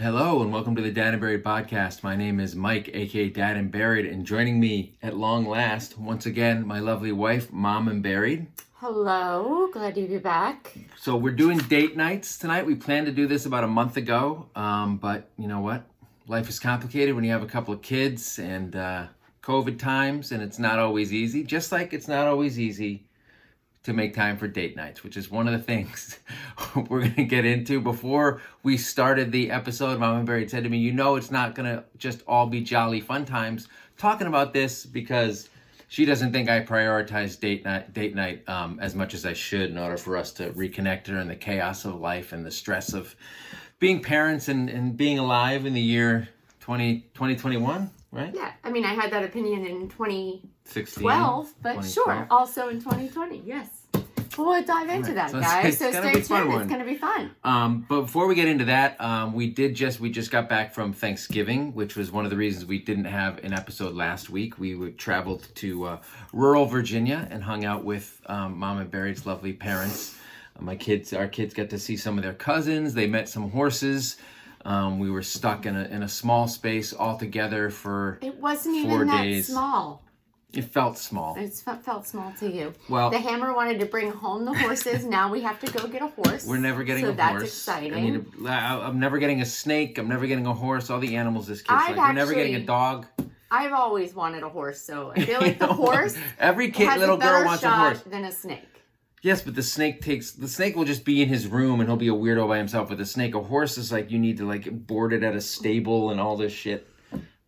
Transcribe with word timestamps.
Hello 0.00 0.40
and 0.40 0.50
welcome 0.50 0.74
to 0.76 0.80
the 0.80 0.90
Dad 0.90 1.12
and 1.12 1.20
Buried 1.20 1.44
podcast. 1.44 2.02
My 2.02 2.16
name 2.16 2.40
is 2.40 2.56
Mike, 2.56 2.88
aka 2.94 3.28
Dad 3.28 3.58
and 3.58 3.70
Buried, 3.70 4.06
and 4.06 4.24
joining 4.24 4.58
me 4.58 4.94
at 5.02 5.14
long 5.14 5.46
last, 5.46 5.98
once 5.98 6.24
again, 6.24 6.66
my 6.66 6.78
lovely 6.78 7.12
wife, 7.12 7.52
Mom 7.52 7.86
and 7.86 8.02
Buried. 8.02 8.46
Hello, 8.76 9.68
glad 9.70 9.96
to 9.96 10.08
be 10.08 10.16
back. 10.16 10.74
So 10.96 11.16
we're 11.16 11.32
doing 11.32 11.58
date 11.58 11.98
nights 11.98 12.38
tonight. 12.38 12.64
We 12.64 12.76
planned 12.76 13.08
to 13.08 13.12
do 13.12 13.26
this 13.26 13.44
about 13.44 13.62
a 13.62 13.66
month 13.66 13.98
ago, 13.98 14.46
um, 14.56 14.96
but 14.96 15.28
you 15.36 15.46
know 15.46 15.60
what? 15.60 15.84
Life 16.26 16.48
is 16.48 16.58
complicated 16.58 17.14
when 17.14 17.22
you 17.22 17.32
have 17.32 17.42
a 17.42 17.46
couple 17.46 17.74
of 17.74 17.82
kids 17.82 18.38
and 18.38 18.74
uh, 18.74 19.08
COVID 19.42 19.78
times, 19.78 20.32
and 20.32 20.42
it's 20.42 20.58
not 20.58 20.78
always 20.78 21.12
easy. 21.12 21.44
Just 21.44 21.72
like 21.72 21.92
it's 21.92 22.08
not 22.08 22.26
always 22.26 22.58
easy 22.58 23.04
to 23.82 23.92
make 23.92 24.14
time 24.14 24.36
for 24.36 24.46
date 24.46 24.76
nights, 24.76 25.02
which 25.02 25.16
is 25.16 25.30
one 25.30 25.48
of 25.48 25.52
the 25.52 25.58
things 25.58 26.18
we're 26.88 27.00
going 27.00 27.14
to 27.14 27.24
get 27.24 27.44
into. 27.44 27.80
Before 27.80 28.42
we 28.62 28.76
started 28.76 29.32
the 29.32 29.50
episode, 29.50 29.98
Mama 29.98 30.22
Buried 30.24 30.50
said 30.50 30.64
to 30.64 30.70
me, 30.70 30.78
You 30.78 30.92
know, 30.92 31.16
it's 31.16 31.30
not 31.30 31.54
going 31.54 31.74
to 31.74 31.84
just 31.96 32.22
all 32.26 32.46
be 32.46 32.60
jolly 32.60 33.00
fun 33.00 33.24
times 33.24 33.68
talking 33.96 34.26
about 34.26 34.52
this 34.52 34.84
because 34.84 35.48
she 35.88 36.04
doesn't 36.04 36.32
think 36.32 36.48
I 36.48 36.60
prioritize 36.60 37.38
date 37.38 37.64
night, 37.64 37.92
date 37.92 38.14
night 38.14 38.48
um, 38.48 38.78
as 38.80 38.94
much 38.94 39.14
as 39.14 39.26
I 39.26 39.32
should 39.32 39.70
in 39.70 39.78
order 39.78 39.96
for 39.96 40.16
us 40.16 40.32
to 40.34 40.50
reconnect 40.50 41.08
her 41.08 41.18
in 41.18 41.28
the 41.28 41.36
chaos 41.36 41.84
of 41.84 42.00
life 42.00 42.32
and 42.32 42.44
the 42.44 42.50
stress 42.50 42.92
of 42.92 43.16
being 43.78 44.02
parents 44.02 44.48
and, 44.48 44.68
and 44.68 44.96
being 44.96 45.18
alive 45.18 45.66
in 45.66 45.72
the 45.72 45.80
year 45.80 46.28
20, 46.60 47.00
2021 47.14 47.90
right? 48.12 48.32
Yeah, 48.34 48.52
I 48.64 48.70
mean, 48.70 48.84
I 48.84 48.94
had 48.94 49.10
that 49.12 49.24
opinion 49.24 49.66
in 49.66 49.88
2012, 49.88 50.42
16, 50.64 51.02
but 51.62 51.82
2012. 51.82 51.86
sure, 51.92 52.26
also 52.30 52.68
in 52.68 52.78
2020, 52.80 53.42
yes. 53.44 53.68
Well, 54.38 54.46
we'll 54.48 54.62
dive 54.62 54.88
into 54.88 55.08
Right, 55.08 55.14
that, 55.16 55.30
so 55.32 55.40
guys. 55.40 55.66
it's 55.66 55.78
So 55.78 55.90
stay 55.90 56.12
be 56.12 56.18
a 56.20 56.22
fun 56.22 56.46
tuned. 56.46 56.60
It's 56.62 56.68
going 56.70 56.80
to 56.80 56.86
be 56.86 56.94
fun. 56.96 57.30
Um, 57.42 57.84
but 57.88 58.02
before 58.02 58.26
we 58.28 58.36
get 58.36 58.46
into 58.46 58.64
that, 58.66 58.98
um, 59.00 59.34
we 59.34 59.50
did 59.50 59.74
just 59.74 59.98
we 59.98 60.08
just 60.08 60.30
got 60.30 60.48
back 60.48 60.72
from 60.72 60.92
Thanksgiving, 60.92 61.74
which 61.74 61.96
was 61.96 62.12
one 62.12 62.24
of 62.24 62.30
the 62.30 62.36
reasons 62.36 62.64
we 62.64 62.78
didn't 62.78 63.06
have 63.06 63.38
an 63.44 63.52
episode 63.52 63.92
last 63.94 64.30
week. 64.30 64.58
We 64.58 64.76
would, 64.76 64.98
traveled 64.98 65.48
to 65.56 65.84
uh, 65.84 65.98
rural 66.32 66.64
Virginia 66.66 67.26
and 67.30 67.42
hung 67.42 67.64
out 67.64 67.84
with 67.84 68.20
um, 68.26 68.56
Mom 68.56 68.78
and 68.78 68.90
Buried's 68.90 69.26
lovely 69.26 69.52
parents. 69.52 70.16
My 70.60 70.76
kids, 70.76 71.12
our 71.12 71.26
kids, 71.28 71.52
got 71.52 71.70
to 71.70 71.78
see 71.78 71.96
some 71.96 72.16
of 72.16 72.22
their 72.22 72.34
cousins. 72.34 72.94
They 72.94 73.06
met 73.08 73.28
some 73.28 73.50
horses. 73.50 74.16
Um, 74.64 74.98
we 74.98 75.10
were 75.10 75.22
stuck 75.22 75.64
in 75.66 75.74
a 75.76 75.84
in 75.84 76.02
a 76.02 76.08
small 76.08 76.46
space 76.48 76.92
all 76.92 77.16
together 77.16 77.70
for. 77.70 78.18
It 78.22 78.36
wasn't 78.38 78.84
Four 78.86 78.94
even 78.96 79.06
that 79.08 79.22
days. 79.22 79.46
small. 79.48 80.02
It 80.52 80.64
felt 80.64 80.98
small. 80.98 81.36
It 81.38 81.52
felt 81.54 82.08
small 82.08 82.32
to 82.40 82.50
you. 82.50 82.72
Well, 82.88 83.10
The 83.10 83.20
hammer 83.20 83.54
wanted 83.54 83.78
to 83.80 83.86
bring 83.86 84.10
home 84.10 84.44
the 84.44 84.52
horses. 84.52 85.04
now 85.04 85.30
we 85.30 85.42
have 85.42 85.60
to 85.60 85.70
go 85.70 85.86
get 85.86 86.02
a 86.02 86.08
horse. 86.08 86.44
We're 86.44 86.56
never 86.58 86.82
getting 86.82 87.04
so 87.04 87.10
a 87.10 87.14
that's 87.14 87.30
horse. 87.30 87.42
exciting. 87.44 87.94
I 87.94 88.00
mean, 88.00 88.26
I- 88.48 88.80
I'm 88.80 88.98
never 88.98 89.18
getting 89.18 89.40
a 89.42 89.46
snake. 89.46 89.96
I'm 89.96 90.08
never 90.08 90.26
getting 90.26 90.46
a 90.48 90.52
horse. 90.52 90.90
All 90.90 90.98
the 90.98 91.14
animals 91.16 91.46
this 91.46 91.60
kid's 91.62 91.68
I've 91.70 91.96
like. 91.96 92.08
We're 92.08 92.12
never 92.14 92.34
getting 92.34 92.56
a 92.56 92.64
dog. 92.64 93.06
I've 93.52 93.72
always 93.72 94.12
wanted 94.14 94.42
a 94.42 94.48
horse, 94.48 94.80
so 94.82 95.12
I 95.16 95.24
feel 95.24 95.40
like 95.40 95.58
the 95.60 95.66
horse 95.72 96.16
Every 96.38 96.70
kid, 96.72 96.98
little 96.98 97.16
girl 97.16 97.44
wants 97.44 97.62
a 97.62 97.70
horse. 97.70 98.00
than 98.02 98.24
a 98.24 98.32
snake. 98.32 98.64
Yes, 99.22 99.42
but 99.42 99.54
the 99.54 99.62
snake 99.62 100.00
takes 100.00 100.32
the 100.32 100.48
snake 100.48 100.76
will 100.76 100.84
just 100.84 101.04
be 101.04 101.20
in 101.20 101.28
his 101.28 101.46
room 101.46 101.80
and 101.80 101.88
he'll 101.88 101.96
be 101.96 102.08
a 102.08 102.12
weirdo 102.12 102.48
by 102.48 102.58
himself. 102.58 102.88
With 102.90 103.00
a 103.00 103.06
snake, 103.06 103.34
a 103.34 103.42
horse 103.42 103.76
is 103.76 103.92
like 103.92 104.10
you 104.10 104.18
need 104.18 104.38
to 104.38 104.46
like 104.46 104.70
board 104.86 105.12
it 105.12 105.22
at 105.22 105.34
a 105.34 105.40
stable 105.40 106.10
and 106.10 106.18
all 106.20 106.36
this 106.36 106.52
shit, 106.52 106.90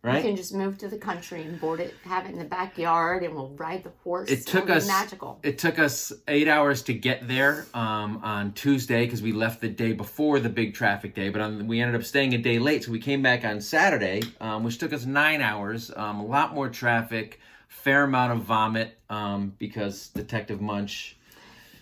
Right. 0.03 0.17
You 0.17 0.31
can 0.31 0.35
just 0.35 0.53
move 0.53 0.77
to 0.79 0.89
the 0.89 0.97
country 0.97 1.43
and 1.43 1.57
board 1.61 1.79
it, 1.79 1.93
have 2.03 2.25
it 2.25 2.31
in 2.31 2.37
the 2.37 2.43
backyard, 2.43 3.23
and 3.23 3.33
we'll 3.33 3.51
ride 3.51 3.85
the 3.85 3.91
horse. 4.03 4.29
It 4.29 4.45
took 4.45 4.69
us- 4.69 4.85
magical. 4.85 5.39
It 5.43 5.57
took 5.57 5.79
us 5.79 6.11
eight 6.27 6.49
hours 6.49 6.81
to 6.83 6.93
get 6.93 7.25
there 7.25 7.67
um, 7.73 8.19
on 8.21 8.51
Tuesday 8.51 9.05
because 9.05 9.21
we 9.21 9.31
left 9.31 9.61
the 9.61 9.69
day 9.69 9.93
before 9.93 10.41
the 10.41 10.49
big 10.49 10.73
traffic 10.73 11.15
day. 11.15 11.29
But 11.29 11.39
on, 11.39 11.67
we 11.67 11.79
ended 11.79 11.95
up 11.95 12.05
staying 12.05 12.33
a 12.33 12.37
day 12.37 12.59
late, 12.59 12.83
so 12.83 12.91
we 12.91 12.99
came 12.99 13.21
back 13.21 13.45
on 13.45 13.61
Saturday, 13.61 14.23
um, 14.41 14.65
which 14.65 14.77
took 14.77 14.91
us 14.91 15.05
nine 15.05 15.39
hours. 15.39 15.89
Um, 15.95 16.19
a 16.19 16.25
lot 16.25 16.53
more 16.53 16.67
traffic, 16.67 17.39
fair 17.69 18.03
amount 18.03 18.33
of 18.33 18.39
vomit 18.39 18.97
um, 19.09 19.53
because 19.57 20.09
Detective 20.09 20.59
Munch. 20.59 21.15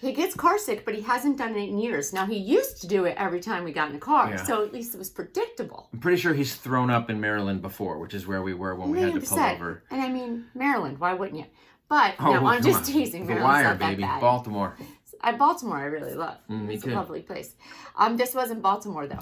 He 0.01 0.13
gets 0.13 0.34
car 0.35 0.57
sick, 0.57 0.84
but 0.84 0.95
he 0.95 1.01
hasn't 1.01 1.38
done 1.38 1.56
it 1.56 1.69
in 1.69 1.78
years. 1.78 2.12
Now 2.12 2.25
he 2.25 2.35
used 2.38 2.81
to 2.81 2.88
do 2.88 3.06
it 3.06 3.16
every 3.17 3.39
time 3.39 3.63
we 3.63 3.72
got 3.72 3.88
in 3.89 3.94
the 3.94 4.00
car, 4.00 4.31
Yeah. 4.31 4.44
so 4.44 4.63
at 4.66 4.73
least 4.73 4.95
it 4.95 4.97
was 4.97 5.09
predictable. 5.12 5.89
I'm 5.94 6.00
pretty 6.00 6.19
sure 6.19 6.34
he's 6.34 6.56
thrown 6.56 6.89
up 6.89 7.09
in 7.12 7.22
Maryland 7.22 7.62
before, 7.62 8.00
which 8.00 8.13
is 8.16 8.25
where 8.25 8.41
we 8.41 8.53
were 8.56 8.73
when 8.75 8.89
we 8.89 9.00
had 9.01 9.13
to 9.13 9.19
pull 9.22 9.38
100%. 9.38 9.56
over. 9.56 9.84
And 9.91 10.01
I 10.01 10.09
mean, 10.09 10.45
Maryland, 10.56 10.97
why 11.00 11.13
wouldn't 11.13 11.38
you? 11.39 11.45
But 11.88 12.16
Oh, 12.19 12.25
no, 12.34 12.39
come 12.39 12.45
I'm 12.47 12.63
just 12.63 12.79
on. 12.79 12.84
teasing. 12.85 13.28
The 13.28 13.34
Maryland's 13.35 13.53
Wire, 13.53 13.63
not 13.66 13.79
that 13.79 13.89
baby, 13.91 14.01
bad. 14.03 14.22
Baltimore. 14.22 14.75
I, 15.23 15.34
Baltimore, 15.34 15.78
I 15.78 15.84
really 15.84 16.16
love. 16.16 16.38
Mm, 16.50 16.73
it's 16.73 16.83
too. 16.83 16.91
a 16.91 16.95
lovely 16.95 17.22
place. 17.22 17.53
Um, 17.95 18.18
this 18.18 18.33
wasn't 18.33 18.62
Baltimore 18.63 19.06
though. 19.07 19.19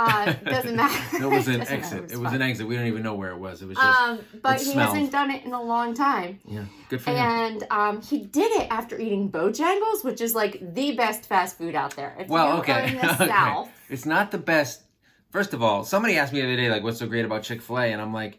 Uh, 0.00 0.32
doesn't 0.44 0.76
matter. 0.82 1.16
It 1.24 1.28
was 1.28 1.46
an 1.48 1.60
exit. 1.62 2.10
It 2.12 2.16
was 2.18 2.32
an 2.32 2.40
exit. 2.42 2.66
We 2.66 2.76
don't 2.76 2.86
even 2.86 3.02
know 3.02 3.14
where 3.14 3.30
it 3.32 3.38
was. 3.38 3.60
It 3.62 3.66
was 3.68 3.76
just 3.76 4.00
Um, 4.00 4.18
but 4.42 4.56
it 4.60 4.64
he 4.66 4.72
smelled. 4.72 4.94
hasn't 4.94 5.12
done 5.12 5.30
it 5.30 5.44
in 5.44 5.52
a 5.52 5.62
long 5.62 5.94
time. 5.94 6.40
yeah, 6.46 6.64
good 6.88 7.00
for 7.02 7.10
him. 7.10 7.16
And 7.18 7.64
um, 7.70 8.02
he 8.02 8.18
did 8.24 8.50
it 8.60 8.68
after 8.70 8.98
eating 8.98 9.30
Bojangles, 9.30 10.02
which 10.04 10.20
is 10.20 10.34
like 10.34 10.58
the 10.74 10.92
best 10.96 11.26
fast 11.26 11.58
food 11.58 11.74
out 11.74 11.96
there. 11.96 12.16
If 12.18 12.28
Well, 12.28 12.58
okay. 12.60 12.98
okay. 13.04 13.26
South, 13.28 13.68
It's 13.88 14.06
not 14.06 14.30
the 14.30 14.38
best. 14.38 14.82
First 15.30 15.54
of 15.54 15.62
all, 15.62 15.84
somebody 15.84 16.16
asked 16.16 16.32
me 16.32 16.40
the 16.40 16.46
other 16.46 16.56
day, 16.56 16.68
like, 16.68 16.82
what's 16.82 16.98
so 16.98 17.06
great 17.06 17.24
about 17.24 17.42
Chick 17.44 17.60
fil 17.62 17.78
A? 17.78 17.92
And 17.92 18.00
I'm 18.02 18.12
like, 18.12 18.38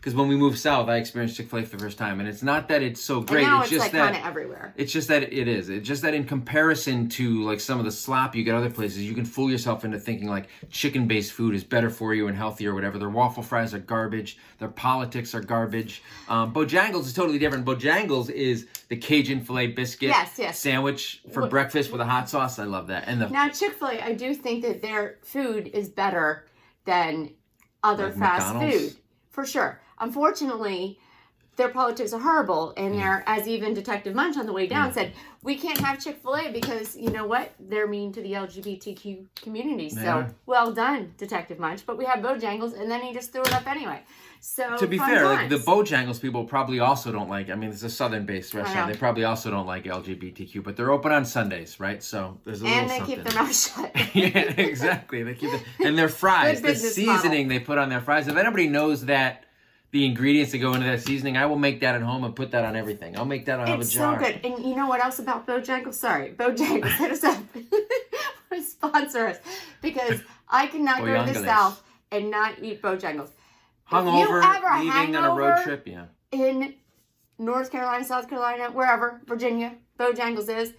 because 0.00 0.14
when 0.14 0.28
we 0.28 0.34
moved 0.36 0.58
south, 0.58 0.88
I 0.88 0.96
experienced 0.96 1.36
Chick 1.36 1.50
fil 1.50 1.58
A 1.58 1.62
for 1.62 1.76
the 1.76 1.82
first 1.84 1.98
time. 1.98 2.20
And 2.20 2.28
it's 2.28 2.42
not 2.42 2.68
that 2.68 2.82
it's 2.82 3.02
so 3.02 3.20
great. 3.20 3.46
it's 3.46 3.60
it's, 3.62 3.68
just 3.70 3.80
like 3.80 3.92
that. 3.92 4.12
kind 4.12 4.16
of 4.16 4.24
everywhere. 4.26 4.72
It's 4.76 4.90
just 4.92 5.08
that 5.08 5.24
it 5.24 5.46
is. 5.46 5.68
It's 5.68 5.86
just 5.86 6.00
that 6.02 6.14
in 6.14 6.24
comparison 6.24 7.10
to 7.10 7.42
like 7.42 7.60
some 7.60 7.78
of 7.78 7.84
the 7.84 7.92
slop 7.92 8.34
you 8.34 8.42
get 8.42 8.54
other 8.54 8.70
places, 8.70 9.02
you 9.02 9.12
can 9.12 9.26
fool 9.26 9.50
yourself 9.50 9.84
into 9.84 9.98
thinking 9.98 10.26
like 10.26 10.48
chicken 10.70 11.06
based 11.06 11.32
food 11.32 11.54
is 11.54 11.64
better 11.64 11.90
for 11.90 12.14
you 12.14 12.28
and 12.28 12.36
healthier 12.36 12.72
or 12.72 12.74
whatever. 12.74 12.98
Their 12.98 13.10
waffle 13.10 13.42
fries 13.42 13.74
are 13.74 13.78
garbage. 13.78 14.38
Their 14.58 14.68
politics 14.68 15.34
are 15.34 15.42
garbage. 15.42 16.02
Um, 16.30 16.54
Bojangles 16.54 17.04
is 17.04 17.12
totally 17.12 17.38
different. 17.38 17.66
Bojangles 17.66 18.30
is 18.30 18.68
the 18.88 18.96
Cajun 18.96 19.42
filet 19.42 19.66
biscuit 19.66 20.08
Yes, 20.08 20.38
yes. 20.38 20.58
sandwich 20.58 21.20
for 21.30 21.42
What- 21.42 21.50
breakfast 21.50 21.92
with 21.92 22.00
a 22.00 22.06
hot 22.06 22.30
sauce. 22.30 22.58
I 22.58 22.64
love 22.64 22.86
that. 22.86 23.04
And 23.06 23.20
the 23.20 23.28
Now, 23.28 23.50
Chick 23.50 23.74
fil 23.74 23.88
A, 23.88 24.00
I 24.02 24.14
do 24.14 24.32
think 24.34 24.62
that 24.62 24.80
their 24.80 25.18
food 25.22 25.68
is 25.74 25.90
better 25.90 26.46
than 26.86 27.32
other 27.84 28.06
Like 28.08 28.16
fast 28.18 28.54
McDonald's? 28.54 28.76
food, 28.92 28.96
for 29.28 29.44
sure. 29.44 29.80
Unfortunately, 30.00 30.98
their 31.60 31.68
politics 31.68 32.14
are 32.14 32.20
horrible, 32.20 32.72
and 32.76 32.94
mm. 32.94 32.98
they're, 32.98 33.22
as 33.26 33.46
even 33.46 33.74
Detective 33.74 34.14
Munch 34.14 34.38
on 34.38 34.46
the 34.46 34.52
way 34.52 34.66
down 34.66 34.90
mm. 34.90 34.94
said, 34.94 35.12
we 35.42 35.56
can't 35.56 35.78
have 35.78 36.02
Chick 36.02 36.18
fil 36.22 36.36
A 36.36 36.50
because, 36.50 36.96
you 36.96 37.10
know 37.10 37.26
what? 37.26 37.52
They're 37.60 37.86
mean 37.86 38.12
to 38.12 38.22
the 38.22 38.32
LGBTQ 38.32 39.26
community. 39.36 39.90
So, 39.90 40.26
well 40.46 40.72
done, 40.72 41.12
Detective 41.18 41.58
Munch. 41.58 41.84
But 41.84 41.98
we 41.98 42.06
have 42.06 42.20
Bojangles, 42.20 42.80
and 42.80 42.90
then 42.90 43.02
he 43.02 43.12
just 43.12 43.32
threw 43.32 43.42
it 43.42 43.52
up 43.52 43.66
anyway. 43.66 44.00
So, 44.40 44.78
to 44.78 44.86
be 44.86 44.96
fun 44.96 45.10
fair, 45.10 45.24
like 45.26 45.50
the 45.50 45.56
times. 45.56 45.66
Bojangles 45.66 46.20
people 46.20 46.44
probably 46.44 46.80
also 46.80 47.12
don't 47.12 47.28
like. 47.28 47.50
I 47.50 47.54
mean, 47.54 47.70
it's 47.70 47.82
a 47.82 47.90
southern-based 47.90 48.54
restaurant. 48.54 48.88
know. 48.88 48.92
They 48.94 48.98
probably 48.98 49.24
also 49.24 49.50
don't 49.50 49.66
like 49.66 49.84
LGBTQ, 49.84 50.64
but 50.64 50.76
they're 50.76 50.90
open 50.90 51.12
on 51.12 51.26
Sundays, 51.26 51.78
right? 51.78 52.02
So 52.02 52.40
there's 52.44 52.62
a 52.62 52.64
little 52.64 52.78
and 52.78 52.90
they 52.90 52.98
something. 52.98 53.16
keep 53.16 53.24
their 53.24 53.42
mouth 53.42 53.54
shut. 53.54 53.92
yeah, 54.14 54.60
exactly. 54.62 55.22
They 55.24 55.34
keep 55.34 55.52
it, 55.52 55.62
and 55.84 55.98
their 55.98 56.08
fries, 56.22 56.60
Good 56.60 56.64
the 56.64 56.72
business 56.72 56.94
seasoning 56.94 57.48
they 57.48 57.58
put 57.58 57.76
on 57.76 57.90
their 57.90 58.00
fries. 58.00 58.28
If 58.28 58.36
anybody 58.36 58.68
knows 58.68 59.04
that 59.06 59.44
the 59.92 60.04
ingredients 60.06 60.52
that 60.52 60.58
go 60.58 60.72
into 60.74 60.86
that 60.86 61.02
seasoning, 61.02 61.36
I 61.36 61.46
will 61.46 61.58
make 61.58 61.80
that 61.80 61.94
at 61.96 62.02
home 62.02 62.22
and 62.24 62.34
put 62.34 62.52
that 62.52 62.64
on 62.64 62.76
everything. 62.76 63.16
I'll 63.18 63.24
make 63.24 63.44
that 63.46 63.58
out 63.60 63.68
of 63.68 63.78
a 63.78 63.82
It's 63.82 63.92
so 63.92 64.16
good. 64.16 64.40
And 64.44 64.64
you 64.64 64.76
know 64.76 64.86
what 64.86 65.04
else 65.04 65.18
about 65.18 65.46
Bojangles? 65.46 65.94
Sorry, 65.94 66.32
Bojangles, 66.32 66.96
hit 66.96 67.10
us 67.10 67.24
up. 67.24 67.42
Sponsor 68.62 69.26
us. 69.28 69.38
Because 69.82 70.20
I 70.48 70.66
cannot 70.66 71.00
go 71.04 71.26
to 71.26 71.32
the 71.32 71.44
South 71.44 71.82
and 72.10 72.30
not 72.30 72.62
eat 72.62 72.82
Bojangles. 72.82 73.30
Hungover, 73.90 74.22
If 74.22 74.28
you 74.28 74.42
ever 74.42 74.84
leaving 74.84 75.16
on 75.16 75.24
a 75.24 75.34
road 75.34 75.62
trip. 75.64 75.86
Yeah, 75.86 76.04
In 76.30 76.74
North 77.38 77.72
Carolina, 77.72 78.04
South 78.04 78.28
Carolina, 78.28 78.70
wherever, 78.70 79.20
Virginia, 79.26 79.74
Bojangles 79.98 80.48
is, 80.48 80.72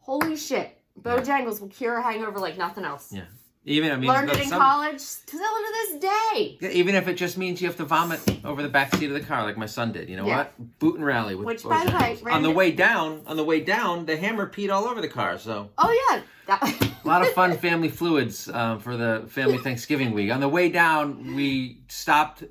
holy 0.00 0.36
shit. 0.36 0.78
Bojangles 1.00 1.60
will 1.60 1.68
cure 1.68 1.96
a 1.96 2.02
hangover 2.02 2.38
like 2.38 2.58
nothing 2.58 2.84
else. 2.84 3.12
yeah. 3.12 3.24
Even 3.68 3.90
I 3.90 3.96
mean, 3.96 4.08
Learned 4.08 4.30
it 4.30 4.38
in 4.42 4.48
some- 4.48 4.60
college, 4.60 5.00
still 5.00 5.40
to 5.40 5.72
this 5.72 6.00
day. 6.00 6.56
Yeah, 6.60 6.68
even 6.68 6.94
if 6.94 7.08
it 7.08 7.14
just 7.14 7.36
means 7.36 7.60
you 7.60 7.66
have 7.66 7.76
to 7.78 7.84
vomit 7.84 8.20
over 8.44 8.62
the 8.62 8.68
back 8.68 8.94
seat 8.94 9.06
of 9.08 9.14
the 9.14 9.20
car, 9.20 9.42
like 9.42 9.56
my 9.56 9.66
son 9.66 9.90
did. 9.90 10.08
You 10.08 10.16
know 10.16 10.26
Yeah. 10.26 10.36
what? 10.38 10.78
Boot 10.78 10.94
and 10.96 11.04
rally 11.04 11.34
with 11.34 11.46
Which, 11.46 11.64
by 11.64 11.84
the 11.84 11.92
way, 11.92 12.16
on 12.32 12.42
the 12.42 12.50
way 12.50 12.70
down, 12.70 13.22
on 13.26 13.36
the 13.36 13.42
way 13.42 13.58
down, 13.60 14.06
the 14.06 14.16
hammer 14.16 14.48
peed 14.48 14.72
all 14.72 14.84
over 14.84 15.00
the 15.00 15.08
car. 15.08 15.36
So 15.38 15.70
Oh, 15.78 16.08
yeah. 16.10 16.20
That- 16.46 16.62
a 17.04 17.08
lot 17.08 17.22
of 17.22 17.28
fun 17.32 17.58
family 17.58 17.88
fluids 17.88 18.48
uh, 18.48 18.78
for 18.78 18.96
the 18.96 19.24
family 19.28 19.58
Thanksgiving 19.58 20.12
week. 20.12 20.30
On 20.30 20.38
the 20.38 20.48
way 20.48 20.68
down, 20.68 21.34
we 21.34 21.80
stopped. 21.88 22.44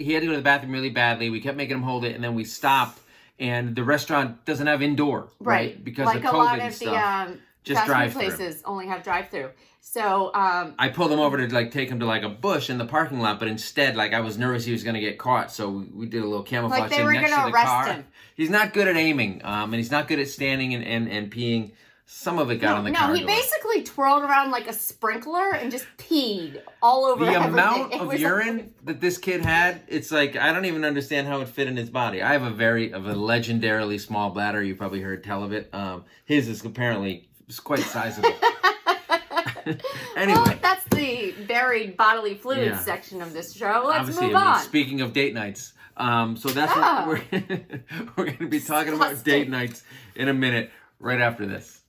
He 0.00 0.12
had 0.12 0.20
to 0.20 0.26
go 0.26 0.32
to 0.32 0.38
the 0.38 0.42
bathroom 0.42 0.72
really 0.72 0.90
badly. 0.90 1.30
We 1.30 1.40
kept 1.40 1.56
making 1.56 1.76
him 1.76 1.82
hold 1.84 2.04
it, 2.04 2.16
and 2.16 2.22
then 2.24 2.34
we 2.34 2.42
stopped. 2.44 2.98
And 3.40 3.76
the 3.76 3.84
restaurant 3.84 4.44
doesn't 4.44 4.66
have 4.66 4.82
indoor, 4.82 5.28
right? 5.38 5.82
Because 5.84 6.06
like 6.06 6.18
of 6.18 6.24
a 6.24 6.28
COVID 6.28 6.32
lot 6.34 6.58
and 6.58 6.68
of 6.68 6.74
stuff. 6.74 7.26
the 7.26 7.32
um, 7.32 7.38
Just 7.68 7.86
drive-through. 7.86 8.22
places 8.22 8.62
only 8.64 8.86
have 8.86 9.02
drive 9.02 9.28
through. 9.30 9.50
So 9.80 10.34
um, 10.34 10.74
I 10.78 10.88
pulled 10.88 11.10
him 11.12 11.18
over 11.18 11.46
to 11.46 11.54
like 11.54 11.70
take 11.70 11.88
him 11.88 12.00
to 12.00 12.06
like 12.06 12.22
a 12.22 12.28
bush 12.28 12.68
in 12.68 12.76
the 12.78 12.84
parking 12.84 13.20
lot, 13.20 13.38
but 13.38 13.48
instead, 13.48 13.96
like 13.96 14.12
I 14.12 14.20
was 14.20 14.36
nervous 14.36 14.64
he 14.64 14.72
was 14.72 14.82
going 14.84 14.94
to 14.94 15.00
get 15.00 15.18
caught, 15.18 15.50
so 15.50 15.84
we, 15.94 16.06
did 16.06 16.22
a 16.22 16.26
little 16.26 16.42
camouflage 16.42 16.80
Like 16.80 16.90
they 16.90 17.02
were 17.04 17.12
next 17.12 17.30
gonna 17.30 17.44
to 17.46 17.50
the 17.50 17.54
arrest 17.54 17.66
car. 17.68 17.86
him. 17.86 18.04
He's 18.34 18.50
not 18.50 18.74
good 18.74 18.86
at 18.88 18.96
aiming, 18.96 19.40
um, 19.44 19.72
and 19.72 19.76
he's 19.76 19.90
not 19.90 20.06
good 20.08 20.18
at 20.18 20.28
standing 20.28 20.74
and, 20.74 20.84
and, 20.84 21.08
and 21.08 21.30
peeing. 21.32 21.72
some 22.04 22.38
of 22.38 22.50
it 22.50 22.56
got 22.56 22.72
no, 22.72 22.76
on 22.78 22.84
the 22.84 22.90
no, 22.90 22.98
car 22.98 23.14
he 23.14 23.20
door. 23.20 23.28
basically 23.28 23.82
twirled 23.82 24.22
around 24.24 24.50
like 24.50 24.66
a 24.68 24.72
sprinkler 24.72 25.50
and 25.54 25.70
just 25.70 25.86
peed 25.96 26.60
all 26.82 27.04
over 27.04 27.24
the 27.24 27.30
everything. 27.32 27.52
amount 27.52 27.92
It 27.94 28.00
of 28.00 28.18
urine 28.18 28.74
that 28.84 29.00
this 29.00 29.16
kid 29.18 29.42
had, 29.42 29.82
it's 29.88 30.10
like 30.10 30.36
I 30.36 30.52
don't 30.52 30.64
even 30.64 30.84
understand 30.84 31.26
how 31.28 31.40
it 31.40 31.48
fit 31.48 31.66
in 31.68 31.76
his 31.76 31.88
body. 31.90 32.22
I 32.22 32.32
have 32.32 32.42
a 32.42 32.50
very 32.50 32.92
of 32.92 33.06
a 33.06 33.14
legendarily 33.14 34.00
small 34.00 34.30
bladder. 34.30 34.62
You 34.62 34.74
probably 34.74 35.00
heard 35.00 35.22
tell 35.24 35.42
of 35.42 35.52
it. 35.52 35.68
Um, 35.72 36.04
his 36.24 36.48
is 36.48 36.64
apparently 36.64 37.27
it's 37.48 37.60
quite 37.60 37.80
sizable. 37.80 38.30
anyway, 40.16 40.38
Well, 40.44 40.58
that's 40.62 40.84
the 40.90 41.34
buried 41.46 41.96
bodily 41.96 42.34
fluids 42.34 42.66
Yeah. 42.66 42.78
section 42.78 43.22
of 43.22 43.32
this 43.32 43.54
show. 43.54 43.84
Let's 43.86 44.00
obviously, 44.00 44.26
move 44.28 44.36
I 44.36 44.38
mean, 44.44 44.48
on. 44.54 44.60
speaking 44.60 45.00
of 45.00 45.12
date 45.12 45.34
nights, 45.34 45.72
um, 45.96 46.36
so 46.36 46.48
that's 46.50 46.72
Ah. 46.74 47.04
what 47.06 47.20
we're 47.32 47.50
we're 48.16 48.24
going 48.24 48.38
to 48.38 48.46
be 48.48 48.60
talking 48.60 48.94
about 48.94 49.22
date 49.24 49.48
nights 49.48 49.82
in 50.14 50.28
a 50.28 50.34
minute, 50.34 50.70
right 51.00 51.20
after 51.20 51.46
this. 51.46 51.80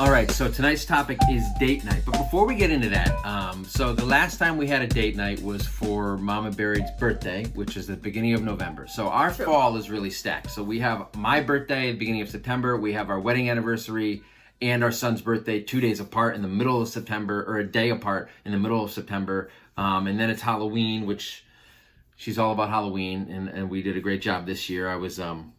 All 0.00 0.12
right, 0.12 0.30
so 0.30 0.48
tonight's 0.48 0.84
topic 0.84 1.18
is 1.28 1.44
date 1.58 1.84
night. 1.84 2.04
But 2.06 2.18
before 2.18 2.46
we 2.46 2.54
get 2.54 2.70
into 2.70 2.88
that, 2.90 3.10
um, 3.26 3.64
so 3.64 3.92
the 3.92 4.04
last 4.04 4.38
time 4.38 4.56
we 4.56 4.68
had 4.68 4.80
a 4.80 4.86
date 4.86 5.16
night 5.16 5.42
was 5.42 5.66
for 5.66 6.16
Mama 6.18 6.52
Buried's 6.52 6.92
birthday, 7.00 7.46
which 7.54 7.76
is 7.76 7.88
the 7.88 7.96
beginning 7.96 8.34
of 8.34 8.44
November. 8.44 8.86
So 8.86 9.08
our 9.08 9.34
True. 9.34 9.46
fall 9.46 9.76
is 9.76 9.90
really 9.90 10.10
stacked. 10.10 10.52
So 10.52 10.62
we 10.62 10.78
have 10.78 11.08
my 11.16 11.40
birthday 11.40 11.88
at 11.88 11.94
the 11.94 11.98
beginning 11.98 12.20
of 12.20 12.30
September, 12.30 12.76
we 12.76 12.92
have 12.92 13.10
our 13.10 13.18
wedding 13.18 13.50
anniversary 13.50 14.22
and 14.62 14.84
our 14.84 14.92
son's 14.92 15.20
birthday 15.20 15.60
two 15.60 15.80
days 15.80 15.98
apart 15.98 16.36
in 16.36 16.42
the 16.42 16.48
middle 16.48 16.80
of 16.80 16.86
September, 16.86 17.44
or 17.48 17.56
a 17.56 17.66
day 17.66 17.90
apart 17.90 18.30
in 18.44 18.52
the 18.52 18.58
middle 18.58 18.84
of 18.84 18.92
September. 18.92 19.50
Um, 19.76 20.06
and 20.06 20.18
then 20.20 20.30
it's 20.30 20.42
Halloween, 20.42 21.06
which 21.06 21.44
she's 22.14 22.38
all 22.38 22.52
about 22.52 22.68
Halloween, 22.68 23.26
and, 23.32 23.48
and 23.48 23.68
we 23.68 23.82
did 23.82 23.96
a 23.96 24.00
great 24.00 24.22
job 24.22 24.46
this 24.46 24.70
year. 24.70 24.88
I 24.88 24.94
was 24.94 25.18
um, 25.18 25.54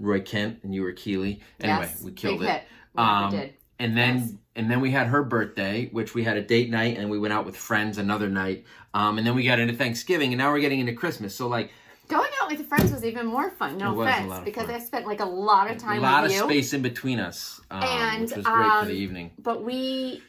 Roy 0.00 0.20
Kent 0.20 0.60
and 0.62 0.74
you 0.74 0.80
were 0.82 0.92
Keeley. 0.92 1.40
Anyway, 1.60 1.80
yes, 1.80 2.02
we 2.02 2.12
killed 2.12 2.42
it. 2.42 2.62
Um, 2.96 3.30
did. 3.30 3.54
And 3.82 3.96
then 3.96 4.18
Yes. 4.18 4.32
and 4.54 4.70
then 4.70 4.80
we 4.80 4.90
had 4.90 5.06
her 5.08 5.22
birthday, 5.24 5.88
which 5.92 6.14
we 6.14 6.24
had 6.24 6.36
a 6.36 6.42
date 6.42 6.70
night, 6.70 6.98
and 6.98 7.10
we 7.10 7.18
went 7.18 7.32
out 7.32 7.44
with 7.46 7.56
friends 7.56 7.98
another 7.98 8.28
night. 8.28 8.64
Um, 8.94 9.18
and 9.18 9.26
then 9.26 9.34
we 9.34 9.44
got 9.44 9.58
into 9.58 9.74
Thanksgiving, 9.74 10.32
and 10.32 10.38
now 10.38 10.52
we're 10.52 10.60
getting 10.60 10.80
into 10.80 10.92
Christmas. 10.92 11.34
So 11.34 11.48
like 11.48 11.70
Going 12.08 12.30
out 12.42 12.50
with 12.50 12.66
friends 12.68 12.92
was 12.92 13.04
even 13.04 13.26
more 13.26 13.48
fun. 13.50 13.78
No 13.78 13.92
It 13.92 13.96
was 13.96 14.06
a 14.08 14.10
offense, 14.10 14.44
because 14.44 14.66
fun. 14.66 14.74
I 14.74 14.78
spent 14.80 15.06
like 15.06 15.20
a 15.20 15.24
lot 15.24 15.70
of 15.70 15.78
time. 15.78 15.98
a 15.98 16.02
lot 16.02 16.24
of 16.26 16.30
you. 16.32 16.38
space 16.44 16.72
in 16.74 16.82
between 16.82 17.18
us, 17.18 17.60
um, 17.70 17.82
And, 17.82 18.22
which 18.22 18.36
was 18.36 18.44
great 18.44 18.70
for 18.72 18.78
um, 18.80 18.86
the 18.88 18.94
evening. 18.94 19.30
But 19.38 19.64
we, 19.64 20.22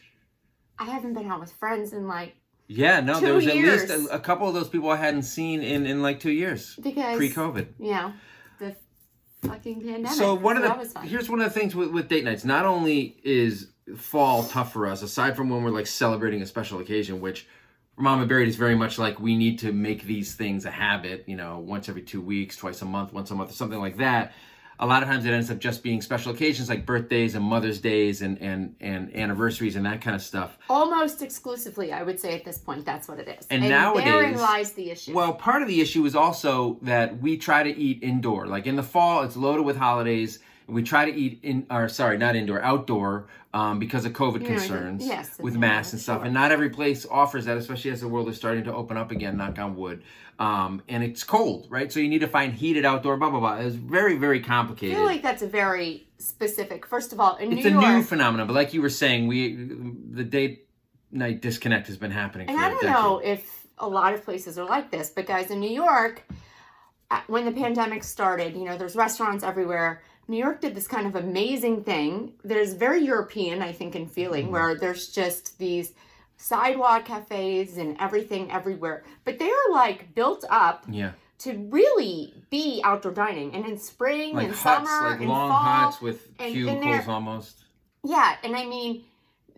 I 0.79 0.85
haven't 0.85 1.13
been 1.13 1.29
out 1.29 1.39
with 1.41 1.51
friends 1.51 1.91
in 1.91 2.07
like 2.07 2.35
Yeah, 2.67 3.01
no, 3.01 3.19
there 3.19 3.33
was 3.33 3.47
at 3.47 3.55
least 3.55 3.89
a, 3.89 4.15
a 4.15 4.19
couple 4.19 4.47
of 4.47 4.53
those 4.53 4.69
people 4.69 4.89
I 4.89 4.95
hadn't 4.97 5.23
seen 5.23 5.61
in 5.61 5.85
in 5.85 6.01
like 6.01 6.19
two 6.21 6.31
years 6.31 6.75
because 6.81 7.17
pre-COVID. 7.17 7.67
the 7.79 8.13
fucking 9.47 9.81
pandemic. 9.81 10.11
So 10.11 10.33
one 10.33 10.57
of 10.57 10.63
the 10.63 10.99
here's 11.01 11.29
one 11.29 11.41
of 11.41 11.53
the 11.53 11.59
things 11.59 11.75
with, 11.75 11.89
with 11.89 12.07
date 12.07 12.23
nights. 12.23 12.45
Not 12.45 12.65
only 12.65 13.17
is 13.23 13.69
fall 13.95 14.43
tough 14.43 14.73
for 14.73 14.87
us, 14.87 15.01
aside 15.01 15.35
from 15.35 15.49
when 15.49 15.63
we're 15.63 15.71
like 15.71 15.87
celebrating 15.87 16.41
a 16.41 16.45
special 16.45 16.79
occasion, 16.79 17.21
which 17.21 17.47
for 17.95 18.01
Mama 18.01 18.25
Buried 18.25 18.47
is 18.47 18.55
very 18.55 18.75
much 18.75 18.97
like 18.97 19.19
we 19.19 19.35
need 19.35 19.59
to 19.59 19.71
make 19.71 20.03
these 20.03 20.35
things 20.35 20.65
a 20.65 20.71
habit. 20.71 21.23
You 21.27 21.35
know, 21.35 21.59
once 21.59 21.89
every 21.89 22.01
two 22.01 22.21
weeks, 22.21 22.55
twice 22.55 22.81
a 22.81 22.85
month, 22.85 23.13
once 23.13 23.31
a 23.31 23.35
month, 23.35 23.51
or 23.51 23.53
something 23.53 23.79
like 23.79 23.97
that. 23.97 24.33
A 24.83 24.85
lot 24.85 25.01
of 25.01 25.07
times 25.07 25.23
it 25.23 25.31
ends 25.31 25.49
up 25.49 25.59
just 25.59 25.81
being 25.81 26.01
special 26.01 26.33
occasions 26.33 26.67
like 26.67 26.85
birthdays 26.85 27.35
and 27.35 27.45
Mother's 27.45 27.79
Days 27.79 28.21
and 28.21 28.37
and 28.41 28.75
and 28.81 29.15
anniversaries 29.15 29.77
and 29.77 29.85
that 29.85 30.01
kind 30.01 30.13
of 30.13 30.21
stuff. 30.21 30.57
Almost 30.69 31.21
exclusively, 31.21 31.93
I 31.93 32.03
would 32.03 32.19
say 32.19 32.35
at 32.35 32.43
this 32.43 32.57
point, 32.57 32.83
that's 32.85 33.07
what 33.07 33.17
it 33.17 33.29
is. 33.29 33.47
And 33.49 33.63
therein 33.63 33.71
nowadays- 33.71 34.41
lies 34.41 34.71
the 34.73 34.91
issue. 34.91 35.13
Well, 35.13 35.35
part 35.35 35.61
of 35.61 35.69
the 35.69 35.79
issue 35.79 36.03
is 36.03 36.17
also 36.17 36.79
that 36.81 37.21
we 37.21 37.37
try 37.37 37.63
to 37.63 37.69
eat 37.69 38.03
indoor. 38.03 38.45
Like 38.45 38.67
in 38.67 38.75
the 38.75 38.83
fall, 38.83 39.23
it's 39.23 39.37
loaded 39.37 39.63
with 39.63 39.77
holidays. 39.77 40.39
We 40.67 40.83
try 40.83 41.09
to 41.09 41.15
eat 41.17 41.39
in, 41.43 41.65
or 41.69 41.89
sorry, 41.89 42.17
not 42.17 42.35
indoor, 42.35 42.61
outdoor, 42.61 43.27
um, 43.53 43.79
because 43.79 44.05
of 44.05 44.13
COVID 44.13 44.41
You 44.41 44.49
know, 44.49 44.55
concerns 44.55 45.05
yes, 45.05 45.37
with 45.39 45.55
masks 45.55 45.93
and 45.93 46.01
stuff. 46.01 46.19
sure. 46.19 46.25
And 46.25 46.33
not 46.33 46.51
every 46.51 46.69
place 46.69 47.05
offers 47.09 47.45
that, 47.45 47.57
especially 47.57 47.91
as 47.91 48.01
the 48.01 48.07
world 48.07 48.27
is 48.29 48.37
starting 48.37 48.63
to 48.65 48.73
open 48.73 48.97
up 48.97 49.11
again. 49.11 49.37
Knock 49.37 49.59
on 49.59 49.75
wood. 49.75 50.03
Um, 50.39 50.81
and 50.89 51.03
it's 51.03 51.23
cold, 51.23 51.67
right? 51.69 51.91
So 51.91 51.99
you 51.99 52.09
need 52.09 52.21
to 52.21 52.27
find 52.27 52.53
heated 52.53 52.85
outdoor. 52.85 53.17
Blah 53.17 53.29
blah 53.29 53.39
blah. 53.39 53.55
It's 53.57 53.75
very 53.75 54.17
very 54.17 54.39
complicated. 54.39 54.95
I 54.95 54.99
feel 54.99 55.05
like 55.05 55.21
that's 55.21 55.43
a 55.43 55.47
very 55.47 56.07
specific. 56.17 56.85
First 56.87 57.13
of 57.13 57.19
all, 57.19 57.35
in 57.35 57.51
it's 57.53 57.63
New 57.65 57.77
a 57.77 57.81
York, 57.81 57.95
new 57.97 58.03
phenomenon, 58.03 58.47
but 58.47 58.53
like 58.53 58.73
you 58.73 58.81
were 58.81 58.89
saying, 58.89 59.27
we 59.27 59.55
the 60.11 60.23
date 60.23 60.67
night 61.11 61.41
disconnect 61.41 61.87
has 61.87 61.97
been 61.97 62.11
happening. 62.11 62.49
and 62.49 62.57
for 62.57 62.63
I 62.63 62.69
don't 62.69 62.85
know 62.85 63.19
if 63.23 63.67
a 63.77 63.87
lot 63.87 64.13
of 64.13 64.23
places 64.23 64.57
are 64.57 64.65
like 64.65 64.89
this, 64.89 65.09
but 65.11 65.27
guys, 65.27 65.51
in 65.51 65.59
New 65.59 65.69
York, 65.69 66.23
uh, 67.11 67.21
when 67.27 67.45
the 67.45 67.51
pandemic 67.51 68.03
started, 68.03 68.55
you 68.55 68.63
know, 68.63 68.77
there's 68.77 68.95
restaurants 68.95 69.43
everywhere. 69.43 70.01
New 70.27 70.37
York 70.37 70.61
did 70.61 70.73
this 70.75 70.87
kind 70.87 71.05
of 71.07 71.15
amazing 71.15 71.83
thing. 71.83 72.33
There's 72.43 72.73
very 72.73 73.03
European, 73.03 73.61
I 73.61 73.71
think, 73.73 73.95
in 73.95 74.07
feeling, 74.07 74.45
Mm-hmm. 74.45 74.53
where 74.53 74.75
there's 74.75 75.09
just 75.09 75.57
these 75.59 75.93
sidewalk 76.37 77.05
cafes 77.05 77.77
and 77.77 77.95
everything 77.99 78.51
everywhere. 78.51 79.03
But 79.25 79.39
they 79.39 79.49
are 79.49 79.71
like 79.71 80.13
built 80.15 80.43
up 80.49 80.85
Yeah, 80.89 81.11
to 81.39 81.53
really 81.69 82.33
be 82.49 82.81
outdoor 82.83 83.11
dining. 83.13 83.53
And 83.53 83.65
in 83.65 83.77
spring 83.77 84.33
like 84.33 84.47
and 84.47 84.55
huts, 84.55 84.89
summer 84.89 85.09
like 85.09 85.19
and 85.19 85.29
long 85.29 85.49
fall, 85.49 85.57
huts 85.63 86.01
with 86.01 86.27
and- 86.39 86.47
and 86.47 86.53
cubicles 86.53 86.83
they're- 87.05 87.13
almost. 87.13 87.65
yeah, 88.03 88.35
and 88.43 88.55
I 88.55 88.65
mean, 88.65 89.03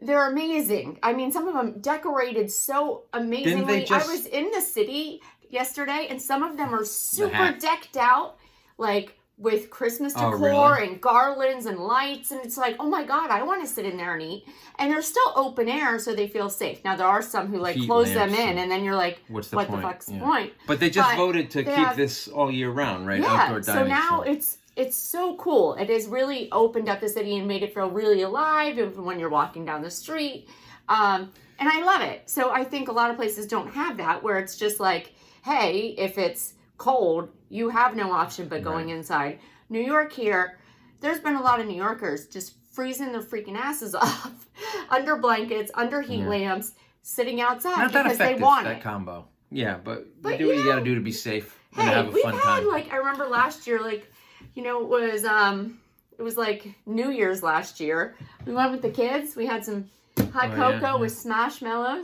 they're 0.02 0.30
amazing. 0.30 1.00
I 1.02 1.14
mean, 1.14 1.32
some 1.32 1.48
of 1.48 1.54
them 1.54 1.80
decorated 1.80 2.52
so 2.52 3.04
amazingly. 3.14 3.84
just- 3.86 4.08
I 4.08 4.12
was 4.12 4.26
in 4.26 4.52
the 4.52 4.62
city 4.62 5.22
yesterday, 5.50 6.08
and 6.10 6.22
some 6.22 6.44
of 6.44 6.58
them 6.58 6.74
are 6.76 6.84
super 6.86 7.34
hat. 7.34 7.60
decked 7.60 7.98
out, 7.98 8.38
like 8.78 9.18
with 9.38 9.70
Christmas 9.70 10.14
Oh, 10.16 10.32
decor 10.32 10.76
really? 10.76 10.88
and 10.88 11.02
garlands 11.02 11.66
and 11.66 11.78
lights. 11.78 12.32
And 12.32 12.40
it's 12.46 12.58
like, 12.58 12.78
oh 12.80 12.90
my 12.90 13.04
God, 13.04 13.30
I 13.32 13.44
want 13.44 13.62
to 13.62 13.68
sit 13.68 13.86
in 13.86 13.98
there 13.98 14.14
and 14.14 14.22
eat. 14.22 14.46
And 14.80 14.90
they're 14.92 15.02
still 15.02 15.34
open 15.36 15.68
air, 15.68 16.00
so 16.00 16.16
they 16.16 16.28
feel 16.28 16.50
safe. 16.50 16.82
Now, 16.86 16.96
there 16.96 17.08
are 17.08 17.22
some 17.22 17.48
who 17.48 17.58
like 17.60 17.76
Heat 17.76 17.86
close 17.88 18.14
them 18.14 18.34
in, 18.34 18.58
and- 18.58 18.72
then 18.72 18.84
you're 18.84 18.96
like, 18.96 19.22
What's 19.28 19.50
the 19.50 19.58
what 19.58 19.68
point? 19.68 19.82
the 19.82 19.88
fuck's 19.88 20.10
Yeah. 20.10 20.20
the 20.20 20.26
point? 20.26 20.54
But 20.68 20.80
they 20.80 20.90
just 20.90 21.10
But 21.12 21.18
voted 21.18 21.52
to 21.52 21.64
keep 21.64 21.74
have- 21.74 21.98
this 21.98 22.28
all 22.30 22.50
year 22.52 22.72
round, 22.72 23.08
right? 23.08 23.20
Yeah. 23.22 23.60
So 23.62 23.86
now 23.86 24.22
it's 24.22 24.58
it's 24.78 24.98
so 24.98 25.36
cool. 25.38 25.76
It 25.76 25.90
has 25.90 26.06
really 26.08 26.50
opened 26.52 26.90
up 26.90 27.00
the 27.00 27.08
city 27.08 27.38
and 27.38 27.48
made 27.48 27.64
it 27.64 27.74
feel 27.74 27.90
really 27.90 28.24
alive 28.24 28.98
when 28.98 29.20
you're 29.20 29.30
walking 29.30 29.64
down 29.64 29.82
the 29.82 29.90
street. 29.92 30.50
Um, 30.90 31.32
and 31.60 31.70
I 31.70 31.82
love 31.84 32.02
it. 32.02 32.30
So 32.30 32.52
I 32.52 32.66
think 32.66 32.90
a 32.90 32.92
lot 32.92 33.10
of 33.10 33.16
places 33.16 33.48
don't 33.48 33.70
have 33.74 33.96
that 33.98 34.22
where 34.22 34.38
it's 34.38 34.58
just 34.58 34.82
like, 34.82 35.14
hey, 35.46 35.96
if 35.98 36.18
it's 36.18 36.56
cold, 36.77 37.30
you 37.50 37.69
have 37.69 37.95
no 37.95 38.12
option 38.12 38.48
but 38.48 38.63
going 38.63 38.89
inside. 38.89 39.39
New 39.69 39.80
York 39.81 40.12
here, 40.13 40.60
there's 41.01 41.19
been 41.19 41.36
a 41.36 41.42
lot 41.42 41.60
of 41.60 41.68
New 41.68 41.75
Yorkers 41.75 42.27
just 42.27 42.56
freezing 42.72 43.12
their 43.12 43.22
freaking 43.22 43.55
asses 43.55 43.96
off 43.96 44.48
under 44.89 45.15
blankets, 45.15 45.72
under 45.75 46.01
heat 46.01 46.20
Yeah. 46.20 46.27
lamps, 46.29 46.74
sitting 47.01 47.41
outside 47.41 47.77
not 47.77 47.91
that 47.94 48.03
because 48.03 48.15
effective. 48.17 48.38
they 48.39 48.44
want 48.44 48.65
that 48.65 48.77
it. 48.77 48.84
combo. 48.84 49.25
Yeah, 49.51 49.77
but, 49.84 50.08
But, 50.22 50.34
you 50.34 50.38
do 50.39 50.48
what 50.48 50.55
you 50.58 50.63
you 50.63 50.70
got 50.70 50.79
to 50.79 50.84
do 50.84 50.96
to 50.96 51.01
be 51.01 51.12
safe 51.12 51.58
and 51.77 51.88
Hey, 51.88 51.94
have 51.96 52.08
a 52.08 52.12
we've 52.12 52.24
fun 52.24 52.34
had 52.34 52.41
time. 52.41 52.67
like 52.67 52.91
I 52.91 52.98
remember 52.98 53.27
last 53.27 53.67
year, 53.67 53.82
like 53.82 54.12
you 54.55 54.63
know, 54.63 54.82
it 54.82 54.88
was 54.88 55.24
um, 55.25 55.79
it 56.17 56.22
was 56.24 56.38
like 56.38 56.67
New 56.86 57.12
Year's 57.12 57.44
last 57.44 57.79
year. 57.79 58.15
We 58.46 58.53
went 58.53 58.72
with 58.72 58.82
the 58.82 58.89
kids. 58.89 59.36
We 59.36 59.46
had 59.46 59.63
some 59.65 59.89
hot 60.34 60.51
Oh, 60.51 60.55
cocoa 60.55 60.79
yeah. 60.82 60.96
with 60.96 61.12
smashed 61.15 61.60
Smash, 61.60 61.96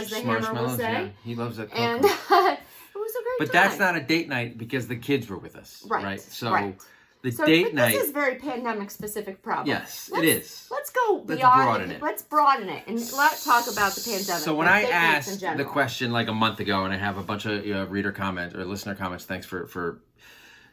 as 0.00 0.10
the 0.10 0.16
hammer 0.16 0.34
will 0.34 0.40
marshmallows, 0.40 0.76
say. 0.76 0.92
Yeah, 0.92 1.08
he 1.24 1.34
loves 1.34 1.56
that. 1.56 1.72
and 1.74 2.02
cocoa. 2.02 2.46
it 2.52 2.60
was 3.08 3.16
a 3.16 3.22
great 3.24 3.38
but 3.38 3.52
time. 3.52 3.68
that's 3.68 3.78
not 3.78 3.96
a 3.96 4.00
date 4.00 4.28
night 4.28 4.58
because 4.58 4.88
the 4.88 4.96
kids 4.96 5.28
were 5.28 5.38
with 5.38 5.56
us, 5.56 5.84
Right, 5.88 6.04
right? 6.04 6.20
So 6.20 6.50
right. 6.52 6.78
the 7.22 7.30
so. 7.32 7.44
date 7.46 7.74
night, 7.74 7.92
This 7.92 8.04
is 8.04 8.10
very 8.12 8.36
pandemic 8.36 8.90
specific 8.90 9.42
problem. 9.42 9.66
yes, 9.66 10.10
Let's- 10.12 10.24
it 10.24 10.28
is. 10.28 10.68
Let's 10.70 10.90
go 10.90 11.24
Let's 11.26 11.38
beyond. 11.40 11.62
broaden 11.64 11.90
it. 11.90 12.02
Let's 12.02 12.22
broaden 12.22 12.68
it 12.68 12.84
and 12.86 12.96
let's 13.16 13.44
talk 13.44 13.66
about 13.70 13.92
the 13.92 14.02
pandemic. 14.02 14.42
So 14.42 14.54
when 14.54 14.68
I 14.68 14.82
date 14.82 14.90
nights 14.90 15.42
in 15.42 15.44
asked 15.48 15.56
the 15.58 15.64
question 15.64 16.12
like 16.12 16.28
a 16.28 16.34
month 16.34 16.60
ago, 16.60 16.84
and 16.84 16.92
I 16.92 16.96
have 16.96 17.18
a 17.18 17.22
bunch 17.22 17.46
of 17.46 17.64
you 17.66 17.74
know, 17.74 17.84
reader 17.84 18.12
comments 18.12 18.54
or 18.54 18.64
listener 18.64 18.94
comments, 18.94 19.24
thanks 19.24 19.46
for 19.46 19.66
for 19.66 20.00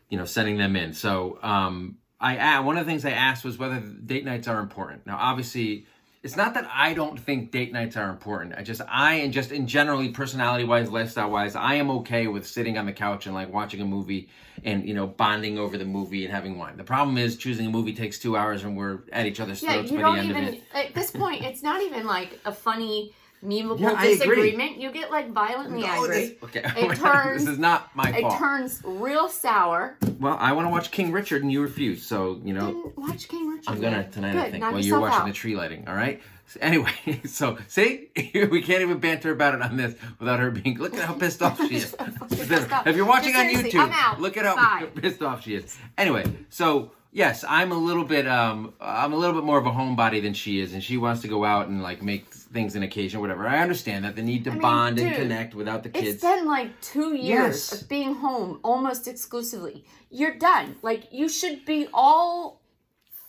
you 0.09 0.17
know 0.17 0.25
sending 0.25 0.57
them 0.57 0.75
in. 0.75 0.93
So 0.93 1.39
um, 1.41 1.97
I 2.19 2.59
one 2.61 2.77
of 2.77 2.85
the 2.85 2.91
things 2.91 3.05
I 3.05 3.11
asked 3.11 3.43
was 3.43 3.57
whether 3.57 3.79
date 3.79 4.25
nights 4.25 4.47
are 4.47 4.59
important. 4.59 5.05
Now, 5.05 5.17
obviously, 5.17 5.85
it's 6.25 6.35
not 6.35 6.55
that 6.55 6.67
I 6.73 6.95
don't 6.95 7.19
think 7.19 7.51
date 7.51 7.71
nights 7.71 7.95
are 7.95 8.09
important. 8.09 8.55
I 8.57 8.63
just 8.63 8.81
I 8.89 9.13
and 9.15 9.31
just 9.31 9.51
in 9.51 9.67
generally 9.67 10.09
personality 10.09 10.63
wise, 10.63 10.89
lifestyle 10.89 11.29
wise, 11.29 11.55
I 11.55 11.75
am 11.75 11.91
okay 11.91 12.25
with 12.25 12.47
sitting 12.47 12.79
on 12.79 12.87
the 12.87 12.93
couch 12.93 13.27
and 13.27 13.35
like 13.35 13.53
watching 13.53 13.79
a 13.79 13.85
movie 13.85 14.27
and 14.63 14.87
you 14.87 14.95
know 14.95 15.05
bonding 15.05 15.59
over 15.59 15.77
the 15.77 15.85
movie 15.85 16.25
and 16.25 16.33
having 16.33 16.57
wine. 16.57 16.77
The 16.77 16.83
problem 16.83 17.19
is 17.19 17.37
choosing 17.37 17.67
a 17.67 17.69
movie 17.69 17.93
takes 17.93 18.17
two 18.17 18.35
hours 18.35 18.63
and 18.63 18.75
we're 18.75 19.01
at 19.13 19.27
each 19.27 19.39
other's 19.39 19.61
Yeah, 19.61 19.73
throats 19.73 19.91
you 19.91 19.97
by 19.97 20.01
don't 20.01 20.13
the 20.15 20.19
end 20.21 20.29
even 20.31 20.43
of 20.45 20.53
it. 20.55 20.63
at 20.73 20.95
this 20.95 21.11
point. 21.11 21.43
It's 21.43 21.61
not 21.61 21.83
even 21.83 22.07
like 22.07 22.39
a 22.43 22.51
funny, 22.51 23.13
memeable 23.45 23.79
Yeah, 23.79 23.91
I 23.97 24.05
agree. 24.05 24.15
disagreement. 24.17 24.77
You 24.77 24.91
get 24.91 25.11
like 25.11 25.31
violently 25.31 25.81
No, 25.81 25.87
angry. 25.87 26.07
this- 26.19 26.33
okay, 26.43 26.63
It 26.77 26.95
turns- 26.97 27.45
this 27.45 27.53
is 27.53 27.59
not 27.59 27.95
my 27.95 28.09
It 28.09 28.21
fault. 28.21 28.37
turns 28.37 28.81
real 28.83 29.29
sour. 29.29 29.97
Well, 30.19 30.37
I 30.39 30.51
want 30.53 30.65
to 30.67 30.71
watch 30.71 30.91
King 30.91 31.11
Richard, 31.11 31.43
and 31.43 31.51
you 31.51 31.61
refuse. 31.61 32.05
So 32.05 32.39
you 32.43 32.53
know, 32.53 32.65
Then 32.67 32.93
watch 32.95 33.27
King 33.27 33.47
Richard. 33.49 33.69
I'm 33.71 33.79
gonna 33.81 34.07
tonight. 34.09 34.33
Good, 34.33 34.41
I 34.41 34.51
think 34.51 34.61
knock 34.63 34.73
while 34.73 34.81
you're 34.81 34.99
watching 34.99 35.21
out. 35.21 35.27
the 35.27 35.33
tree 35.33 35.55
lighting. 35.55 35.87
All 35.87 35.95
right. 35.95 36.21
Anyway, 36.61 36.91
so 37.25 37.57
see, 37.67 38.09
we 38.15 38.61
can't 38.61 38.81
even 38.81 38.99
banter 38.99 39.31
about 39.31 39.55
it 39.55 39.61
on 39.63 39.77
this 39.77 39.95
without 40.19 40.39
her 40.39 40.51
being. 40.51 40.77
Look 40.77 40.93
at 40.93 41.01
how 41.03 41.13
pissed 41.13 41.41
off 41.41 41.57
she 41.67 41.75
is. 41.77 41.95
pissed 42.29 42.71
off. 42.71 42.85
if 42.87 42.95
you're 42.95 43.05
watching 43.05 43.33
Just 43.33 43.55
on 43.55 43.63
YouTube, 43.63 43.89
I'm 43.91 44.21
look 44.21 44.37
at 44.37 44.45
how 44.45 44.55
Bye. 44.55 44.85
pissed 44.95 45.21
off 45.23 45.43
she 45.43 45.55
is. 45.55 45.75
Anyway, 45.97 46.23
so 46.49 46.91
yes, 47.15 47.45
I'm 47.47 47.71
a 47.71 47.77
little 47.77 48.03
bit, 48.03 48.27
um, 48.27 48.73
I'm 48.81 49.13
a 49.13 49.15
little 49.15 49.33
bit 49.33 49.45
more 49.45 49.57
of 49.57 49.65
a 49.65 49.71
homebody 49.71 50.21
than 50.21 50.33
she 50.33 50.59
is, 50.59 50.73
and 50.73 50.83
she 50.83 50.97
wants 50.97 51.21
to 51.21 51.29
go 51.29 51.45
out 51.45 51.67
and 51.69 51.81
like 51.81 52.01
make 52.03 52.25
things 52.33 52.75
an 52.75 52.83
occasion, 52.83 53.21
whatever. 53.21 53.47
I 53.47 53.59
understand 53.61 54.03
that 54.05 54.15
the 54.17 54.21
need 54.21 54.43
to 54.43 54.51
mean, 54.51 54.61
bond 54.61 54.99
and 54.99 55.15
connect 55.15 55.55
without 55.55 55.83
the 55.83 55.89
It's 55.89 55.99
kids. 55.99 56.21
been 56.21 56.45
like 56.45 56.69
two 56.81 57.15
years 57.15 57.71
Yes. 57.71 57.81
of 57.81 57.89
being 57.89 58.15
home 58.15 58.59
almost 58.63 59.07
exclusively. 59.07 59.85
You're 60.11 60.35
done. 60.35 60.75
Like 60.81 61.07
you 61.11 61.29
should 61.29 61.63
be 61.65 61.87
all 61.93 62.61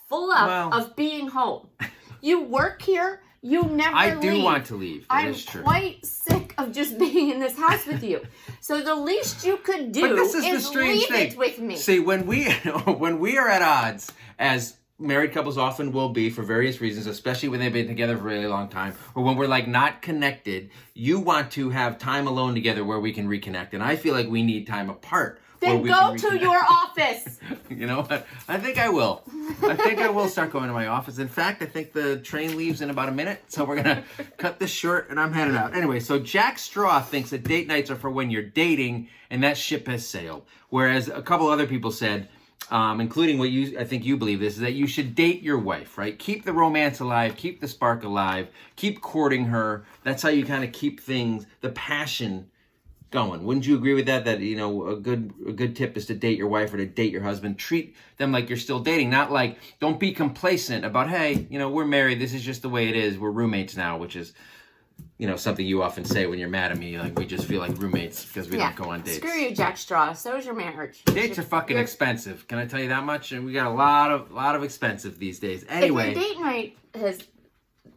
full 0.09 0.31
up 0.31 0.47
Well- 0.47 0.73
of 0.73 0.95
being 0.95 1.29
home. 1.29 1.69
You 2.21 2.41
work 2.43 2.81
here. 2.81 3.21
You 3.41 3.63
never. 3.63 3.95
I 3.95 4.15
do 4.19 4.31
leave. 4.31 4.43
want 4.43 4.65
to 4.67 4.75
leave. 4.75 5.07
That 5.09 5.27
is 5.27 5.45
I'm 5.45 5.51
true. 5.51 5.61
quite 5.63 6.05
sick 6.05 6.53
of 6.57 6.71
just 6.71 6.97
being 7.05 7.29
in 7.29 7.39
this 7.39 7.57
house 7.57 7.85
with 7.85 8.03
you. 8.03 8.21
So 8.61 8.81
the 8.81 8.95
least 8.95 9.45
you 9.45 9.57
could 9.57 9.91
do 9.91 10.01
But 10.01 10.15
this 10.15 10.33
is, 10.33 10.43
is, 10.45 10.63
the 10.63 10.69
strange 10.69 10.99
leave 11.01 11.07
thing. 11.09 11.31
it 11.31 11.37
with 11.37 11.59
me. 11.59 11.75
See, 11.77 11.99
when 11.99 12.25
we 12.25 12.51
when 12.85 13.19
we 13.19 13.37
are 13.37 13.47
at 13.47 13.61
odds, 13.61 14.11
as 14.39 14.75
married 14.99 15.31
couples 15.31 15.57
often 15.57 15.91
will 15.91 16.09
be 16.09 16.29
for 16.29 16.41
various 16.41 16.81
reasons, 16.81 17.05
especially 17.05 17.49
when 17.49 17.59
they've 17.59 17.71
been 17.71 17.87
together 17.87 18.17
for 18.17 18.23
a 18.23 18.33
really 18.33 18.47
long 18.47 18.67
time, 18.67 18.95
or 19.13 19.23
when 19.23 19.35
we're 19.37 19.47
like 19.47 19.67
not 19.67 20.01
connected, 20.01 20.71
you 20.95 21.19
want 21.19 21.51
to 21.51 21.69
have 21.69 21.99
time 21.99 22.27
alone 22.27 22.55
together 22.55 22.83
where 22.83 22.99
we 22.99 23.13
can 23.13 23.27
reconnect. 23.27 23.73
And 23.73 23.83
I 23.83 23.95
feel 23.95 24.13
like 24.15 24.27
we 24.27 24.41
need 24.41 24.65
time 24.65 24.89
apart. 24.89 25.39
Then 25.59 25.83
go 25.83 26.15
to 26.15 26.27
reconnect. 26.27 26.41
your 26.41 26.59
office. 26.63 27.39
You 27.69 27.85
know 27.85 28.01
what? 28.01 28.25
I 28.47 28.57
think 28.57 28.77
I 28.77 28.89
will. 28.89 29.23
I 29.61 29.75
think 29.75 29.99
I 29.99 30.09
will 30.09 30.29
start 30.29 30.51
going 30.51 30.67
to 30.67 30.73
my 30.73 30.87
office. 30.87 31.19
In 31.19 31.27
fact, 31.27 31.61
I 31.61 31.65
think 31.65 31.91
the 31.91 32.17
train 32.17 32.57
leaves 32.57 32.81
in 32.81 32.89
about 32.89 33.09
a 33.09 33.11
minute, 33.11 33.43
so 33.49 33.65
we're 33.65 33.75
gonna 33.75 34.03
cut 34.37 34.57
this 34.57 34.71
short 34.71 35.09
and 35.09 35.19
I'm 35.19 35.33
headed 35.33 35.55
out. 35.55 35.75
Anyway, 35.75 35.99
so 35.99 36.17
Jack 36.17 36.59
Straw 36.59 37.01
thinks 37.01 37.29
that 37.31 37.43
date 37.43 37.67
nights 37.67 37.91
are 37.91 37.95
for 37.95 38.09
when 38.09 38.31
you're 38.31 38.41
dating, 38.41 39.09
and 39.29 39.43
that 39.43 39.57
ship 39.57 39.85
has 39.87 40.07
sailed. 40.07 40.45
Whereas 40.69 41.07
a 41.07 41.21
couple 41.21 41.47
other 41.47 41.67
people 41.67 41.91
said, 41.91 42.29
um, 42.71 42.99
including 42.99 43.37
what 43.37 43.49
you, 43.49 43.77
I 43.77 43.83
think 43.83 44.05
you 44.05 44.17
believe 44.17 44.39
this, 44.39 44.55
is 44.55 44.61
that 44.61 44.73
you 44.73 44.87
should 44.87 45.13
date 45.13 45.41
your 45.41 45.59
wife, 45.59 45.97
right? 45.97 46.17
Keep 46.17 46.45
the 46.45 46.53
romance 46.53 46.99
alive, 46.99 47.35
keep 47.35 47.61
the 47.61 47.67
spark 47.67 48.03
alive, 48.03 48.47
keep 48.75 49.01
courting 49.01 49.45
her. 49.45 49.85
That's 50.03 50.23
how 50.23 50.29
you 50.29 50.45
kind 50.45 50.63
of 50.63 50.71
keep 50.71 50.99
things, 50.99 51.45
the 51.61 51.69
passion 51.69 52.49
going. 53.11 53.43
Wouldn't 53.43 53.65
you 53.65 53.75
agree 53.75 53.93
with 53.93 54.05
that? 54.07 54.25
That 54.25 54.39
you 54.39 54.55
know, 54.55 54.87
a 54.87 54.95
good 54.95 55.33
a 55.47 55.51
good 55.51 55.75
tip 55.75 55.97
is 55.97 56.05
to 56.07 56.13
date 56.13 56.37
your 56.37 56.47
wife 56.47 56.73
or 56.73 56.77
to 56.77 56.85
date 56.85 57.11
your 57.11 57.23
husband. 57.23 57.57
Treat 57.57 57.95
them 58.17 58.31
like 58.31 58.49
you're 58.49 58.57
still 58.57 58.79
dating, 58.79 59.09
not 59.09 59.31
like 59.31 59.57
don't 59.79 59.99
be 59.99 60.11
complacent 60.11 60.85
about 60.85 61.09
hey, 61.09 61.47
you 61.49 61.59
know, 61.59 61.69
we're 61.69 61.85
married. 61.85 62.19
This 62.19 62.33
is 62.33 62.43
just 62.43 62.61
the 62.61 62.69
way 62.69 62.89
it 62.89 62.95
is. 62.95 63.17
We're 63.17 63.31
roommates 63.31 63.75
now, 63.75 63.97
which 63.97 64.15
is 64.15 64.33
you 65.17 65.27
know 65.27 65.35
something 65.35 65.65
you 65.65 65.81
often 65.81 66.05
say 66.05 66.25
when 66.27 66.39
you're 66.39 66.49
mad 66.49 66.71
at 66.71 66.77
me. 66.77 66.99
Like 66.99 67.17
we 67.17 67.25
just 67.25 67.45
feel 67.45 67.59
like 67.59 67.77
roommates 67.77 68.25
because 68.25 68.49
we 68.49 68.57
yeah. 68.57 68.73
don't 68.73 68.85
go 68.85 68.91
on 68.91 69.01
dates. 69.01 69.17
Screw 69.17 69.31
you, 69.31 69.55
Jack 69.55 69.77
Straw. 69.77 70.13
So 70.13 70.35
is 70.35 70.45
your 70.45 70.55
marriage. 70.55 71.03
Dates 71.05 71.39
are 71.39 71.43
fucking 71.43 71.77
expensive. 71.77 72.47
Can 72.47 72.59
I 72.59 72.65
tell 72.65 72.79
you 72.79 72.89
that 72.89 73.03
much? 73.03 73.31
And 73.31 73.45
we 73.45 73.53
got 73.53 73.67
a 73.67 73.73
lot 73.73 74.11
of 74.11 74.31
lot 74.31 74.55
of 74.55 74.63
expensive 74.63 75.17
these 75.17 75.39
days. 75.39 75.65
Anyway, 75.69 76.11
If 76.11 76.17
your 76.17 76.25
date 76.25 76.39
night 76.39 76.77
has, 76.95 77.23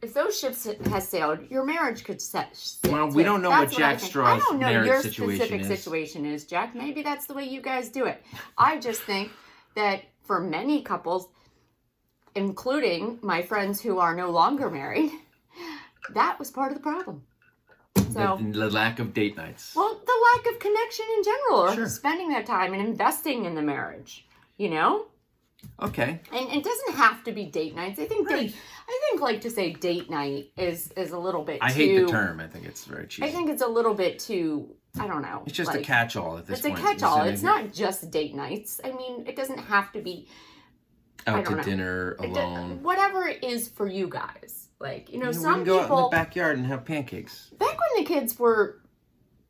if 0.03 0.15
those 0.15 0.39
ships 0.39 0.67
has 0.87 1.09
sailed, 1.09 1.41
your 1.51 1.65
marriage 1.65 2.05
could 2.05 2.21
set. 2.23 2.57
sail 2.57 2.93
Well, 2.93 3.11
we 3.11 3.23
don't 3.23 3.43
know 3.43 3.51
That's 3.51 3.73
what 3.73 3.79
Jack 3.79 3.99
think. 4.01 4.13
Straw's 4.13 4.27
I 4.27 4.39
don't 4.39 4.59
know 4.59 4.71
your 4.83 5.03
situation 5.03 5.37
specific 5.37 5.61
is. 5.63 5.67
situation 5.69 6.27
is, 6.27 6.45
Jack. 6.45 6.75
Maybe 6.75 7.03
that's 7.03 7.27
the 7.27 7.35
way 7.35 7.45
you 7.45 7.61
guys 7.61 7.89
do 7.89 8.07
it. 8.07 8.23
I 8.59 8.79
just 8.79 9.03
think 9.03 9.31
that 9.75 10.03
for 10.25 10.41
many 10.41 10.83
couples, 10.83 11.29
including 12.35 13.19
my 13.23 13.43
friends 13.43 13.81
who 13.81 13.99
are 13.99 14.15
no 14.15 14.31
longer 14.31 14.71
married, 14.71 15.11
that 16.15 16.39
was 16.39 16.51
part 16.51 16.73
of 16.73 16.79
the 16.79 16.83
problem. 16.83 17.23
So. 18.13 18.39
the, 18.41 18.59
the 18.59 18.71
lack 18.71 18.99
of 18.99 19.15
date 19.15 19.37
nights. 19.37 19.75
Well, 19.77 20.01
the 20.05 20.27
lack 20.35 20.47
of 20.53 20.59
connection 20.59 21.07
in 21.17 21.23
general, 21.25 21.61
or 21.61 21.75
Sure. 21.75 21.89
spending 21.89 22.31
that 22.31 22.47
time 22.47 22.73
and 22.73 22.83
investing 22.83 23.45
in 23.45 23.55
the 23.55 23.63
marriage, 23.63 24.27
you 24.57 24.69
know? 24.71 25.07
Okay. 25.83 26.21
And 26.33 26.51
it 26.53 26.65
doesn't 26.65 26.95
have 26.95 27.25
to 27.25 27.33
be 27.33 27.45
date 27.47 27.75
nights. 27.75 27.99
I 27.99 28.07
think 28.07 28.29
Right. 28.29 28.49
date, 28.49 28.57
I 28.89 29.01
think 29.09 29.21
like 29.23 29.41
to 29.43 29.51
say 29.51 29.73
date 29.73 30.11
night 30.11 30.51
is 30.57 30.93
is 30.93 31.13
a 31.13 31.19
little 31.19 31.43
bit. 31.43 31.59
I 31.61 31.69
too, 31.71 31.75
hate 31.75 32.01
the 32.01 32.07
term. 32.11 32.41
I 32.41 32.47
think 32.47 32.67
it's 32.67 32.85
very 32.85 33.07
cheesy. 33.07 33.29
I 33.29 33.33
think 33.33 33.49
it's 33.51 33.63
a 33.63 33.67
little 33.69 33.95
bit 33.95 34.19
too. 34.19 34.75
I 34.99 35.07
don't 35.07 35.23
know. 35.23 35.43
it's 35.47 35.57
just 35.57 35.73
a 35.75 35.81
catch-all 35.81 36.39
at 36.39 36.47
this 36.47 36.59
It's 36.59 36.67
a 36.67 36.73
catch-all. 36.73 37.23
It's 37.23 37.43
not 37.43 37.73
just 37.73 38.11
date 38.11 38.35
nights. 38.35 38.81
I 38.83 38.91
mean, 38.91 39.25
it 39.27 39.37
doesn't 39.37 39.59
have 39.59 39.93
to 39.93 40.01
be 40.01 40.27
out 41.27 41.45
to 41.47 41.57
know. 41.57 41.63
dinner 41.63 42.17
alone. 42.19 42.83
whatever 42.83 43.27
it 43.29 43.45
is 43.45 43.69
for 43.69 43.87
you 43.87 44.09
guys. 44.09 44.69
Like 44.81 45.11
you 45.11 45.19
know, 45.19 45.27
You 45.27 45.33
know, 45.33 45.39
we 45.39 45.45
some 45.45 45.55
can 45.57 45.65
go 45.65 45.75
out 45.79 45.83
in 45.83 45.89
the 45.89 45.95
people 45.95 46.11
backyard 46.11 46.57
and 46.59 46.67
have 46.67 46.85
pancakes. 46.85 47.51
back 47.59 47.79
when 47.79 48.03
the 48.03 48.09
kids 48.09 48.39
were 48.39 48.81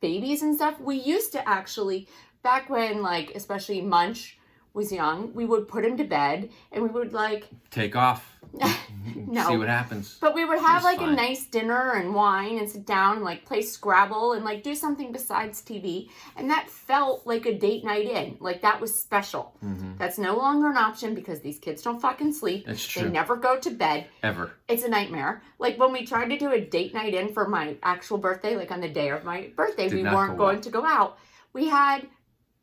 babies 0.01 0.41
and 0.43 0.55
stuff, 0.55 0.79
we 0.79 0.97
used 0.97 1.31
to 1.31 1.47
actually 1.49 2.07
back 2.43 2.69
when 2.69 3.01
like 3.01 3.31
especially 3.33 3.81
Munch 3.81 4.37
was 4.73 4.91
young, 4.91 5.33
we 5.33 5.45
would 5.45 5.67
put 5.67 5.83
him 5.85 5.97
to 5.97 6.03
bed 6.03 6.49
and 6.71 6.83
we 6.83 6.89
would 6.89 7.13
like 7.13 7.47
Take 7.71 7.95
off. 7.95 8.37
no. 9.15 9.47
See 9.47 9.55
what 9.57 9.69
happens. 9.69 10.17
But 10.19 10.35
we 10.35 10.43
would 10.43 10.59
have 10.59 10.83
like 10.83 10.97
fine. 10.97 11.09
a 11.09 11.15
nice 11.15 11.45
dinner 11.45 11.93
and 11.93 12.13
wine 12.13 12.57
and 12.57 12.69
sit 12.69 12.85
down 12.85 13.15
and 13.17 13.23
like 13.23 13.45
play 13.45 13.61
Scrabble 13.61 14.33
and 14.33 14.43
like 14.43 14.61
do 14.61 14.75
something 14.75 15.13
besides 15.13 15.61
TV. 15.61 16.09
And 16.35 16.49
that 16.49 16.69
felt 16.69 17.25
like 17.25 17.45
a 17.45 17.57
date 17.57 17.85
night 17.85 18.07
in. 18.09 18.35
Like 18.41 18.61
that 18.63 18.81
was 18.81 18.93
special. 18.97 19.55
Mhm. 19.63 19.97
That's 19.97 20.17
no 20.17 20.35
longer 20.35 20.69
an 20.69 20.75
option 20.77 21.15
because 21.15 21.39
these 21.39 21.59
kids 21.59 21.81
don't 21.81 22.01
fucking 22.01 22.33
sleep. 22.33 22.65
That's 22.65 22.85
true. 22.85 23.03
They 23.03 23.09
never 23.09 23.37
go 23.37 23.57
to 23.57 23.69
bed. 23.69 24.07
Ever. 24.21 24.51
It's 24.67 24.83
a 24.83 24.89
nightmare. 24.89 25.41
Like 25.57 25.79
when 25.79 25.93
we 25.93 26.05
tried 26.05 26.27
to 26.29 26.37
do 26.37 26.51
a 26.51 26.59
date 26.59 26.93
night 26.93 27.13
in 27.13 27.33
for 27.33 27.47
my 27.47 27.77
actual 27.83 28.17
birthday, 28.17 28.57
like 28.57 28.71
on 28.71 28.81
the 28.81 28.89
day 28.89 29.09
of 29.11 29.23
my 29.23 29.49
birthday, 29.55 29.87
Did 29.87 29.95
we 29.95 30.03
weren't 30.03 30.33
go 30.37 30.45
going 30.45 30.55
well. 30.57 30.63
to 30.63 30.69
go 30.69 30.85
out. 30.85 31.17
We 31.53 31.67
had 31.69 32.07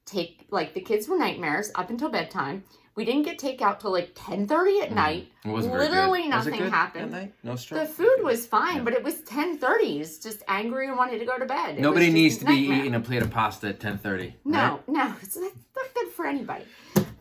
take 0.09 0.47
like 0.51 0.75
the 0.75 0.81
kids 0.81 1.09
were 1.09 1.19
nightmares 1.19 1.71
up 1.75 1.91
until 1.91 2.09
bedtime. 2.09 2.65
We 2.95 3.05
didn't 3.05 3.23
get 3.23 3.39
takeout 3.39 3.79
till 3.79 3.93
like 3.93 4.11
ten 4.17 4.49
thirty 4.49 4.81
at 4.81 4.91
night. 4.91 5.31
It 5.45 5.49
wasn't 5.49 5.75
very 5.75 5.89
Literally 5.89 6.23
good. 6.23 6.35
Was 6.35 6.47
it 6.47 6.51
nothing 6.51 6.65
good 6.65 6.73
happened. 6.73 7.33
No 7.45 7.55
The 7.55 7.87
food 7.87 8.25
was 8.25 8.45
fine, 8.47 8.79
Yeah. 8.79 8.83
but 8.83 8.93
it 8.93 9.05
was 9.05 9.21
ten 9.21 9.57
thirty. 9.59 10.01
It's 10.01 10.19
just 10.19 10.43
angry 10.49 10.89
and 10.89 10.97
wanted 10.97 11.21
to 11.21 11.25
go 11.25 11.39
to 11.39 11.47
bed. 11.47 11.79
It 11.79 11.81
Nobody 11.81 12.11
needs 12.11 12.39
to 12.39 12.45
be 12.45 12.55
eating 12.55 12.95
a 12.97 13.01
plate 13.01 13.23
of 13.23 13.31
pasta 13.31 13.69
at 13.69 13.79
10:30. 13.79 14.33
No, 14.45 14.81
no, 14.89 15.15
it's 15.23 15.37
not, 15.37 15.53
not 15.77 15.95
good 15.95 16.09
for 16.09 16.27
anybody. 16.27 16.65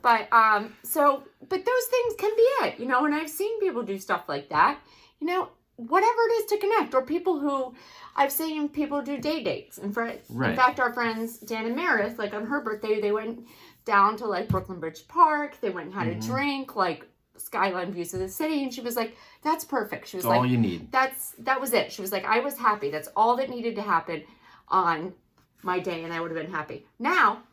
But 0.02 0.32
um, 0.34 0.74
so 0.84 1.24
but 1.42 1.64
those 1.64 1.86
things 1.92 2.16
can 2.18 2.32
be 2.36 2.48
it, 2.66 2.80
you 2.80 2.88
know. 2.88 3.06
And 3.06 3.14
I've 3.14 3.30
seen 3.30 3.60
people 3.60 3.84
do 3.84 4.00
stuff 4.00 4.24
like 4.28 4.50
that, 4.50 4.80
you 5.20 5.28
know. 5.28 5.50
Whatever 5.78 6.22
it 6.30 6.34
is 6.34 6.46
to 6.48 6.58
connect, 6.58 6.94
or 6.94 7.04
people 7.04 7.40
who 7.40 7.74
I've 8.16 8.32
seen 8.32 8.68
people 8.68 9.02
do 9.02 9.18
day 9.20 9.44
dates. 9.44 9.78
And 9.78 9.94
for 9.94 10.12
Right. 10.30 10.50
in 10.50 10.56
fact, 10.56 10.80
our 10.80 10.92
friends 10.92 11.38
Dan 11.38 11.66
and 11.66 11.76
Meredith, 11.76 12.18
like 12.18 12.34
on 12.34 12.48
her 12.48 12.62
birthday, 12.62 13.00
they 13.00 13.12
went 13.12 13.48
down 13.86 14.18
to 14.18 14.26
like 14.26 14.50
Brooklyn 14.50 14.80
Bridge 14.80 15.08
Park. 15.08 15.62
They 15.62 15.70
went 15.70 15.88
and 15.88 15.96
had 15.96 16.08
Mhm. 16.08 16.18
a 16.18 16.28
drink, 16.28 16.76
like 16.76 17.08
skyline 17.38 17.92
views 17.92 18.14
of 18.16 18.20
the 18.20 18.28
city, 18.28 18.64
and 18.64 18.74
she 18.74 18.82
was 18.82 18.96
like, 18.96 19.16
"That's 19.44 19.64
perfect." 19.64 20.08
She 20.08 20.18
was 20.18 20.24
That's 20.24 20.32
like, 20.32 20.40
all 20.40 20.46
you 20.48 20.58
need. 20.58 20.92
that's 20.92 21.32
that 21.40 21.62
was 21.62 21.72
it. 21.74 21.92
She 21.92 22.02
was 22.02 22.12
like, 22.12 22.26
I 22.26 22.40
was 22.40 22.58
happy. 22.58 22.90
That's 22.90 23.10
all 23.16 23.36
that 23.36 23.50
needed 23.50 23.76
to 23.76 23.84
happen 23.84 24.24
on 24.68 25.14
my 25.62 25.80
day, 25.80 26.04
and 26.04 26.12
I 26.12 26.20
would 26.20 26.32
have 26.32 26.42
been 26.42 26.52
happy. 26.52 26.88
Now, 26.98 27.44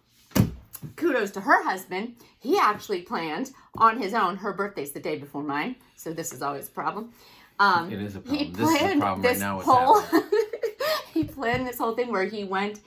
kudos 0.96 1.30
to 1.32 1.42
her 1.42 1.62
husband. 1.62 2.16
He 2.38 2.58
actually 2.58 3.02
planned 3.02 3.52
on 3.76 3.98
his 4.00 4.14
own. 4.14 4.36
Her 4.38 4.52
birthday's 4.54 4.92
the 4.92 5.00
day 5.00 5.18
before 5.18 5.42
mine, 5.42 5.76
so 5.96 6.12
this 6.12 6.32
is 6.32 6.40
always 6.42 6.68
a 6.68 6.72
problem. 6.72 7.12
Um, 7.58 7.92
It 7.92 8.00
is 8.00 8.16
a 8.16 8.20
he 8.20 8.50
problem. 8.50 8.52
This 8.52 8.82
is 8.82 8.98
problem 8.98 9.22
right 9.22 9.32
this 9.32 9.40
now. 9.40 9.60
Whole. 9.60 10.02
he 11.14 11.24
planned 11.24 11.66
this 11.66 11.78
whole 11.78 11.94
thing 11.94 12.10
where 12.10 12.24
he 12.24 12.44
went 12.44 12.80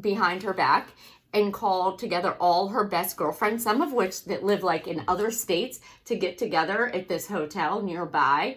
behind 0.00 0.42
her 0.42 0.52
back 0.52 0.90
and 1.34 1.52
called 1.52 1.98
together 1.98 2.36
all 2.40 2.68
her 2.68 2.84
best 2.84 3.16
girlfriends, 3.16 3.62
some 3.62 3.82
of 3.82 3.92
which 3.92 4.24
that 4.24 4.44
live 4.44 4.62
like 4.62 4.86
in 4.86 5.04
other 5.08 5.30
states, 5.30 5.80
to 6.04 6.16
get 6.16 6.38
together 6.38 6.86
at 6.94 7.08
this 7.08 7.26
hotel 7.26 7.82
nearby. 7.82 8.56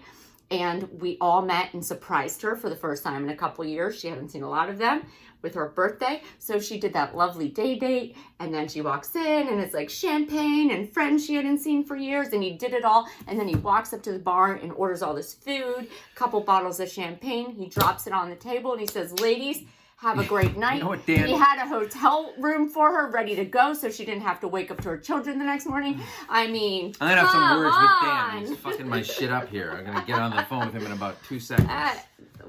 And 0.52 0.88
we 1.00 1.18
all 1.20 1.42
met 1.42 1.74
and 1.74 1.86
surprised 1.86 2.42
her 2.42 2.56
for 2.56 2.70
the 2.70 2.76
first 2.76 3.04
time 3.04 3.24
in 3.24 3.30
a 3.30 3.36
couple 3.36 3.66
years. 3.66 4.00
She 4.00 4.08
hadn't 4.08 4.30
seen 4.30 4.44
a 4.44 4.50
lot 4.50 4.70
of 4.70 4.78
them 4.78 5.04
with 5.42 5.56
her 5.56 5.70
birthday. 5.70 6.22
So 6.38 6.60
she 6.60 6.80
did 6.80 6.94
that 6.94 7.16
lovely 7.16 7.48
day 7.48 7.78
date. 7.78 8.16
And 8.40 8.54
then 8.54 8.68
she 8.68 8.82
walks 8.82 9.16
in 9.16 9.48
and 9.48 9.60
it's 9.60 9.74
like 9.74 9.90
champagne 9.90 10.72
and 10.72 10.92
friends 10.92 11.26
she 11.26 11.36
hadn't 11.36 11.60
seen 11.60 11.84
for 11.84 11.96
years. 11.96 12.30
And 12.30 12.44
he 12.44 12.52
did 12.54 12.74
it 12.74 12.84
all. 12.86 13.08
And 13.28 13.40
then 13.40 13.48
he 13.48 13.56
walks 13.56 13.94
up 13.94 14.02
to 14.04 14.12
the 14.12 14.20
bar 14.20 14.54
and 14.56 14.72
orders 14.74 15.02
all 15.02 15.14
this 15.14 15.34
food, 15.34 15.88
a 15.88 16.16
couple 16.16 16.42
bottles 16.42 16.80
of 16.80 16.90
champagne. 16.90 17.52
He 17.52 17.68
drops 17.68 18.08
it 18.08 18.14
on 18.14 18.30
the 18.30 18.36
table 18.36 18.72
and 18.74 18.82
he 18.82 18.88
says, 18.88 19.20
Ladies, 19.20 19.64
have 19.98 20.18
a 20.18 20.24
great 20.24 20.56
night. 20.68 20.82
know 20.82 20.88
what, 20.90 21.06
Dan? 21.06 21.28
He 21.28 21.34
had 21.34 21.62
a 21.62 21.68
hotel 21.68 22.34
room 22.40 22.70
for 22.70 22.90
her 22.92 23.12
ready 23.12 23.36
to 23.36 23.44
go 23.44 23.74
so 23.74 23.90
she 23.90 24.06
didn't 24.06 24.22
have 24.22 24.40
to 24.40 24.48
wake 24.48 24.72
up 24.72 24.80
to 24.82 24.90
her 24.90 24.98
children 24.98 25.38
the 25.38 25.44
next 25.46 25.66
morning. 25.66 26.00
I 26.30 26.48
mean, 26.48 26.94
I'm 27.02 27.10
gonna 27.10 27.22
have 27.22 27.30
some 27.32 27.58
words 27.58 27.76
with 27.78 27.90
Dan. 28.02 28.46
He's 28.46 28.58
fucking 28.58 28.88
my 28.88 29.02
shit 29.02 29.30
up 29.30 29.50
here. 29.50 29.72
I'm 29.78 29.86
gonna 29.86 30.06
get 30.06 30.20
on 30.20 30.34
the 30.36 30.44
phone 30.44 30.68
with 30.68 30.76
him 30.76 30.86
in 30.86 30.92
about 30.94 31.22
two 31.24 31.40
seconds. 31.42 31.68
Uh, 31.70 31.94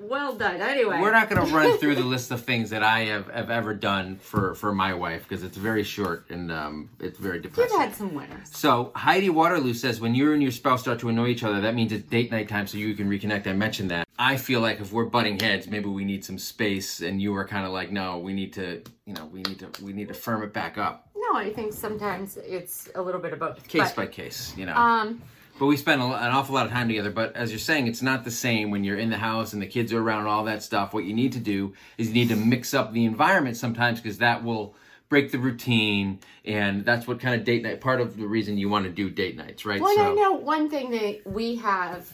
well 0.00 0.34
done. 0.34 0.60
Anyway, 0.60 0.98
We're 1.00 1.10
not 1.12 1.28
going 1.28 1.46
to 1.46 1.54
run 1.54 1.78
through 1.78 1.94
the 1.94 2.04
list 2.04 2.30
of 2.30 2.42
things 2.42 2.70
that 2.70 2.82
I 2.82 3.00
have, 3.06 3.28
have 3.28 3.50
ever 3.50 3.74
done 3.74 4.16
for, 4.16 4.54
for 4.54 4.72
my 4.72 4.94
wife 4.94 5.22
because 5.28 5.42
it's 5.44 5.56
very 5.56 5.82
short 5.84 6.26
and 6.30 6.50
um, 6.50 6.90
it's 7.00 7.18
very 7.18 7.40
depressing. 7.40 7.72
You've 7.72 7.82
had 7.88 7.94
some 7.94 8.14
winners. 8.14 8.48
So 8.50 8.92
Heidi 8.94 9.30
Waterloo 9.30 9.74
says 9.74 10.00
when 10.00 10.14
you 10.14 10.32
and 10.32 10.42
your 10.42 10.52
spouse 10.52 10.80
start 10.80 10.98
to 11.00 11.08
annoy 11.08 11.28
each 11.28 11.44
other, 11.44 11.60
that 11.60 11.74
means 11.74 11.92
it's 11.92 12.08
date 12.08 12.30
night 12.30 12.48
time, 12.48 12.66
so 12.66 12.78
you 12.78 12.94
can 12.94 13.08
reconnect. 13.08 13.46
I 13.46 13.52
mentioned 13.52 13.90
that. 13.90 14.06
I 14.18 14.36
feel 14.36 14.60
like 14.60 14.80
if 14.80 14.92
we're 14.92 15.06
butting 15.06 15.38
heads, 15.40 15.66
maybe 15.66 15.88
we 15.88 16.04
need 16.04 16.24
some 16.24 16.38
space, 16.38 17.00
and 17.00 17.22
you 17.22 17.32
were 17.32 17.46
kind 17.46 17.64
of 17.66 17.72
like, 17.72 17.90
no, 17.90 18.18
we 18.18 18.32
need 18.32 18.52
to, 18.54 18.82
you 19.06 19.14
know, 19.14 19.24
we 19.26 19.40
need 19.42 19.58
to, 19.60 19.70
we 19.82 19.92
need 19.92 20.08
to 20.08 20.14
firm 20.14 20.42
it 20.42 20.52
back 20.52 20.76
up, 20.76 21.08
No, 21.16 21.38
I 21.38 21.52
think 21.52 21.72
sometimes 21.72 22.36
it's 22.36 22.88
a 22.94 23.00
little 23.02 23.20
bit 23.20 23.32
of 23.32 23.38
both. 23.38 23.66
case 23.66 23.92
but, 23.92 23.96
by 23.96 24.06
case, 24.06 24.54
you 24.56 24.66
know. 24.66 24.74
Um, 24.74 25.22
But 25.60 25.66
we 25.66 25.76
spend 25.76 26.00
an 26.00 26.10
awful 26.10 26.54
lot 26.54 26.64
of 26.64 26.72
time 26.72 26.88
together. 26.88 27.10
But 27.10 27.36
as 27.36 27.50
you're 27.50 27.58
saying, 27.58 27.86
it's 27.86 28.00
not 28.00 28.24
the 28.24 28.30
same 28.30 28.70
when 28.70 28.82
you're 28.82 28.96
in 28.96 29.10
the 29.10 29.18
house 29.18 29.52
and 29.52 29.60
the 29.60 29.66
kids 29.66 29.92
are 29.92 30.00
around 30.00 30.20
and 30.20 30.28
all 30.28 30.44
that 30.44 30.62
stuff. 30.62 30.94
What 30.94 31.04
you 31.04 31.12
need 31.12 31.32
to 31.32 31.38
do 31.38 31.74
is 31.98 32.08
you 32.08 32.14
need 32.14 32.30
to 32.30 32.36
mix 32.36 32.72
up 32.72 32.94
the 32.94 33.04
environment 33.04 33.58
sometimes 33.58 34.00
because 34.00 34.16
that 34.18 34.42
will 34.42 34.74
break 35.10 35.32
the 35.32 35.38
routine. 35.38 36.20
And 36.46 36.86
that's 36.86 37.06
what 37.06 37.20
kind 37.20 37.38
of 37.38 37.44
date 37.44 37.62
night, 37.62 37.82
part 37.82 38.00
of 38.00 38.16
the 38.16 38.26
reason 38.26 38.56
you 38.56 38.70
want 38.70 38.86
to 38.86 38.90
do 38.90 39.10
date 39.10 39.36
nights, 39.36 39.66
right? 39.66 39.82
well, 39.82 40.00
I 40.00 40.14
know 40.14 40.32
one 40.32 40.70
thing 40.70 40.92
that 40.92 41.26
we 41.26 41.56
have 41.56 42.10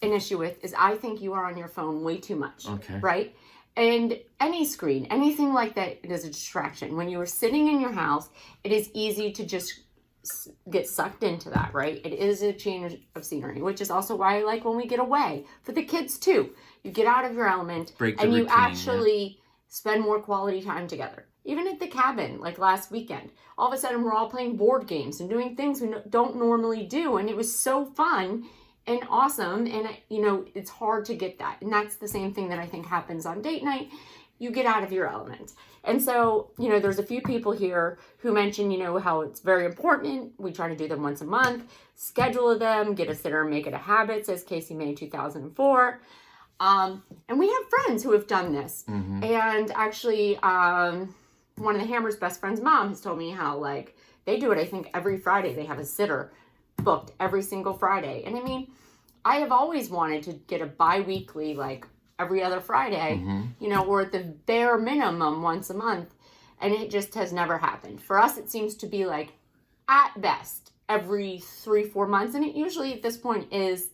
an 0.00 0.14
issue 0.14 0.38
with 0.38 0.64
is 0.64 0.74
I 0.78 0.94
think 0.94 1.20
you 1.20 1.34
are 1.34 1.44
on 1.44 1.58
your 1.58 1.68
phone 1.68 2.02
way 2.02 2.16
too 2.16 2.36
much. 2.36 2.66
Okay. 2.66 2.98
Right? 2.98 3.36
And 3.76 4.18
any 4.40 4.64
screen, 4.64 5.06
anything 5.10 5.52
like 5.52 5.74
that, 5.74 5.98
it 6.02 6.10
is 6.10 6.24
a 6.24 6.28
distraction. 6.28 6.96
When 6.96 7.10
you 7.10 7.20
are 7.20 7.26
sitting 7.26 7.68
in 7.68 7.78
your 7.78 7.92
house, 7.92 8.30
it 8.64 8.72
is 8.72 8.90
easy 8.94 9.32
to 9.32 9.44
just 9.44 9.81
get 10.70 10.88
sucked 10.88 11.22
into 11.22 11.50
that, 11.50 11.74
right? 11.74 12.00
It 12.04 12.12
is 12.12 12.42
a 12.42 12.52
change 12.52 12.96
of 13.14 13.24
scenery, 13.24 13.60
which 13.60 13.80
is 13.80 13.90
also 13.90 14.16
why 14.16 14.38
I 14.38 14.42
like 14.42 14.64
when 14.64 14.76
we 14.76 14.86
get 14.86 15.00
away 15.00 15.44
for 15.62 15.72
the 15.72 15.82
kids 15.82 16.18
too. 16.18 16.50
You 16.82 16.90
get 16.90 17.06
out 17.06 17.24
of 17.24 17.34
your 17.34 17.48
element 17.48 17.92
and 17.98 18.10
you 18.10 18.16
routine, 18.16 18.44
yeah. 18.44 18.54
actually 18.54 19.38
spend 19.68 20.02
more 20.02 20.20
quality 20.20 20.62
time 20.62 20.86
together. 20.86 21.26
Even 21.44 21.66
at 21.66 21.80
the 21.80 21.88
cabin, 21.88 22.40
like 22.40 22.58
last 22.58 22.90
weekend, 22.90 23.30
all 23.58 23.66
of 23.68 23.74
a 23.74 23.78
sudden 23.78 24.02
we're 24.02 24.12
all 24.12 24.30
playing 24.30 24.56
board 24.56 24.86
games 24.86 25.20
and 25.20 25.28
doing 25.28 25.56
things 25.56 25.80
we 25.80 25.92
don't 26.08 26.36
normally 26.36 26.84
do, 26.84 27.16
and 27.16 27.28
it 27.28 27.36
was 27.36 27.56
so 27.58 27.84
fun 27.84 28.44
and 28.86 29.00
awesome. 29.08 29.66
And 29.66 29.88
you 30.08 30.22
know, 30.22 30.44
it's 30.54 30.70
hard 30.70 31.04
to 31.06 31.14
get 31.14 31.38
that, 31.38 31.60
and 31.60 31.72
that's 31.72 31.96
the 31.96 32.08
same 32.08 32.32
thing 32.32 32.48
that 32.50 32.58
I 32.58 32.66
think 32.66 32.86
happens 32.86 33.26
on 33.26 33.42
date 33.42 33.64
night. 33.64 33.90
You 34.42 34.50
get 34.50 34.66
out 34.66 34.82
of 34.82 34.90
your 34.92 35.06
element, 35.08 35.52
and 35.84 36.02
so 36.02 36.50
you 36.58 36.68
know, 36.68 36.80
there's 36.80 36.98
a 36.98 37.02
few 37.12 37.20
people 37.22 37.52
here 37.52 37.98
who 38.18 38.32
mention, 38.32 38.70
you 38.72 38.78
know, 38.78 38.98
how 38.98 39.20
it's 39.20 39.40
very 39.40 39.64
important. 39.64 40.32
We 40.38 40.50
try 40.52 40.68
to 40.68 40.76
do 40.76 40.88
them 40.88 41.02
once 41.02 41.20
a 41.20 41.24
month, 41.24 41.62
schedule 41.94 42.58
them, 42.58 42.94
get 42.94 43.08
a 43.08 43.14
sitter, 43.14 43.44
make 43.44 43.66
it 43.68 43.74
a 43.74 43.78
habit. 43.78 44.26
Says 44.26 44.42
Casey 44.42 44.74
May 44.74 44.94
2004. 44.94 46.00
Um, 46.58 47.02
and 47.28 47.38
we 47.38 47.48
have 47.52 47.62
friends 47.68 48.02
who 48.02 48.12
have 48.12 48.26
done 48.26 48.52
this. 48.52 48.84
Mhm. 48.88 49.24
And 49.24 49.70
actually, 49.74 50.36
um, 50.38 51.14
one 51.56 51.74
of 51.76 51.80
the 51.80 51.86
Hammer's 51.86 52.16
best 52.16 52.40
friend's 52.40 52.60
mom 52.60 52.88
has 52.88 53.00
told 53.00 53.18
me 53.18 53.30
how 53.30 53.56
like 53.58 53.96
they 54.24 54.38
do 54.38 54.50
it. 54.52 54.58
I 54.58 54.64
think 54.64 54.90
every 54.94 55.18
Friday 55.18 55.54
they 55.54 55.64
have 55.66 55.78
a 55.78 55.84
sitter 55.84 56.32
booked 56.78 57.12
every 57.20 57.42
single 57.42 57.74
Friday. 57.74 58.24
And 58.24 58.36
I 58.36 58.42
mean, 58.42 58.72
I 59.24 59.36
have 59.36 59.52
always 59.52 59.88
wanted 59.90 60.22
to 60.24 60.32
get 60.32 60.60
a 60.60 60.66
bi-weekly 60.66 61.54
like 61.54 61.86
every 62.22 62.42
other 62.42 62.60
Friday, 62.60 63.20
Mhm. 63.22 63.48
you 63.60 63.68
know, 63.68 63.84
or 63.84 64.00
at 64.00 64.12
the 64.12 64.20
bare 64.20 64.78
minimum 64.78 65.42
once 65.42 65.68
a 65.70 65.74
month. 65.74 66.14
And 66.60 66.72
it 66.72 66.90
just 66.90 67.14
has 67.14 67.32
never 67.32 67.58
happened. 67.58 68.00
For 68.00 68.18
us, 68.18 68.38
it 68.38 68.50
seems 68.50 68.74
to 68.76 68.86
be 68.86 69.04
like 69.04 69.32
at 69.88 70.20
best 70.20 70.70
every 70.88 71.38
three, 71.38 71.84
four 71.84 72.06
months. 72.06 72.34
And 72.34 72.44
it 72.44 72.54
usually 72.54 72.92
at 72.94 73.02
this 73.02 73.16
point 73.16 73.52
is 73.52 73.90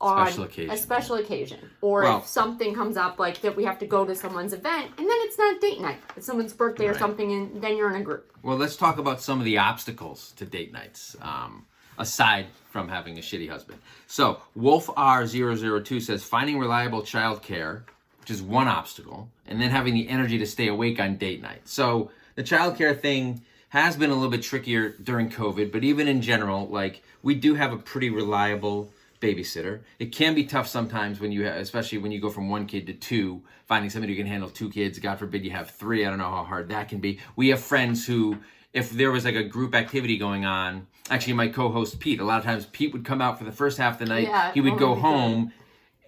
on 0.00 0.26
Special 0.26 0.44
occasion. 0.44 0.70
a 0.70 0.76
special 0.76 1.16
occasion. 1.16 1.70
Or 1.80 2.02
Well- 2.02 2.18
if 2.18 2.26
something 2.26 2.74
comes 2.74 2.96
up 2.96 3.18
like 3.18 3.40
that 3.42 3.56
we 3.56 3.64
have 3.64 3.78
to 3.78 3.86
go 3.86 4.04
to 4.04 4.14
someone's 4.14 4.52
event 4.52 4.86
and 4.98 5.06
then 5.08 5.16
it's 5.26 5.38
not 5.38 5.60
date 5.60 5.80
night. 5.80 6.00
It's 6.16 6.26
someone's 6.26 6.52
birthday 6.52 6.88
or 6.88 6.98
something 6.98 7.30
and 7.32 7.62
then 7.62 7.76
you're 7.76 7.88
in 7.88 7.96
a 7.96 8.04
group. 8.04 8.30
Well, 8.42 8.56
let's 8.56 8.76
talk 8.76 8.98
about 8.98 9.20
some 9.20 9.38
of 9.38 9.44
the 9.44 9.58
obstacles 9.58 10.32
to 10.32 10.44
date 10.44 10.72
nights, 10.72 11.14
um, 11.22 11.66
aside 11.98 12.46
from 12.72 12.88
having 12.88 13.18
a 13.18 13.20
shitty 13.20 13.48
husband. 13.48 13.78
So, 14.06 14.40
Wolf 14.56 14.86
R002 14.86 16.00
says 16.02 16.24
finding 16.24 16.58
reliable 16.58 17.02
childcare, 17.02 17.82
which 18.20 18.30
is 18.30 18.42
one 18.42 18.66
obstacle, 18.66 19.28
and 19.46 19.60
then 19.60 19.70
having 19.70 19.94
the 19.94 20.08
energy 20.08 20.38
to 20.38 20.46
stay 20.46 20.68
awake 20.68 20.98
on 20.98 21.16
date 21.16 21.42
night. 21.42 21.68
So, 21.68 22.10
the 22.34 22.42
childcare 22.42 22.98
thing 22.98 23.42
has 23.68 23.96
been 23.96 24.10
a 24.10 24.14
little 24.14 24.30
bit 24.30 24.42
trickier 24.42 24.90
during 25.02 25.30
COVID, 25.30 25.70
but 25.70 25.84
even 25.84 26.08
in 26.08 26.22
general, 26.22 26.66
like 26.68 27.02
we 27.22 27.34
do 27.34 27.54
have 27.54 27.72
a 27.72 27.76
pretty 27.76 28.10
reliable 28.10 28.90
babysitter. 29.20 29.80
It 29.98 30.06
can 30.06 30.34
be 30.34 30.44
tough 30.44 30.68
sometimes 30.68 31.20
when 31.20 31.32
you, 31.32 31.46
especially 31.46 31.98
when 31.98 32.12
you 32.12 32.20
go 32.20 32.28
from 32.28 32.50
one 32.50 32.66
kid 32.66 32.86
to 32.88 32.92
two, 32.92 33.40
finding 33.66 33.88
somebody 33.88 34.14
who 34.14 34.18
can 34.18 34.26
handle 34.26 34.50
two 34.50 34.68
kids. 34.68 34.98
God 34.98 35.18
forbid 35.18 35.44
you 35.44 35.52
have 35.52 35.70
three. 35.70 36.04
I 36.04 36.10
don't 36.10 36.18
know 36.18 36.30
how 36.30 36.44
hard 36.44 36.68
that 36.68 36.88
can 36.88 36.98
be. 36.98 37.20
We 37.36 37.48
have 37.48 37.60
friends 37.60 38.04
who, 38.04 38.38
if 38.72 38.90
there 38.90 39.10
was 39.10 39.24
like 39.24 39.34
a 39.34 39.44
group 39.44 39.74
activity 39.74 40.16
going 40.16 40.44
on, 40.44 40.86
actually 41.10 41.34
my 41.34 41.48
co-host 41.48 42.00
Pete, 42.00 42.20
a 42.20 42.24
lot 42.24 42.38
of 42.38 42.44
times 42.44 42.66
Pete 42.66 42.92
would 42.92 43.04
come 43.04 43.20
out 43.20 43.38
for 43.38 43.44
the 43.44 43.52
first 43.52 43.78
half 43.78 43.94
of 43.94 43.98
the 44.00 44.14
night. 44.14 44.24
Yeah, 44.28 44.52
he 44.52 44.60
would 44.60 44.78
go 44.78 44.94
home 44.94 45.52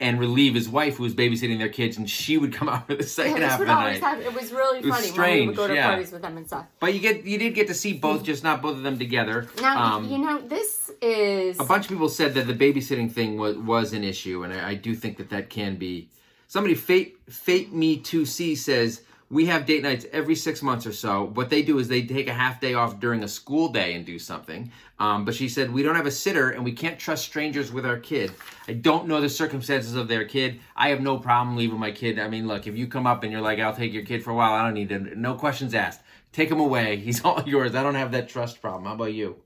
and 0.00 0.18
relieve 0.18 0.54
his 0.54 0.68
wife 0.68 0.96
who 0.96 1.04
was 1.04 1.14
babysitting 1.14 1.58
their 1.58 1.68
kids, 1.68 1.96
and 1.96 2.10
she 2.10 2.36
would 2.36 2.52
come 2.52 2.68
out 2.74 2.86
for 2.86 2.94
the 2.96 3.02
second 3.04 3.40
Yeah, 3.40 3.48
half 3.50 3.60
of 3.60 3.66
the 3.66 3.72
night. 3.74 4.00
happen. 4.00 4.24
It 4.24 4.34
was 4.34 4.50
really 4.52 4.80
was 4.80 4.90
funny 5.12 5.18
when 5.18 5.40
we 5.40 5.46
would 5.48 5.56
go 5.56 5.68
to 5.68 5.74
yeah. 5.74 5.88
parties 5.90 6.10
with 6.10 6.22
them 6.22 6.36
and 6.36 6.46
stuff. 6.46 6.66
But 6.80 6.94
you 6.94 7.00
get 7.00 7.24
you 7.24 7.38
did 7.38 7.54
get 7.54 7.68
to 7.68 7.74
see 7.74 7.92
both, 7.92 8.24
just 8.24 8.42
not 8.42 8.60
both 8.60 8.76
of 8.76 8.82
them 8.82 8.98
together. 8.98 9.46
Now, 9.60 9.96
Um, 9.96 10.08
you 10.10 10.18
know, 10.18 10.40
this 10.40 10.90
is 11.00 11.60
a 11.60 11.64
bunch 11.64 11.84
of 11.84 11.90
people 11.90 12.08
said 12.08 12.34
that 12.34 12.46
the 12.46 12.54
babysitting 12.54 13.12
thing 13.12 13.36
was 13.36 13.56
was 13.56 13.92
an 13.92 14.02
issue, 14.04 14.42
and 14.42 14.52
I, 14.52 14.70
I 14.70 14.74
do 14.74 14.94
think 14.94 15.18
that 15.18 15.30
that 15.30 15.48
can 15.50 15.76
be. 15.76 16.08
Somebody 16.48 16.74
fate 16.74 17.18
fate 17.28 17.72
me 17.72 17.96
two 17.98 18.26
C 18.26 18.54
says 18.56 19.02
we 19.30 19.46
have 19.46 19.66
date 19.66 19.82
nights 19.82 20.06
every 20.12 20.34
six 20.34 20.62
months 20.62 20.86
or 20.86 20.92
so. 20.92 21.24
What 21.24 21.50
they 21.50 21.62
do 21.62 21.78
is 21.78 21.88
they 21.88 22.02
take 22.02 22.28
a 22.28 22.32
half 22.34 22.60
day 22.60 22.74
off 22.74 23.00
during 23.00 23.22
a 23.22 23.28
school 23.28 23.68
day 23.68 23.94
and 23.94 24.04
do 24.04 24.18
something. 24.18 24.70
Um, 24.98 25.24
but 25.24 25.34
she 25.34 25.48
said 25.48 25.72
we 25.72 25.82
don't 25.82 25.96
have 25.96 26.06
a 26.06 26.10
sitter 26.10 26.50
and 26.50 26.64
we 26.64 26.72
can't 26.72 26.98
trust 26.98 27.24
strangers 27.24 27.72
with 27.72 27.84
our 27.84 27.98
kid. 27.98 28.32
I 28.68 28.74
don't 28.74 29.08
know 29.08 29.20
the 29.20 29.28
circumstances 29.28 29.94
of 29.94 30.08
their 30.08 30.24
kid. 30.24 30.60
I 30.76 30.90
have 30.90 31.00
no 31.00 31.18
problem 31.18 31.56
leaving 31.56 31.78
my 31.78 31.90
kid. 31.90 32.18
I 32.18 32.28
mean, 32.28 32.46
look, 32.46 32.66
if 32.66 32.76
you 32.76 32.86
come 32.86 33.06
up 33.06 33.22
and 33.22 33.32
you're 33.32 33.40
like, 33.40 33.58
I'll 33.58 33.74
take 33.74 33.92
your 33.92 34.04
kid 34.04 34.22
for 34.22 34.30
a 34.30 34.34
while, 34.34 34.52
I 34.52 34.62
don't 34.64 34.74
need 34.74 34.88
to. 34.90 35.18
No 35.18 35.34
questions 35.34 35.74
asked. 35.74 36.00
Take 36.32 36.50
him 36.50 36.60
away. 36.60 36.96
He's 37.04 37.24
all 37.24 37.42
yours. 37.46 37.74
I 37.74 37.82
don't 37.82 37.94
have 37.94 38.12
that 38.12 38.28
trust 38.28 38.60
problem. 38.60 38.84
How 38.84 38.94
about 38.94 39.14
you? 39.14 39.43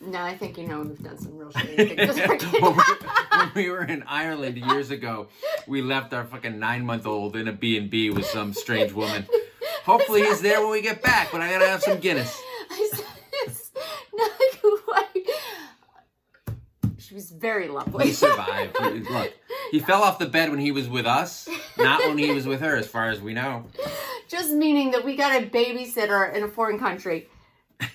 No. 0.00 0.20
I 0.20 0.36
think 0.36 0.58
you 0.58 0.66
know 0.66 0.82
we've 0.82 1.02
done 1.02 1.18
some 1.18 1.36
real 1.36 1.50
shitty 1.50 1.96
things 1.96 2.08
with 2.08 2.28
our 2.28 2.36
kids. 2.36 2.52
when, 2.60 2.76
we, 2.76 2.82
when 3.38 3.50
we 3.54 3.70
were 3.70 3.84
in 3.84 4.02
Ireland 4.06 4.58
years 4.58 4.90
ago, 4.90 5.28
we 5.66 5.82
left 5.82 6.12
our 6.12 6.24
fucking 6.24 6.58
nine 6.58 6.84
month 6.84 7.06
old 7.06 7.36
in 7.36 7.48
a 7.48 7.52
B 7.52 7.76
and 7.78 7.90
B 7.90 8.10
with 8.10 8.26
some 8.26 8.52
strange 8.52 8.92
woman. 8.92 9.26
Hopefully 9.84 10.22
he's 10.22 10.40
there 10.40 10.60
when 10.60 10.70
we 10.70 10.82
get 10.82 11.02
back, 11.02 11.30
but 11.32 11.40
I 11.40 11.50
gotta 11.50 11.68
have 11.68 11.82
some 11.82 11.98
Guinness. 11.98 12.40
I 12.70 12.90
said 12.94 13.06
it's 13.44 13.70
not 14.14 14.30
quite. 14.84 15.26
She 16.98 17.14
was 17.14 17.30
very 17.30 17.66
lovely. 17.68 18.06
He 18.06 18.12
survived. 18.12 18.76
Look, 18.80 19.32
he 19.72 19.80
fell 19.80 20.02
off 20.02 20.18
the 20.18 20.26
bed 20.26 20.50
when 20.50 20.60
he 20.60 20.70
was 20.70 20.88
with 20.88 21.06
us, 21.06 21.48
not 21.76 22.00
when 22.06 22.18
he 22.18 22.30
was 22.30 22.46
with 22.46 22.60
her, 22.60 22.76
as 22.76 22.86
far 22.86 23.10
as 23.10 23.20
we 23.20 23.34
know. 23.34 23.64
Just 24.28 24.52
meaning 24.52 24.92
that 24.92 25.04
we 25.04 25.16
got 25.16 25.42
a 25.42 25.46
babysitter 25.46 26.32
in 26.32 26.44
a 26.44 26.48
foreign 26.48 26.78
country. 26.78 27.28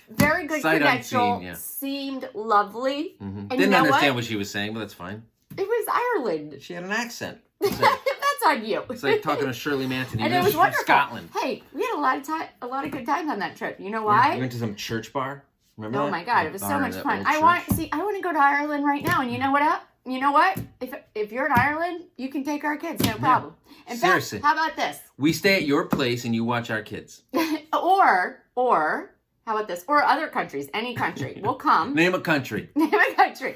Very 0.09 0.47
good 0.47 0.61
Sight 0.61 0.77
connection. 0.79 1.19
unseen, 1.19 1.41
yeah. 1.47 1.53
Seemed 1.55 2.29
lovely. 2.33 3.15
Mhm. 3.21 3.23
And 3.23 3.51
you 3.51 3.57
Didn't 3.57 3.73
understand 3.75 4.15
what? 4.15 4.21
what? 4.21 4.25
she 4.25 4.35
was 4.35 4.49
saying, 4.51 4.73
but 4.73 4.79
that's 4.81 4.93
fine. 4.93 5.23
It 5.57 5.67
was 5.67 5.87
Ireland. 6.17 6.57
She 6.61 6.73
had 6.73 6.83
an 6.83 6.91
accent. 6.91 7.39
That's 7.61 8.43
on 8.45 8.65
you. 8.65 8.83
it's 8.89 9.01
like 9.03 9.21
talking 9.21 9.45
to 9.45 9.53
Shirley 9.53 9.87
Manson. 9.87 10.19
and 10.21 10.33
it 10.33 10.43
was 10.43 10.51
from 10.51 10.59
wonderful. 10.59 10.83
Scotland. 10.83 11.29
Hey, 11.41 11.63
we 11.73 11.81
had 11.83 11.95
a 11.95 11.99
lot 12.01 12.17
of 12.17 12.23
time, 12.23 12.47
a 12.61 12.67
lot 12.67 12.83
of 12.85 12.91
good 12.91 13.05
times 13.05 13.29
on 13.31 13.39
that 13.39 13.55
trip. 13.55 13.79
You 13.79 13.89
know 13.89 14.01
Yeah, 14.01 14.05
why? 14.05 14.33
We 14.35 14.41
went 14.41 14.51
to 14.51 14.57
some 14.59 14.75
church 14.75 15.13
bar. 15.13 15.43
Remember 15.77 15.99
Oh 15.99 16.05
that? 16.05 16.11
my 16.11 16.23
god, 16.23 16.45
it 16.45 16.51
was 16.53 16.61
so 16.61 16.77
much 16.79 16.95
fun. 16.95 17.23
I 17.25 17.39
want 17.39 17.63
see 17.73 17.89
I 17.91 17.97
want 17.97 18.15
to 18.17 18.21
go 18.21 18.31
to 18.33 18.39
Ireland 18.39 18.85
right 18.85 19.03
now 19.03 19.21
and 19.21 19.31
you 19.31 19.37
know 19.39 19.51
what 19.51 19.61
up? 19.61 19.83
You 20.05 20.19
know 20.19 20.31
what? 20.31 20.59
If 20.81 20.93
if 21.15 21.31
you're 21.31 21.45
in 21.47 21.53
Ireland, 21.53 22.03
you 22.17 22.29
can 22.29 22.43
take 22.43 22.63
our 22.65 22.77
kids, 22.77 23.03
no 23.05 23.13
problem. 23.15 23.55
In 23.89 23.97
Seriously. 23.97 24.39
fact, 24.39 24.57
how 24.57 24.65
about 24.65 24.75
this? 24.75 24.99
We 25.17 25.31
stay 25.33 25.55
at 25.55 25.63
your 25.63 25.85
place 25.85 26.25
and 26.25 26.35
you 26.35 26.43
watch 26.43 26.69
our 26.69 26.81
kids. 26.81 27.23
or 27.73 28.43
or 28.55 29.14
how 29.45 29.55
about 29.55 29.67
this? 29.67 29.85
Or 29.87 30.03
other 30.03 30.27
countries, 30.27 30.67
any 30.73 30.95
country. 30.95 31.39
We'll 31.43 31.55
come. 31.55 31.93
Name 31.93 32.15
a 32.15 32.19
country. 32.19 32.69
Name 32.75 32.93
a 32.93 33.13
country. 33.13 33.55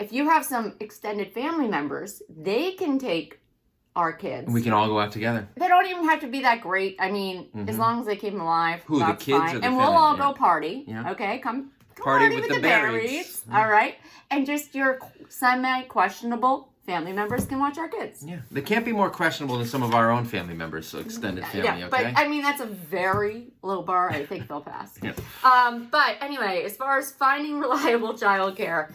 If 0.00 0.12
you 0.12 0.28
have 0.28 0.44
some 0.44 0.74
extended 0.80 1.32
family 1.32 1.68
members, 1.68 2.22
they 2.28 2.72
can 2.72 2.98
take 2.98 3.38
our 3.96 4.12
kids. 4.12 4.46
And 4.46 4.54
we 4.54 4.62
can 4.62 4.72
all 4.72 4.86
go 4.88 4.98
out 5.00 5.12
together. 5.12 5.48
They 5.56 5.66
don't 5.68 5.86
even 5.86 6.04
have 6.08 6.20
to 6.20 6.28
be 6.28 6.40
that 6.42 6.60
great. 6.60 6.96
I 7.00 7.10
mean, 7.10 7.48
as 7.68 7.76
Mhm. 7.76 7.78
long 7.78 8.00
as 8.00 8.06
they 8.06 8.16
keep 8.16 8.32
them 8.32 8.40
alive, 8.40 8.82
Who, 8.86 8.98
the 9.00 9.12
kids 9.14 9.38
fine. 9.38 9.60
the 9.60 9.64
and 9.66 9.76
we'll 9.76 9.86
family? 9.86 9.96
all 9.98 10.12
Yeah. 10.16 10.18
go 10.26 10.32
party. 10.34 10.84
Yeah. 10.86 11.10
Okay, 11.12 11.38
come, 11.38 11.72
come 11.96 12.04
Party 12.04 12.34
with 12.36 12.48
the 12.48 12.60
Berries. 12.60 13.44
All 13.52 13.68
right, 13.68 13.96
and 14.30 14.46
just 14.46 14.74
your 14.74 14.98
semi-questionable 15.28 16.72
family 16.88 17.12
members 17.12 17.44
can 17.44 17.60
watch 17.60 17.76
our 17.76 17.86
kids. 17.86 18.24
Yeah, 18.26 18.38
they 18.50 18.62
can't 18.62 18.84
be 18.84 18.92
more 18.92 19.10
questionable 19.10 19.58
than 19.58 19.66
some 19.66 19.82
of 19.82 19.94
our 19.94 20.10
own 20.10 20.24
family 20.24 20.54
members, 20.54 20.88
so 20.88 20.98
extended 20.98 21.44
family. 21.44 21.64
yeah, 21.80 21.86
okay. 21.86 21.88
but 21.90 22.18
I 22.18 22.26
mean 22.26 22.40
that's 22.40 22.62
a 22.62 22.66
very 22.66 23.52
low 23.62 23.82
bar. 23.82 24.08
I 24.10 24.24
think 24.24 24.48
they'll 24.48 24.62
pass. 24.62 24.98
Yeah. 25.08 25.12
Um, 25.44 25.88
but 25.92 26.16
anyway, 26.20 26.62
as 26.64 26.76
far 26.76 26.98
as 26.98 27.12
finding 27.12 27.60
reliable 27.66 28.14
childcare, 28.14 28.90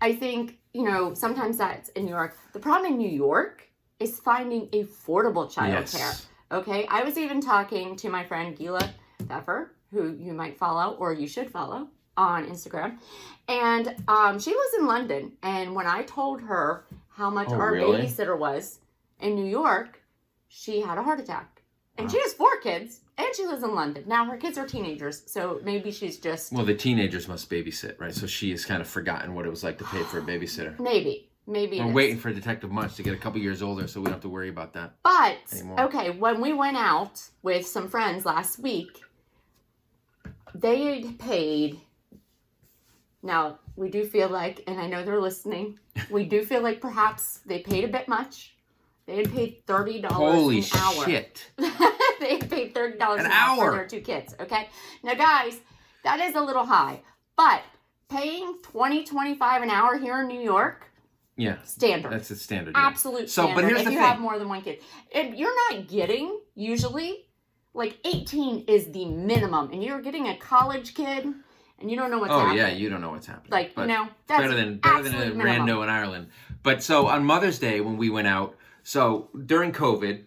I 0.00 0.14
think 0.14 0.58
you 0.72 0.84
know 0.84 1.12
sometimes 1.12 1.58
that's 1.58 1.88
in 1.90 2.04
New 2.04 2.12
York. 2.12 2.38
The 2.52 2.60
problem 2.60 2.92
in 2.92 2.98
New 2.98 3.10
York 3.10 3.68
is 3.98 4.20
finding 4.20 4.68
affordable 4.68 5.52
childcare. 5.52 6.08
Yes. 6.08 6.26
Okay, 6.52 6.86
I 6.86 7.02
was 7.02 7.18
even 7.18 7.40
talking 7.40 7.96
to 7.96 8.08
my 8.08 8.24
friend 8.24 8.56
Gila 8.56 8.94
Pfeffer, 9.26 9.72
who 9.92 10.16
you 10.16 10.32
might 10.32 10.56
follow 10.56 10.96
or 11.00 11.12
you 11.12 11.26
should 11.26 11.50
follow 11.50 11.88
on 12.16 12.46
Instagram, 12.46 12.98
and 13.48 13.94
um, 14.06 14.38
she 14.38 14.50
lives 14.50 14.74
in 14.78 14.86
London. 14.86 15.32
And 15.42 15.74
when 15.74 15.86
I 15.86 16.02
told 16.02 16.40
her 16.42 16.84
how 17.18 17.28
much 17.28 17.48
Oh, 17.50 17.54
our 17.54 17.72
really? 17.72 18.02
babysitter 18.02 18.38
was 18.38 18.78
in 19.20 19.34
New 19.34 19.44
York, 19.44 20.00
she 20.46 20.80
had 20.80 20.98
a 20.98 21.02
heart 21.02 21.18
attack. 21.18 21.62
And 21.96 22.06
Wow. 22.06 22.12
she 22.12 22.20
has 22.20 22.32
four 22.32 22.56
kids, 22.60 23.00
and 23.18 23.26
she 23.34 23.44
lives 23.44 23.64
in 23.64 23.74
London. 23.74 24.04
Now 24.06 24.24
her 24.26 24.36
kids 24.36 24.56
are 24.56 24.64
teenagers, 24.64 25.24
so 25.26 25.60
maybe 25.64 25.90
she's 25.90 26.18
just 26.18 26.52
Well, 26.52 26.64
the 26.64 26.74
teenagers 26.76 27.26
must 27.26 27.50
babysit, 27.50 28.00
right? 28.00 28.14
So 28.14 28.28
she 28.28 28.52
has 28.52 28.64
kind 28.64 28.80
of 28.80 28.86
forgotten 28.86 29.34
what 29.34 29.46
it 29.46 29.50
was 29.50 29.64
like 29.64 29.78
to 29.78 29.84
pay 29.84 30.04
for 30.04 30.18
a 30.18 30.22
babysitter. 30.22 30.78
maybe, 30.92 31.28
maybe. 31.48 31.80
We're 31.80 31.92
waiting 31.92 32.18
for 32.18 32.32
Detective 32.32 32.70
Munch 32.70 32.94
to 32.94 33.02
get 33.02 33.14
a 33.14 33.16
couple 33.16 33.40
years 33.40 33.62
older, 33.62 33.88
so 33.88 33.98
we 34.00 34.04
don't 34.04 34.12
have 34.14 34.22
to 34.22 34.28
worry 34.28 34.48
about 34.48 34.74
that. 34.74 34.94
But 35.02 35.38
anymore. 35.52 35.80
okay, 35.86 36.10
when 36.10 36.40
we 36.40 36.52
went 36.52 36.76
out 36.76 37.20
with 37.42 37.66
some 37.66 37.88
friends 37.88 38.24
last 38.24 38.60
week, 38.60 39.02
they 40.54 41.02
paid. 41.18 41.80
Now 43.22 43.58
we 43.76 43.88
do 43.90 44.04
feel 44.04 44.28
like, 44.28 44.62
and 44.66 44.78
I 44.80 44.86
know 44.86 45.04
they're 45.04 45.20
listening. 45.20 45.78
We 46.10 46.24
do 46.24 46.44
feel 46.44 46.62
like 46.62 46.80
perhaps 46.80 47.40
they 47.46 47.58
paid 47.60 47.84
a 47.84 47.88
bit 47.88 48.08
much. 48.08 48.54
They 49.06 49.16
had 49.16 49.32
paid 49.32 49.62
thirty 49.66 50.00
dollars 50.00 50.34
Holy 50.34 50.58
an 50.58 50.64
hour. 50.76 51.04
shit! 51.04 51.50
they 51.56 51.68
had 52.38 52.50
paid 52.50 52.74
thirty 52.74 52.98
dollars 52.98 53.20
An 53.20 53.26
an, 53.26 53.32
hour 53.32 53.56
for 53.70 53.70
their 53.72 53.86
two 53.88 54.00
kids. 54.00 54.34
Okay, 54.38 54.68
now 55.02 55.14
guys, 55.14 55.58
that 56.04 56.20
is 56.20 56.34
a 56.34 56.40
little 56.40 56.64
high, 56.66 57.00
but 57.36 57.62
paying 58.10 58.58
20 58.62 59.04
25 59.04 59.62
an 59.62 59.70
hour 59.70 59.98
here 59.98 60.20
in 60.20 60.28
New 60.28 60.40
York, 60.40 60.86
Yeah, 61.36 61.56
standard. 61.64 62.12
that's 62.12 62.28
the 62.28 62.36
standard. 62.36 62.74
yeah. 62.74 62.86
absolute 62.86 63.28
So, 63.30 63.42
but 63.48 63.50
standard 63.52 63.68
here's 63.68 63.80
if 63.80 63.84
the 63.86 63.92
you 63.92 63.98
thing. 63.98 64.06
have 64.08 64.18
more 64.20 64.38
than 64.38 64.48
one 64.48 64.62
kid. 64.62 64.78
And 65.14 65.36
you're 65.36 65.54
not 65.72 65.88
getting 65.88 66.38
usually 66.54 67.26
like 67.74 67.98
18 68.04 68.64
is 68.68 68.90
the 68.92 69.04
minimum, 69.06 69.70
and 69.72 69.82
you're 69.82 70.00
getting 70.00 70.28
a 70.28 70.36
college 70.38 70.94
kid, 70.94 71.26
and 71.80 71.90
you 71.90 71.96
don't 71.96 72.10
know 72.10 72.18
what's 72.18 72.32
oh, 72.32 72.38
happening. 72.38 72.58
Oh 72.58 72.60
happening. 72.60 72.76
yeah, 72.78 72.82
you 72.82 72.90
don't 72.90 73.00
know 73.00 73.10
what's 73.10 73.26
happening. 73.26 73.50
like 73.50 73.74
but 73.74 73.82
you 73.82 73.88
know 73.88 74.08
that's 74.26 74.42
better 74.42 74.54
than 74.54 74.78
better 74.78 75.02
than 75.02 75.14
a 75.14 75.34
minimum. 75.34 75.66
rando 75.66 75.82
in 75.82 75.88
Ireland. 75.88 76.28
But 76.62 76.82
so 76.82 77.06
on 77.06 77.24
Mother's 77.24 77.58
Day 77.58 77.80
when 77.80 77.96
we 77.96 78.10
went 78.10 78.28
out, 78.28 78.56
so 78.82 79.28
during 79.46 79.72
COVID, 79.72 80.24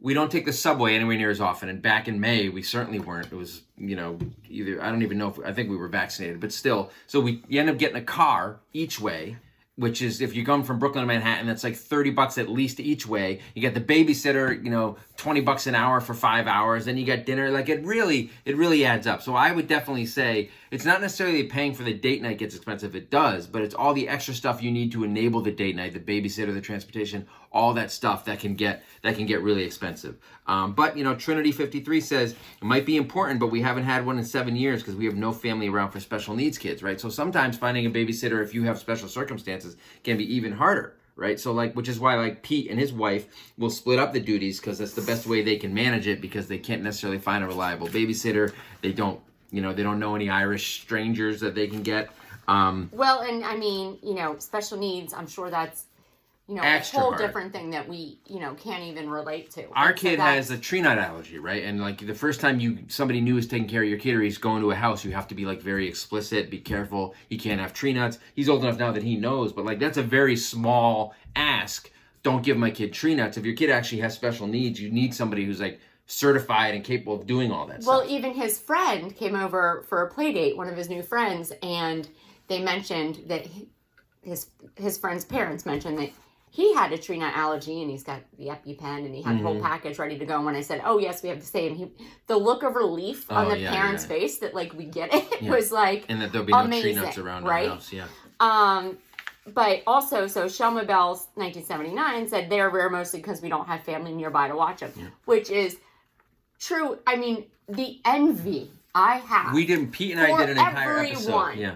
we 0.00 0.14
don't 0.14 0.30
take 0.30 0.46
the 0.46 0.52
subway 0.52 0.94
anywhere 0.94 1.16
near 1.16 1.30
as 1.30 1.40
often. 1.40 1.68
And 1.68 1.80
back 1.80 2.08
in 2.08 2.20
May, 2.20 2.48
we 2.48 2.62
certainly 2.62 2.98
weren't. 2.98 3.32
It 3.32 3.36
was 3.36 3.62
you 3.76 3.96
know 3.96 4.18
either 4.48 4.82
I 4.82 4.90
don't 4.90 5.02
even 5.02 5.18
know 5.18 5.28
if 5.28 5.38
I 5.44 5.52
think 5.52 5.70
we 5.70 5.76
were 5.76 5.88
vaccinated, 5.88 6.40
but 6.40 6.52
still. 6.52 6.90
So 7.06 7.20
we 7.20 7.42
you 7.48 7.60
end 7.60 7.70
up 7.70 7.78
getting 7.78 7.96
a 7.96 8.04
car 8.04 8.60
each 8.72 9.00
way. 9.00 9.36
Which 9.76 10.02
is 10.02 10.20
if 10.20 10.34
you 10.34 10.44
come 10.44 10.62
from 10.62 10.78
Brooklyn 10.78 11.02
to 11.02 11.06
Manhattan, 11.06 11.46
that's 11.46 11.64
like 11.64 11.74
thirty 11.74 12.10
bucks 12.10 12.36
at 12.36 12.50
least 12.50 12.80
each 12.80 13.06
way. 13.06 13.40
You 13.54 13.62
get 13.62 13.72
the 13.72 13.80
babysitter, 13.80 14.62
you 14.62 14.68
know, 14.68 14.98
twenty 15.16 15.40
bucks 15.40 15.66
an 15.66 15.74
hour 15.74 16.02
for 16.02 16.12
five 16.12 16.46
hours. 16.46 16.84
Then 16.84 16.98
you 16.98 17.04
get 17.06 17.24
dinner. 17.24 17.50
Like 17.50 17.70
it 17.70 17.82
really, 17.82 18.30
it 18.44 18.58
really 18.58 18.84
adds 18.84 19.06
up. 19.06 19.22
So 19.22 19.34
I 19.34 19.52
would 19.52 19.68
definitely 19.68 20.04
say 20.04 20.50
it's 20.70 20.84
not 20.84 21.00
necessarily 21.00 21.44
paying 21.44 21.72
for 21.72 21.82
the 21.82 21.94
date 21.94 22.20
night 22.20 22.36
gets 22.36 22.54
expensive. 22.54 22.94
It 22.94 23.10
does, 23.10 23.46
but 23.46 23.62
it's 23.62 23.74
all 23.74 23.94
the 23.94 24.06
extra 24.06 24.34
stuff 24.34 24.62
you 24.62 24.70
need 24.70 24.92
to 24.92 25.04
enable 25.04 25.40
the 25.40 25.52
date 25.52 25.76
night, 25.76 25.94
the 25.94 26.00
babysitter, 26.00 26.52
the 26.52 26.60
transportation, 26.60 27.26
all 27.52 27.74
that 27.74 27.90
stuff 27.90 28.24
that 28.24 28.38
can 28.38 28.54
get 28.54 28.82
that 29.02 29.16
can 29.16 29.26
get 29.26 29.42
really 29.42 29.64
expensive. 29.64 30.16
Um, 30.46 30.72
but 30.72 30.96
you 30.96 31.04
know, 31.04 31.14
Trinity 31.14 31.52
fifty 31.52 31.80
three 31.80 32.00
says 32.00 32.32
it 32.32 32.64
might 32.64 32.86
be 32.86 32.96
important, 32.96 33.40
but 33.40 33.48
we 33.48 33.60
haven't 33.60 33.84
had 33.84 34.06
one 34.06 34.18
in 34.18 34.24
seven 34.24 34.56
years 34.56 34.82
because 34.82 34.96
we 34.96 35.04
have 35.06 35.16
no 35.16 35.32
family 35.32 35.68
around 35.68 35.90
for 35.90 36.00
special 36.00 36.34
needs 36.34 36.58
kids, 36.58 36.82
right? 36.82 37.00
So 37.00 37.08
sometimes 37.08 37.56
finding 37.56 37.86
a 37.86 37.90
babysitter 37.90 38.42
if 38.42 38.54
you 38.54 38.64
have 38.64 38.78
special 38.78 39.08
circumstances 39.08 39.76
can 40.04 40.16
be 40.16 40.34
even 40.34 40.52
harder 40.52 40.94
right? 41.20 41.38
So 41.38 41.52
like, 41.52 41.74
which 41.74 41.88
is 41.88 42.00
why 42.00 42.16
like 42.16 42.42
Pete 42.42 42.70
and 42.70 42.80
his 42.80 42.92
wife 42.92 43.26
will 43.58 43.70
split 43.70 43.98
up 43.98 44.12
the 44.12 44.20
duties 44.20 44.58
because 44.58 44.78
that's 44.78 44.94
the 44.94 45.02
best 45.02 45.26
way 45.26 45.42
they 45.42 45.56
can 45.56 45.72
manage 45.72 46.08
it 46.08 46.20
because 46.20 46.48
they 46.48 46.58
can't 46.58 46.82
necessarily 46.82 47.18
find 47.18 47.44
a 47.44 47.46
reliable 47.46 47.88
babysitter. 47.88 48.52
They 48.80 48.92
don't, 48.92 49.20
you 49.50 49.60
know, 49.60 49.74
they 49.74 49.82
don't 49.82 50.00
know 50.00 50.14
any 50.14 50.30
Irish 50.30 50.80
strangers 50.80 51.38
that 51.40 51.54
they 51.54 51.66
can 51.66 51.82
get. 51.82 52.08
Um, 52.48 52.88
Well, 52.92 53.20
and 53.20 53.44
I 53.44 53.56
mean, 53.56 53.98
you 54.02 54.14
know, 54.14 54.38
special 54.38 54.78
needs. 54.78 55.12
I'm 55.12 55.28
sure 55.28 55.50
that's 55.50 55.84
you 56.50 56.56
know 56.56 56.62
Extra 56.62 56.98
a 56.98 57.00
whole 57.02 57.10
hard. 57.12 57.22
different 57.22 57.52
thing 57.52 57.70
that 57.70 57.88
we 57.88 58.18
you 58.26 58.40
know 58.40 58.54
can't 58.54 58.82
even 58.82 59.08
relate 59.08 59.50
to. 59.52 59.70
our 59.74 59.96
so 59.96 60.02
kid 60.02 60.18
that's- 60.18 60.48
has 60.48 60.50
a 60.50 60.58
tree 60.58 60.80
nut 60.80 60.98
allergy, 60.98 61.38
right? 61.38 61.62
And 61.62 61.80
like 61.80 62.04
the 62.04 62.14
first 62.14 62.40
time 62.40 62.58
you 62.58 62.78
somebody 62.88 63.20
new 63.20 63.36
is 63.38 63.46
taking 63.46 63.68
care 63.68 63.84
of 63.84 63.88
your 63.88 63.98
kid 64.00 64.16
or 64.16 64.22
he's 64.22 64.36
going 64.36 64.60
to 64.62 64.70
a 64.72 64.74
house, 64.74 65.04
you 65.04 65.12
have 65.12 65.28
to 65.28 65.34
be 65.36 65.46
like 65.46 65.62
very 65.62 65.86
explicit, 65.88 66.50
be 66.50 66.58
careful. 66.58 67.14
He 67.28 67.38
can't 67.38 67.60
have 67.60 67.72
tree 67.72 67.92
nuts. 67.92 68.18
He's 68.34 68.48
old 68.48 68.64
enough 68.64 68.78
now 68.80 68.90
that 68.90 69.04
he 69.04 69.16
knows, 69.16 69.52
but 69.52 69.64
like 69.64 69.78
that's 69.78 69.96
a 69.96 70.02
very 70.02 70.36
small 70.36 71.14
ask. 71.36 71.88
Don't 72.24 72.42
give 72.42 72.56
my 72.56 72.70
kid 72.72 72.92
tree 72.92 73.14
nuts. 73.14 73.36
If 73.36 73.44
your 73.46 73.54
kid 73.54 73.70
actually 73.70 74.00
has 74.02 74.12
special 74.14 74.48
needs, 74.48 74.80
you 74.80 74.90
need 74.90 75.14
somebody 75.14 75.44
who's 75.44 75.60
like 75.60 75.78
certified 76.06 76.74
and 76.74 76.82
capable 76.82 77.14
of 77.14 77.26
doing 77.26 77.52
all 77.52 77.66
that 77.68 77.84
Well, 77.84 78.00
stuff. 78.00 78.10
even 78.10 78.34
his 78.34 78.58
friend 78.58 79.14
came 79.14 79.36
over 79.36 79.84
for 79.88 80.02
a 80.02 80.10
play 80.10 80.32
date, 80.32 80.56
one 80.56 80.66
of 80.68 80.76
his 80.76 80.88
new 80.90 81.02
friends, 81.04 81.52
and 81.62 82.08
they 82.48 82.60
mentioned 82.60 83.22
that 83.28 83.46
he, 83.46 83.68
his 84.22 84.48
his 84.74 84.98
friend's 84.98 85.24
parents 85.24 85.64
mentioned 85.64 85.96
that 85.98 86.10
he 86.52 86.74
had 86.74 86.92
a 86.92 86.98
tree 86.98 87.18
nut 87.18 87.32
allergy 87.36 87.80
and 87.80 87.90
he's 87.90 88.02
got 88.02 88.20
the 88.36 88.46
EpiPen 88.46 89.04
and 89.06 89.14
he 89.14 89.22
had 89.22 89.36
the 89.36 89.38
Mm-hmm. 89.38 89.46
whole 89.46 89.60
package 89.60 89.98
ready 89.98 90.18
to 90.18 90.24
go. 90.26 90.36
And 90.36 90.44
when 90.44 90.56
I 90.56 90.60
said, 90.62 90.82
"Oh 90.84 90.98
yes, 90.98 91.22
we 91.22 91.28
have 91.28 91.38
the 91.40 91.46
same," 91.46 91.74
he 91.76 91.92
the 92.26 92.36
look 92.36 92.62
of 92.64 92.74
relief 92.74 93.30
on 93.30 93.46
Oh, 93.46 93.50
the 93.50 93.58
yeah, 93.60 93.70
parents' 93.72 94.02
yeah. 94.04 94.08
face 94.08 94.38
that 94.38 94.54
like 94.54 94.72
we 94.74 94.84
get 94.84 95.14
it 95.14 95.24
Yeah. 95.42 95.50
was 95.50 95.70
like 95.70 96.06
And 96.08 96.20
that 96.20 96.32
there'll 96.32 96.46
be 96.46 96.52
no 96.52 96.58
tree 96.66 96.78
amazing, 96.78 96.96
nuts 96.96 97.18
around 97.18 97.44
right? 97.44 97.68
our 97.68 97.74
house. 97.76 97.92
Yeah. 97.92 98.06
Um, 98.40 98.98
but 99.46 99.82
also, 99.86 100.26
so 100.26 100.48
Shelma 100.48 100.84
Bell's 100.84 101.28
1979 101.34 102.28
said 102.28 102.50
they're 102.50 102.68
rare 102.70 102.90
mostly 102.90 103.20
because 103.20 103.40
we 103.40 103.48
don't 103.48 103.66
have 103.66 103.82
family 103.84 104.12
nearby 104.12 104.48
to 104.48 104.54
watch 104.56 104.80
them, 104.80 104.92
which 105.24 105.50
is 105.50 105.76
true. 106.58 106.98
I 107.06 107.16
mean, 107.16 107.46
the 107.68 108.00
envy 108.04 108.70
I 108.94 109.16
have. 109.18 109.54
We 109.54 109.66
didn't. 109.66 109.92
Pete 109.92 110.12
and 110.12 110.20
I 110.20 110.36
did 110.36 110.50
an 110.50 110.58
entire 110.58 110.90
everyone. 110.98 111.06
episode. 111.52 111.54
Yeah. 111.58 111.74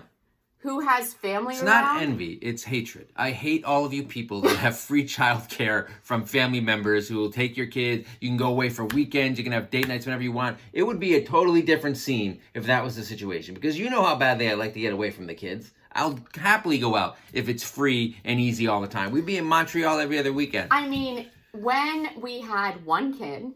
Who 0.65 0.81
has 0.81 1.13
family 1.13 1.53
It's 1.53 1.63
around. 1.63 1.95
not 1.97 2.03
envy, 2.03 2.39
it's 2.41 2.65
hatred. 2.65 3.09
I 3.15 3.33
hate 3.33 3.65
all 3.65 3.85
of 3.85 3.93
you 3.93 4.03
people 4.03 4.41
that 4.41 4.57
have 4.57 4.79
free 4.79 5.05
childcare 5.05 5.89
from 6.03 6.25
family 6.25 6.63
members 6.63 7.07
who 7.07 7.19
will 7.19 7.31
take 7.31 7.55
your 7.55 7.67
kid. 7.67 8.07
You 8.23 8.31
can 8.31 8.39
go 8.39 8.49
away 8.49 8.71
for 8.71 8.87
weekends, 8.87 9.39
you 9.39 9.45
can 9.45 9.53
have 9.53 9.69
date 9.69 9.89
nights 9.89 10.07
whenever 10.07 10.23
you 10.23 10.33
want. 10.33 10.57
It 10.73 10.83
would 10.83 10.99
be 10.99 11.17
a 11.17 11.23
totally 11.23 11.61
different 11.61 11.99
scene 11.99 12.41
if 12.55 12.65
that 12.65 12.83
was 12.83 12.97
the 12.97 13.03
situation 13.05 13.55
because 13.55 13.79
you 13.79 13.91
know 13.91 14.03
how 14.03 14.17
badly 14.17 14.51
I 14.51 14.55
like 14.55 14.73
to 14.73 14.81
get 14.81 14.95
away 14.95 15.11
from 15.11 15.27
the 15.27 15.35
kids. 15.35 15.71
I'll 15.93 16.19
happily 16.35 16.79
go 16.79 16.97
out 16.97 17.19
if 17.35 17.51
it's 17.51 17.63
free 17.63 18.17
and 18.25 18.41
easy 18.41 18.67
all 18.67 18.81
the 18.81 18.89
time. 18.89 19.11
We'd 19.13 19.27
be 19.27 19.37
in 19.37 19.45
Montreal 19.45 19.99
every 20.01 20.19
other 20.19 20.33
weekend. 20.33 20.69
I 20.71 20.89
mean, 20.89 21.27
when 21.53 22.09
we 22.23 22.41
had 22.41 22.87
one 22.87 23.13
kid, 23.19 23.53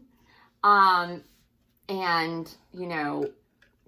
um, 0.63 1.23
and 1.89 2.53
you 2.71 2.85
know, 2.85 3.31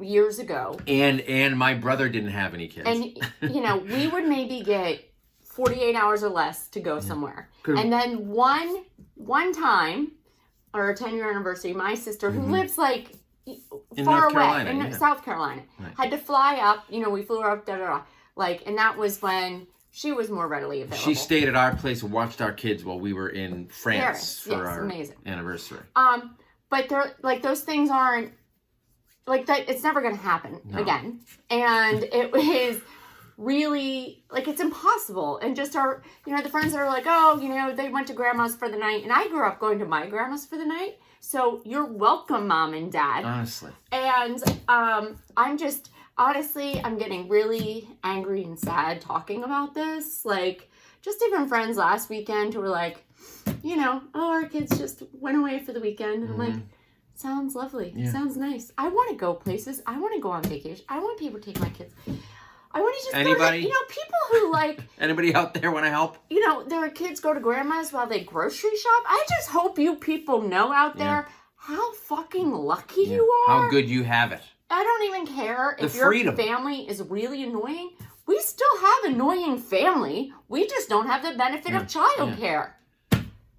years 0.03 0.39
ago, 0.39 0.79
And 0.87 1.21
and 1.21 1.57
my 1.57 1.73
brother 1.73 2.09
didn't 2.09 2.31
have 2.31 2.53
any 2.53 2.67
kids. 2.67 2.87
and 2.87 3.53
you 3.53 3.61
know, 3.61 3.77
we 3.95 4.07
would 4.07 4.25
maybe 4.27 4.61
get 4.61 5.03
48 5.43 5.95
hours 5.95 6.23
or 6.23 6.29
less 6.29 6.67
to 6.69 6.79
go 6.79 6.99
somewhere. 6.99 7.49
And 7.67 7.91
then 7.91 8.27
one 8.29 8.83
one 9.15 9.53
time, 9.53 10.13
our 10.73 10.93
10 10.95 11.13
year 11.15 11.29
anniversary, 11.29 11.73
my 11.73 11.95
sister 11.95 12.31
who 12.31 12.41
lives 12.41 12.77
like 12.77 13.13
Mm-hmm. 13.47 13.97
In 13.97 14.05
far 14.05 14.19
North 14.21 14.33
away 14.35 14.43
Carolina, 14.43 14.69
in 14.69 14.77
yeah. 14.91 14.97
South 14.97 15.25
Carolina, 15.25 15.63
Right. 15.79 15.91
had 15.97 16.11
to 16.11 16.17
fly 16.19 16.57
up. 16.57 16.85
You 16.89 16.99
know, 17.01 17.09
we 17.09 17.23
flew 17.23 17.41
her 17.41 17.49
up. 17.49 17.65
Da 17.65 17.75
da 17.77 17.87
da. 17.87 18.01
Like, 18.35 18.61
and 18.67 18.77
that 18.77 18.95
was 18.99 19.19
when 19.19 19.65
she 19.89 20.11
was 20.11 20.29
more 20.29 20.47
readily 20.47 20.83
available. 20.83 21.03
she 21.03 21.15
stayed 21.15 21.47
at 21.47 21.55
our 21.55 21.75
place 21.75 22.03
and 22.03 22.11
watched 22.11 22.39
our 22.39 22.53
kids 22.53 22.85
while 22.85 22.99
we 22.99 23.13
were 23.13 23.29
in 23.29 23.67
France 23.69 23.99
Paris, 23.99 24.39
for 24.41 24.49
yes, 24.51 24.59
our 24.59 24.83
amazing. 24.83 25.15
anniversary. 25.25 25.79
Um, 25.95 26.35
but 26.69 26.87
they're 26.87 27.15
like 27.23 27.41
those 27.41 27.61
things 27.61 27.89
aren't 27.89 28.31
like 29.27 29.45
that. 29.47 29.69
It's 29.69 29.83
never 29.83 30.01
going 30.01 30.15
to 30.15 30.21
happen 30.21 30.59
No. 30.65 30.81
again, 30.81 31.19
and 31.49 32.03
it 32.11 32.35
is 32.35 32.81
really 33.37 34.23
like 34.29 34.47
it's 34.47 34.61
impossible. 34.61 35.37
And 35.39 35.55
just 35.55 35.75
our, 35.75 36.03
you 36.25 36.35
know, 36.35 36.41
the 36.41 36.49
friends 36.49 36.73
that 36.73 36.79
are 36.79 36.87
like, 36.87 37.05
oh, 37.07 37.39
you 37.41 37.49
know, 37.49 37.73
they 37.73 37.89
went 37.89 38.07
to 38.07 38.13
grandma's 38.13 38.55
for 38.55 38.69
the 38.69 38.77
night, 38.77 39.03
and 39.03 39.11
I 39.11 39.27
grew 39.27 39.45
up 39.45 39.59
going 39.59 39.79
to 39.79 39.85
my 39.85 40.07
grandma's 40.07 40.45
for 40.45 40.57
the 40.57 40.65
night. 40.65 40.97
So 41.19 41.61
you're 41.65 41.85
welcome, 41.85 42.47
mom 42.47 42.73
and 42.73 42.91
dad. 42.91 43.25
Honestly. 43.25 43.71
And 43.91 44.41
um, 44.67 45.17
I'm 45.37 45.57
just 45.57 45.91
honestly, 46.17 46.81
I'm 46.83 46.97
getting 46.97 47.27
really 47.29 47.87
angry 48.03 48.43
and 48.43 48.57
sad 48.59 49.01
talking 49.01 49.43
about 49.43 49.73
this. 49.73 50.25
Like, 50.25 50.69
just 51.01 51.23
even 51.23 51.47
friends 51.47 51.77
last 51.77 52.09
weekend 52.09 52.53
who 52.53 52.59
were 52.59 52.69
like, 52.69 53.03
you 53.63 53.75
know, 53.75 54.01
oh, 54.13 54.29
our 54.31 54.45
kids 54.45 54.77
just 54.77 55.03
went 55.13 55.37
away 55.37 55.59
for 55.59 55.73
the 55.73 55.79
weekend. 55.79 56.23
And 56.23 56.31
I'm 56.33 56.37
like, 56.37 56.55
sounds 57.21 57.55
lovely. 57.55 57.93
Yeah. 57.95 58.11
Sounds 58.11 58.35
nice. 58.37 58.71
I 58.77 58.87
want 58.89 59.09
to 59.11 59.15
go 59.15 59.33
places. 59.33 59.81
I 59.85 59.99
want 59.99 60.13
to 60.15 60.19
go 60.19 60.31
on 60.31 60.43
vacation. 60.43 60.83
I 60.89 60.99
want 60.99 61.19
people 61.19 61.39
to 61.39 61.45
take 61.45 61.59
my 61.61 61.69
kids. 61.69 61.93
I 62.73 62.79
want 62.81 62.95
to 62.97 63.01
just 63.03 63.13
go 63.13 63.19
Anybody? 63.19 63.57
to, 63.61 63.63
you 63.67 63.69
know, 63.69 63.85
people 63.89 64.19
who 64.31 64.51
like, 64.51 64.79
Anybody 64.99 65.35
out 65.35 65.53
there 65.53 65.71
want 65.71 65.85
to 65.85 65.89
help? 65.91 66.17
you 66.29 66.39
know, 66.47 66.63
their 66.63 66.89
kids 66.89 67.19
go 67.19 67.33
to 67.33 67.39
grandma's 67.39 67.91
while 67.91 68.07
they 68.07 68.21
grocery 68.21 68.75
shop. 68.77 69.03
I 69.07 69.25
just 69.29 69.49
hope 69.49 69.77
you 69.77 69.95
people 69.95 70.41
know 70.41 70.71
out 70.71 70.97
Yeah. 70.97 71.03
there 71.03 71.27
how 71.55 71.93
fucking 71.93 72.51
lucky 72.51 73.01
you 73.03 73.23
are. 73.47 73.63
How 73.63 73.69
good 73.69 73.87
you 73.89 74.03
have 74.03 74.31
it. 74.31 74.41
I 74.69 74.83
don't 74.83 75.03
even 75.03 75.27
care 75.35 75.75
if 75.79 75.93
The 75.93 75.99
your 75.99 76.31
family 76.35 76.87
is 76.89 77.01
really 77.03 77.43
annoying. 77.43 77.91
We 78.25 78.39
still 78.39 78.77
have 78.79 79.03
annoying 79.13 79.57
family. 79.57 80.31
We 80.47 80.65
just 80.65 80.87
don't 80.87 81.07
have 81.07 81.21
the 81.23 81.37
benefit 81.37 81.73
of 81.75 81.83
childcare. 81.83 82.71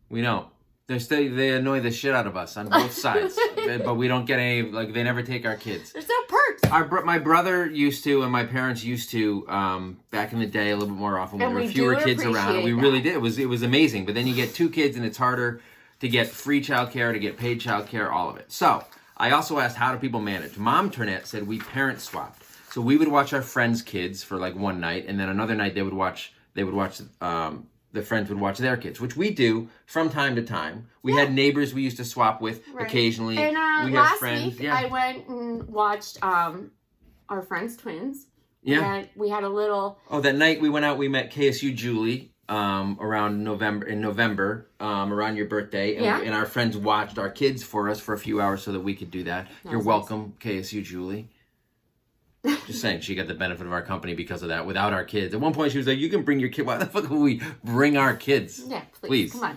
We 0.09 0.23
don't. 0.23 0.47
They 0.89 0.99
stay, 0.99 1.29
they 1.29 1.51
annoy 1.51 1.81
the 1.81 1.93
shit 1.93 2.13
out 2.13 2.27
of 2.27 2.37
us 2.37 2.57
on 2.57 2.69
both 2.69 2.93
sides, 2.93 3.39
but 3.85 3.95
we 3.95 4.09
don't 4.09 4.25
get 4.27 4.41
any. 4.41 4.63
Like 4.63 4.93
they 4.93 5.03
never 5.05 5.23
take 5.23 5.47
our 5.47 5.57
kids. 5.57 5.93
There's 5.93 6.09
no 6.09 6.23
perks. 6.29 6.65
Our 6.71 6.85
bro- 6.85 7.05
my 7.05 7.19
brother 7.19 7.67
used 7.71 8.03
to, 8.05 8.23
and 8.25 8.33
my 8.33 8.45
parents 8.45 8.83
used 8.83 9.11
to 9.11 9.49
um, 9.49 9.99
back 10.11 10.33
in 10.33 10.41
the 10.41 10.47
day 10.47 10.71
a 10.71 10.77
little 10.77 10.93
bit 10.93 10.99
more 10.99 11.19
often 11.19 11.39
when 11.39 11.49
And 11.49 11.57
there 11.57 11.65
were 11.65 11.71
fewer 11.71 11.95
kids 11.97 12.25
around. 12.25 12.57
and 12.57 12.65
We 12.65 12.73
really 12.73 13.01
did. 13.01 13.15
It 13.15 13.21
was 13.21 13.39
it 13.39 13.49
was 13.49 13.63
amazing. 13.63 14.07
But 14.07 14.15
then 14.17 14.27
you 14.27 14.35
get 14.35 14.55
two 14.55 14.69
kids, 14.69 14.97
and 14.97 15.07
it's 15.07 15.17
harder 15.19 15.61
to 16.01 16.09
get 16.09 16.27
free 16.27 16.61
childcare, 16.61 17.13
to 17.13 17.19
get 17.21 17.37
paid 17.39 17.61
childcare, 17.61 18.11
all 18.11 18.29
of 18.29 18.37
it. 18.37 18.51
So 18.51 18.85
I 19.17 19.31
also 19.31 19.61
asked 19.61 19.77
how 19.77 19.93
do 19.93 19.99
people 19.99 20.21
manage. 20.21 20.59
Mom 20.59 20.91
Turnett 20.91 21.29
said 21.29 21.47
we 21.47 21.59
parent 21.61 22.01
swapped. 22.01 22.43
So 22.73 22.81
we 22.81 22.97
would 22.97 23.09
watch 23.09 23.33
our 23.33 23.43
friends' 23.43 23.83
kids 23.83 24.25
for 24.25 24.37
like 24.37 24.57
one 24.57 24.81
night, 24.81 25.05
and 25.07 25.19
then 25.21 25.29
another 25.29 25.55
night 25.55 25.75
they 25.77 25.83
would 25.83 25.95
watch. 25.95 26.33
They 26.55 26.65
would 26.65 26.75
watch. 26.75 27.01
Um, 27.21 27.69
the 27.93 28.03
friends 28.03 28.29
would 28.31 28.41
watch 28.41 28.59
their 28.59 28.77
kids, 28.77 29.01
which 29.01 29.17
we 29.17 29.31
do 29.31 29.69
from 29.87 30.09
time 30.11 30.35
to 30.37 30.43
time. 30.43 30.87
We 31.03 31.13
had 31.13 31.33
neighbors 31.33 31.75
we 31.75 31.83
used 31.83 31.99
to 31.99 32.05
swap 32.05 32.41
with 32.41 32.63
Right. 32.73 32.87
occasionally. 32.87 33.37
And 33.39 33.57
uh, 33.57 33.83
we 33.85 33.93
last 33.93 34.19
friends. 34.19 34.55
week 34.55 34.61
yeah. 34.61 34.75
I 34.77 34.87
went 34.87 35.29
and 35.29 35.69
watched 35.69 36.23
um 36.25 36.71
our 37.29 37.43
friends' 37.43 37.77
twins. 37.77 38.27
yeah. 38.63 38.95
And 38.95 39.09
we 39.17 39.29
had 39.29 39.45
a 39.45 39.49
little 39.49 39.99
Oh, 40.11 40.21
that 40.21 40.35
night 40.37 40.61
we 40.61 40.69
went 40.71 40.85
out, 40.85 40.99
we 40.99 41.09
met 41.09 41.33
KSU 41.33 41.75
Julie 41.75 42.31
um, 42.49 42.99
around 43.01 43.43
November 43.45 43.87
in 43.87 44.01
November 44.01 44.69
um, 44.81 45.13
around 45.13 45.37
your 45.37 45.47
birthday, 45.47 45.97
and, 45.97 46.05
Yeah. 46.05 46.21
and 46.21 46.35
our 46.35 46.45
friends 46.47 46.77
watched 46.77 47.19
our 47.19 47.31
kids 47.31 47.63
for 47.63 47.89
us 47.89 48.01
for 48.01 48.15
a 48.15 48.19
few 48.19 48.41
hours 48.41 48.63
so 48.63 48.73
that 48.73 48.81
we 48.81 48.95
could 48.95 49.11
do 49.11 49.25
that. 49.25 49.49
You're 49.65 49.77
nice. 49.77 49.85
welcome, 49.85 50.35
KSU 50.41 50.83
Julie. 50.83 51.29
Just 52.67 52.81
saying, 52.81 53.01
she 53.03 53.15
got 53.15 53.29
the 53.29 53.35
benefit 53.35 53.67
of 53.67 53.73
our 53.73 53.83
company 53.83 54.15
because 54.15 54.43
of 54.43 54.49
that. 54.49 54.67
Without 54.67 54.93
our 54.93 55.05
kids, 55.05 55.33
at 55.35 55.41
one 55.41 55.53
point 55.53 55.71
she 55.73 55.79
was 55.79 55.87
like, 55.87 55.99
"You 55.99 56.09
can 56.09 56.23
bring 56.23 56.41
your 56.41 56.49
kid. 56.49 56.67
Why 56.67 56.77
the 56.77 56.87
fuck 56.87 57.09
would 57.09 57.21
we 57.21 57.41
bring 57.63 57.97
our 57.97 58.17
kids?" 58.17 58.63
Yeah, 58.67 58.83
please, 59.01 59.09
Please. 59.09 59.33
come 59.33 59.57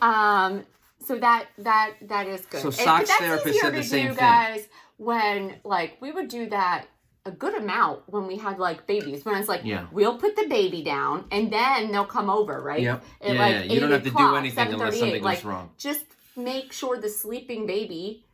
on. 0.00 0.54
Um, 0.54 0.64
so 1.04 1.18
that 1.18 1.46
that 1.58 1.94
that 2.02 2.26
is 2.28 2.42
good. 2.46 2.60
So 2.62 2.68
And- 2.68 2.74
Socks 2.76 3.10
therapist 3.10 3.60
said 3.60 3.74
the 3.74 3.82
same 3.82 4.08
thing. 4.08 4.16
guys. 4.16 4.68
When 4.96 5.56
like 5.64 5.96
we 6.00 6.12
would 6.12 6.28
do 6.28 6.48
that 6.50 6.86
a 7.26 7.30
good 7.30 7.54
amount 7.54 8.02
when 8.06 8.26
we 8.26 8.36
had 8.36 8.58
like 8.58 8.86
babies. 8.86 9.24
When 9.24 9.34
it's 9.34 9.48
like 9.48 9.62
Yeah. 9.64 9.86
we'll 9.92 10.16
put 10.18 10.36
the 10.36 10.46
baby 10.46 10.82
down 10.82 11.24
and 11.30 11.52
then 11.52 11.90
they'll 11.92 12.04
come 12.04 12.30
over, 12.30 12.60
right? 12.60 12.80
Yep. 12.80 13.04
At 13.22 13.34
Yeah, 13.34 13.40
like 13.40 13.52
yeah. 13.54 13.62
You 13.74 13.80
don't 13.80 13.90
have 13.90 14.04
to 14.04 14.10
do 14.10 14.36
anything 14.36 14.68
unless 14.72 14.94
7:38, 14.94 14.98
something 15.00 15.12
goes 15.20 15.24
like, 15.24 15.44
wrong. 15.44 15.70
Just 15.78 16.04
make 16.36 16.72
sure 16.72 16.98
the 17.00 17.08
sleeping 17.08 17.66
baby 17.66 18.24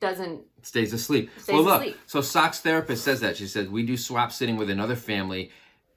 doesn't. 0.00 0.42
stays 0.62 0.92
asleep. 0.92 1.30
Stays 1.38 1.54
well, 1.54 1.64
look, 1.64 1.80
asleep. 1.80 1.96
so 2.06 2.20
Sock's 2.20 2.60
therapist 2.60 3.04
says 3.04 3.20
that. 3.20 3.36
She 3.36 3.46
said, 3.46 3.70
we 3.70 3.82
do 3.82 3.96
swap 3.96 4.32
sitting 4.32 4.56
with 4.56 4.70
another 4.70 4.96
family, 4.96 5.50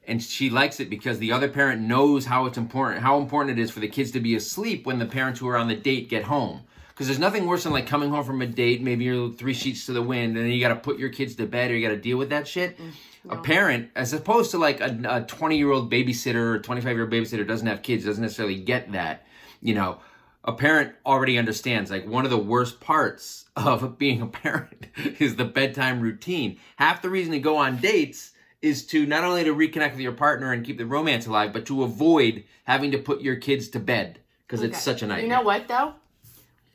and 0.07 0.21
she 0.21 0.49
likes 0.49 0.79
it 0.79 0.89
because 0.89 1.19
the 1.19 1.31
other 1.31 1.47
parent 1.47 1.81
knows 1.81 2.25
how 2.25 2.45
it's 2.45 2.57
important, 2.57 3.01
how 3.01 3.19
important 3.19 3.57
it 3.57 3.61
is 3.61 3.71
for 3.71 3.79
the 3.79 3.87
kids 3.87 4.11
to 4.11 4.19
be 4.19 4.35
asleep 4.35 4.85
when 4.85 4.99
the 4.99 5.05
parents 5.05 5.39
who 5.39 5.47
are 5.47 5.57
on 5.57 5.67
the 5.67 5.75
date 5.75 6.09
get 6.09 6.23
home. 6.23 6.61
Because 6.89 7.07
there's 7.07 7.19
nothing 7.19 7.47
worse 7.47 7.63
than 7.63 7.71
like 7.71 7.87
coming 7.87 8.09
home 8.09 8.23
from 8.23 8.41
a 8.41 8.45
date, 8.45 8.81
maybe 8.81 9.05
you're 9.05 9.31
three 9.31 9.53
sheets 9.53 9.85
to 9.85 9.93
the 9.93 10.01
wind, 10.01 10.37
and 10.37 10.45
then 10.45 10.51
you 10.51 10.59
got 10.59 10.69
to 10.69 10.75
put 10.75 10.99
your 10.99 11.09
kids 11.09 11.35
to 11.35 11.45
bed 11.45 11.71
or 11.71 11.75
you 11.75 11.87
got 11.87 11.93
to 11.93 11.99
deal 12.01 12.17
with 12.17 12.29
that 12.29 12.47
shit. 12.47 12.77
Mm, 12.77 12.91
a 13.29 13.37
parent, 13.37 13.89
as 13.95 14.13
opposed 14.13 14.51
to 14.51 14.57
like 14.57 14.81
a 14.81 15.25
20 15.27 15.57
year 15.57 15.71
old 15.71 15.91
babysitter 15.91 16.55
or 16.55 16.59
25 16.59 16.91
year 16.91 17.03
old 17.03 17.11
babysitter 17.11 17.47
doesn't 17.47 17.67
have 17.67 17.81
kids, 17.81 18.05
doesn't 18.05 18.21
necessarily 18.21 18.59
get 18.59 18.91
that, 18.91 19.25
you 19.61 19.73
know 19.73 19.99
a 20.43 20.53
parent 20.53 20.93
already 21.05 21.37
understands 21.37 21.91
like 21.91 22.07
one 22.07 22.25
of 22.25 22.31
the 22.31 22.37
worst 22.37 22.79
parts 22.79 23.45
of 23.55 23.97
being 23.97 24.21
a 24.21 24.27
parent 24.27 24.87
is 25.19 25.35
the 25.35 25.45
bedtime 25.45 26.01
routine. 26.01 26.59
Half 26.77 27.01
the 27.01 27.09
reason 27.09 27.31
to 27.33 27.39
go 27.39 27.57
on 27.57 27.77
dates 27.77 28.31
is 28.61 28.85
to 28.87 29.05
not 29.05 29.23
only 29.23 29.43
to 29.43 29.55
reconnect 29.55 29.91
with 29.91 29.99
your 29.99 30.11
partner 30.11 30.51
and 30.51 30.65
keep 30.65 30.77
the 30.77 30.85
romance 30.85 31.25
alive 31.25 31.51
but 31.51 31.65
to 31.65 31.83
avoid 31.83 32.43
having 32.65 32.91
to 32.91 32.97
put 32.97 33.21
your 33.21 33.35
kids 33.35 33.67
to 33.69 33.79
bed 33.79 34.19
because 34.47 34.61
it's 34.63 34.81
such 34.81 35.01
a 35.01 35.07
nightmare. 35.07 35.23
You 35.23 35.29
know 35.29 35.41
what 35.41 35.67
though? 35.67 35.93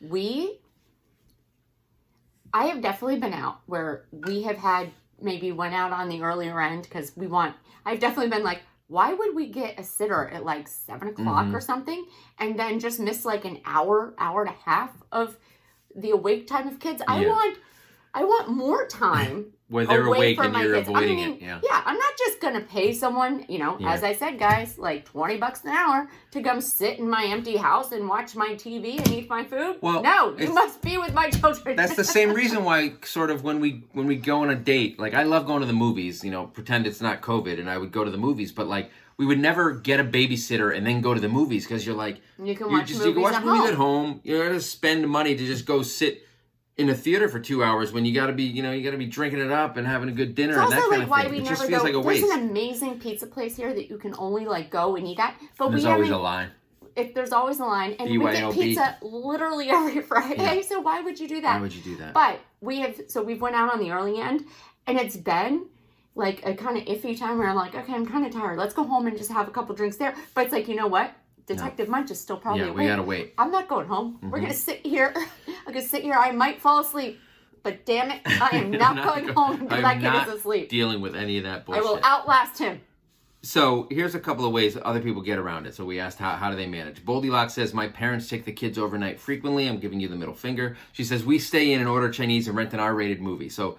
We 0.01 0.59
I 2.53 2.67
have 2.67 2.81
definitely 2.81 3.19
been 3.19 3.35
out 3.35 3.61
where 3.67 4.05
we 4.11 4.43
have 4.43 4.57
had 4.57 4.91
maybe 5.21 5.53
went 5.53 5.75
out 5.75 5.93
on 5.93 6.09
the 6.09 6.23
earlier 6.23 6.61
end 6.61 6.83
because 6.85 7.13
we 7.17 7.27
want 7.27 7.55
I've 7.85 8.01
definitely 8.01 8.31
been 8.31 8.43
like, 8.43 8.63
why 8.89 9.13
would 9.13 9.35
we 9.35 9.49
get 9.49 9.79
a 9.81 9.83
sitter 9.85 10.29
at 10.29 10.45
like 10.45 10.69
seven 10.69 11.09
o'clock 11.09 11.47
Mhm. 11.47 11.55
or 11.55 11.61
something 11.61 12.07
and 12.39 12.59
then 12.59 12.79
just 12.79 13.01
miss 13.01 13.25
like 13.25 13.45
an 13.45 13.61
hour, 13.65 14.15
hour 14.19 14.43
and 14.43 14.51
a 14.51 14.59
half 14.71 14.91
of 15.11 15.37
the 15.95 16.11
awake 16.11 16.47
time 16.47 16.69
of 16.69 16.79
kids? 16.79 17.03
I 17.09 17.21
Yeah. 17.23 17.29
want 17.29 17.59
I 18.21 18.25
want 18.25 18.49
more 18.49 18.87
time 19.05 19.53
where 19.69 19.85
they're 19.85 20.07
away 20.07 20.19
awake 20.19 20.37
from 20.37 20.45
and 20.47 20.55
my 20.55 20.63
you're 20.63 20.77
kids. 20.77 20.89
avoiding 20.89 21.19
I 21.21 21.27
mean, 21.27 21.35
it 21.37 21.43
yeah 21.43 21.61
Yeah, 21.71 21.83
I'm 21.85 21.99
not 22.07 22.13
just 22.25 22.41
gonna 22.41 22.61
pay 22.77 22.93
someone, 22.93 23.45
you 23.49 23.59
know, 23.59 23.77
Yeah. 23.81 23.93
as 23.95 24.03
I 24.05 24.13
said, 24.21 24.39
guys, 24.39 24.79
like 24.79 25.05
twenty 25.05 25.37
bucks 25.39 25.65
an 25.65 25.71
hour 25.71 26.09
to 26.31 26.39
come 26.41 26.61
sit 26.61 26.99
in 27.01 27.09
my 27.11 27.25
empty 27.27 27.57
house 27.57 27.91
and 27.93 28.09
watch 28.09 28.37
my 28.37 28.51
TV 28.55 28.87
and 28.99 29.09
eat 29.13 29.29
my 29.29 29.43
food. 29.45 29.77
Well, 29.81 30.03
no, 30.03 30.37
you 30.39 30.53
must 30.55 30.83
be 30.83 30.99
with 30.99 31.13
my 31.15 31.29
children. 31.31 31.75
that's 31.77 31.97
the 31.97 32.05
same 32.19 32.31
reason 32.43 32.63
why 32.65 32.93
sort 33.05 33.31
of 33.31 33.43
when 33.43 33.59
we 33.61 33.71
when 33.93 34.07
we 34.07 34.17
go 34.17 34.37
on 34.45 34.51
a 34.51 34.55
date 34.73 34.99
like 35.05 35.15
i 35.15 35.25
love 35.25 35.47
going 35.47 35.61
to 35.61 35.67
the 35.67 35.73
movies 35.87 36.23
you 36.25 36.31
know 36.31 36.47
pretend 36.47 36.87
it's 36.87 37.01
not 37.09 37.21
covid 37.31 37.59
and 37.61 37.69
i 37.69 37.77
would 37.77 37.93
go 37.99 38.03
to 38.05 38.11
the 38.17 38.23
movies 38.29 38.51
but 38.53 38.67
like 38.77 38.91
we 39.19 39.25
would 39.27 39.39
never 39.39 39.73
get 39.73 39.99
a 39.99 40.05
babysitter 40.05 40.77
and 40.77 40.87
then 40.87 41.01
go 41.01 41.13
to 41.15 41.21
the 41.21 41.29
movies 41.29 41.65
because 41.67 41.85
you're 41.87 41.97
like 42.07 42.21
you 42.43 42.55
can 42.55 42.71
watch 42.71 42.87
just 42.89 43.01
movies, 43.01 43.07
you 43.09 43.13
can 43.15 43.23
watch 43.23 43.35
at, 43.35 43.45
movies 43.45 43.61
home. 43.63 43.69
at 43.71 43.75
home. 43.75 44.21
You're 44.25 44.47
gonna 44.47 44.61
spend 44.61 45.09
money 45.09 45.35
to 45.35 45.45
just 45.47 45.65
go 45.67 45.83
sit 45.83 46.26
in 46.77 46.89
a 46.91 46.95
theater 46.95 47.29
for 47.29 47.41
two 47.41 47.65
hours 47.65 47.93
when 47.93 48.05
you 48.05 48.13
got 48.15 48.27
to 48.27 48.33
be, 48.33 48.43
you 48.45 48.63
know, 48.63 48.71
you 48.73 48.83
got 48.85 48.91
to 48.91 48.99
be 48.99 49.07
drinking 49.07 49.41
it 49.41 49.51
up 49.51 49.77
and 49.79 49.87
having 49.87 50.09
a 50.09 50.13
good 50.13 50.35
dinner 50.35 50.53
It's 50.55 50.63
and 50.63 50.73
that 50.73 50.77
also 50.79 50.91
kind 50.91 50.99
like 51.01 51.03
of 51.05 51.11
why 51.11 51.23
thing. 51.23 51.31
we 51.33 51.39
it 51.39 51.45
never 51.45 51.57
just 51.57 51.67
feels 51.67 51.79
go. 51.83 51.85
like 51.85 51.95
a 51.95 52.03
There's 52.09 52.23
waste. 52.23 52.33
an 52.35 52.51
amazing 52.51 53.01
pizza 53.01 53.27
place 53.27 53.57
here 53.57 53.73
that 53.73 53.89
you 53.89 53.97
can 53.97 54.15
only 54.19 54.45
like 54.45 54.71
go 54.71 54.97
and 54.97 55.07
eat 55.07 55.19
at, 55.19 55.35
but 55.59 55.71
There's 55.71 55.85
we 55.85 55.91
always 55.91 56.11
a 56.11 56.19
line. 56.19 56.51
if 56.95 57.15
there's 57.15 57.33
always 57.33 57.61
a 57.61 57.65
line, 57.65 57.97
and 57.99 58.11
we 58.11 58.19
get 58.19 58.53
pizza 58.53 58.97
literally 59.03 59.71
every 59.71 60.03
Friday. 60.03 60.63
So 60.63 60.81
why 60.81 61.01
would 61.01 61.19
you 61.19 61.29
do 61.29 61.41
that? 61.41 61.55
Why 61.57 61.61
would 61.63 61.75
you 61.75 61.83
do 61.83 61.97
that? 61.97 62.13
But 62.13 62.41
we 62.61 62.81
have 62.81 63.01
so 63.09 63.23
we've 63.23 63.41
went 63.41 63.57
out 63.57 63.73
on 63.73 63.79
the 63.81 63.91
early 63.91 64.21
end, 64.21 64.45
and 64.87 64.99
it's 64.99 65.17
been 65.17 65.67
like 66.15 66.45
a 66.47 66.55
kind 66.55 66.77
of 66.79 66.85
iffy 66.85 67.19
time 67.19 67.39
where 67.39 67.49
I'm 67.49 67.57
like, 67.57 67.75
okay, 67.75 67.93
I'm 67.95 68.07
kind 68.07 68.25
of 68.27 68.33
tired. 68.33 68.59
Let's 68.59 68.73
go 68.75 68.85
home 68.85 69.07
and 69.07 69.17
just 69.17 69.31
have 69.31 69.49
a 69.49 69.51
couple 69.51 69.75
drinks 69.75 69.97
there. 69.97 70.15
But 70.35 70.45
it's 70.45 70.53
like, 70.53 70.67
you 70.69 70.75
know 70.75 70.87
what? 70.87 71.13
Detective 71.47 71.89
Munch 71.89 72.11
is 72.11 72.21
still 72.21 72.37
probably 72.37 72.63
yeah, 72.67 72.73
we 72.73 72.87
gotta 72.87 73.03
wait. 73.03 73.35
I'm 73.39 73.51
not 73.51 73.69
going 73.69 73.87
home. 73.87 74.19
We're 74.23 74.39
Mhm. 74.39 74.43
gonna 74.43 74.55
sit 74.55 74.85
here. 74.85 75.15
I'm 75.67 75.73
gonna 75.73 75.83
sit 75.83 76.03
here. 76.03 76.15
I 76.15 76.33
might 76.33 76.61
fall 76.61 76.81
asleep, 76.81 77.21
but 77.63 77.85
damn 77.87 78.11
it, 78.11 78.21
I 78.27 78.51
am 78.57 78.71
not, 78.83 78.97
Not 78.97 79.05
going 79.05 79.27
go- 79.27 79.33
home 79.35 79.61
until 79.63 79.81
that 79.83 80.01
kid 80.01 80.29
is 80.29 80.39
asleep. 80.41 80.69
Dealing 80.69 81.01
with 81.01 81.15
any 81.15 81.39
of 81.39 81.45
that 81.45 81.65
bullshit. 81.65 81.85
I 81.85 81.87
will 81.87 82.01
outlast 82.05 82.59
him. 82.59 82.81
So 83.43 83.87
here's 83.93 84.17
a 84.17 84.19
couple 84.19 84.45
of 84.45 84.51
ways 84.53 84.77
other 84.83 85.01
people 85.01 85.23
get 85.23 85.39
around 85.39 85.67
it. 85.69 85.75
So 85.77 85.85
we 85.85 86.01
asked 86.01 86.19
how, 86.19 86.33
how 86.35 86.51
do 86.51 86.57
they 86.57 86.67
manage. 86.67 87.05
Goldilocks 87.07 87.55
says 87.55 87.73
my 87.73 87.87
parents 87.87 88.29
take 88.29 88.45
the 88.45 88.51
kids 88.53 88.77
overnight 88.77 89.21
frequently. 89.21 89.69
I'm 89.69 89.79
giving 89.79 90.01
you 90.01 90.09
the 90.09 90.17
middle 90.17 90.35
finger. 90.35 90.77
She 90.93 91.05
says 91.05 91.25
we 91.25 91.39
stay 91.39 91.73
in 91.73 91.79
and 91.79 91.89
order 91.89 92.11
Chinese 92.11 92.49
and 92.49 92.57
rent 92.57 92.73
an 92.75 92.81
R-rated 92.81 93.21
movie. 93.21 93.49
So 93.49 93.79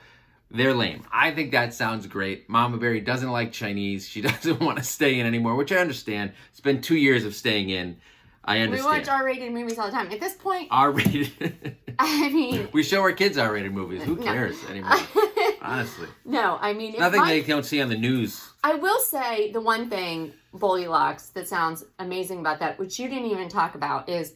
they're 0.50 0.74
lame. 0.74 1.04
I 1.12 1.32
think 1.32 1.52
that 1.52 1.74
sounds 1.74 2.08
great. 2.08 2.50
Mama 2.50 2.78
Buried 2.78 3.06
doesn't 3.06 3.30
like 3.32 3.52
Chinese. 3.52 4.08
She 4.08 4.22
doesn't 4.30 4.60
want 4.60 4.78
to 4.78 4.84
stay 4.84 5.20
in 5.20 5.26
anymore, 5.26 5.56
which 5.56 5.72
I 5.72 5.78
understand. 5.78 6.32
It's 6.52 6.62
been 6.62 6.82
two 6.82 6.96
years 6.96 7.26
of 7.26 7.36
staying 7.36 7.70
in. 7.70 7.98
I 8.46 8.60
understand. 8.60 8.94
We 8.94 9.00
watch 9.00 9.10
R-rated 9.10 9.52
movies 9.52 9.78
all 9.78 9.88
the 9.88 9.92
time. 9.92 10.10
At 10.10 10.22
this 10.22 10.36
point, 10.36 10.70
R-rated. 10.72 11.76
I 12.00 12.30
mean, 12.30 12.70
we 12.72 12.82
show 12.82 13.02
our 13.02 13.12
kids 13.12 13.38
R-rated 13.38 13.74
movies. 13.74 14.04
Who 14.04 14.16
No. 14.16 14.24
cares 14.24 14.56
anymore? 14.70 14.96
Honestly, 15.62 16.08
no, 16.24 16.58
I 16.62 16.72
mean, 16.72 16.96
nothing 16.98 17.20
my 17.22 17.28
they 17.28 17.42
don't 17.42 17.66
see 17.66 17.82
on 17.82 17.90
the 17.90 17.98
news. 17.98 18.42
I 18.64 18.76
will 18.76 19.00
say 19.00 19.52
the 19.52 19.60
one 19.60 19.90
thing, 19.90 20.32
Goldilocks, 20.58 21.28
that 21.30 21.50
sounds 21.50 21.84
amazing 22.00 22.40
about 22.40 22.60
that, 22.60 22.80
which 22.80 22.98
you 23.00 23.10
didn't 23.10 23.26
even 23.32 23.50
talk 23.50 23.76
about, 23.76 24.08
is 24.08 24.36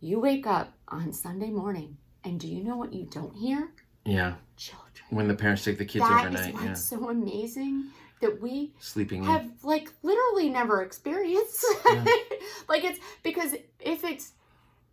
you 0.00 0.18
wake 0.18 0.46
up 0.48 0.72
on 0.88 1.12
Sunday 1.12 1.50
morning, 1.50 1.98
and 2.24 2.40
do 2.40 2.48
you 2.48 2.64
know 2.64 2.76
what 2.76 2.92
you 2.92 3.04
don't 3.04 3.36
hear? 3.36 3.68
Yeah, 4.04 4.34
Children. 4.56 5.04
when 5.10 5.28
the 5.28 5.34
parents 5.34 5.64
take 5.64 5.78
the 5.78 5.84
kids 5.84 6.04
That 6.08 6.20
is 6.32 6.34
overnight. 6.34 6.54
what's 6.54 6.64
Yeah, 6.66 6.74
so 6.74 7.10
amazing 7.10 7.86
that 8.20 8.40
we 8.40 8.72
sleeping 8.80 9.20
in. 9.24 9.30
have 9.30 9.48
like 9.62 9.92
literally 10.02 10.48
never 10.48 10.82
experienced. 10.82 11.64
Yeah. 11.86 12.04
like 12.68 12.84
it's 12.84 12.98
because 13.22 13.54
if 13.78 14.04
it's 14.04 14.32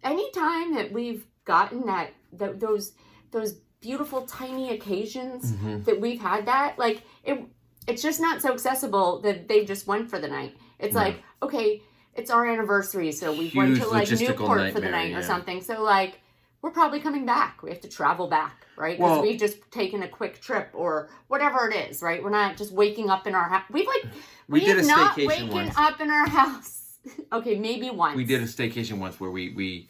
any 0.03 0.29
time 0.31 0.75
that 0.75 0.91
we've 0.91 1.25
gotten 1.45 1.85
that, 1.87 2.11
that 2.33 2.59
those 2.59 2.93
those 3.31 3.53
beautiful 3.81 4.21
tiny 4.23 4.71
occasions 4.71 5.51
Mhm. 5.53 5.85
that 5.85 5.99
we've 6.01 6.19
had 6.19 6.45
that 6.47 6.77
like 6.79 7.03
it 7.23 7.39
it's 7.87 8.01
just 8.01 8.19
not 8.19 8.41
so 8.41 8.51
accessible 8.51 9.21
that 9.21 9.47
they 9.47 9.63
just 9.65 9.85
went 9.87 10.09
for 10.09 10.17
the 10.19 10.27
night 10.27 10.57
it's 10.79 10.95
No. 10.95 11.01
like 11.01 11.23
okay 11.43 11.81
it's 12.15 12.31
our 12.31 12.45
anniversary 12.47 13.11
so 13.11 13.31
we 13.31 13.51
went 13.55 13.77
to 13.77 13.87
like 13.87 14.09
newport 14.09 14.73
for 14.73 14.79
the 14.81 14.89
night 14.89 15.11
yeah. 15.11 15.19
or 15.19 15.21
something 15.21 15.61
so 15.61 15.83
like 15.83 16.19
we're 16.61 16.71
probably 16.71 16.99
coming 16.99 17.25
back 17.25 17.61
we 17.63 17.69
have 17.69 17.79
to 17.81 17.89
travel 17.89 18.27
back 18.27 18.65
right 18.75 18.97
because 18.97 19.11
Well- 19.11 19.21
we've 19.21 19.39
just 19.39 19.57
taken 19.71 20.03
a 20.03 20.07
quick 20.07 20.41
trip 20.41 20.69
or 20.73 21.09
whatever 21.27 21.69
it 21.69 21.89
is 21.89 22.01
right 22.01 22.21
we're 22.23 22.29
not 22.29 22.57
just 22.57 22.71
waking 22.73 23.09
up 23.09 23.27
in 23.27 23.35
our 23.35 23.47
house 23.49 23.63
we've 23.71 23.87
like 23.87 24.11
We 24.47 24.61
did 24.61 24.77
have 24.77 24.85
a 24.85 24.87
not 24.87 25.17
waken 25.17 25.49
once. 25.49 25.73
up 25.77 25.99
in 26.01 26.09
our 26.09 26.27
house 26.27 26.97
okay 27.31 27.55
maybe 27.57 27.89
once 27.89 28.15
We 28.15 28.25
did 28.25 28.41
a 28.41 28.45
staycation 28.45 28.97
once 28.99 29.19
where 29.19 29.31
we 29.31 29.49
we 29.53 29.89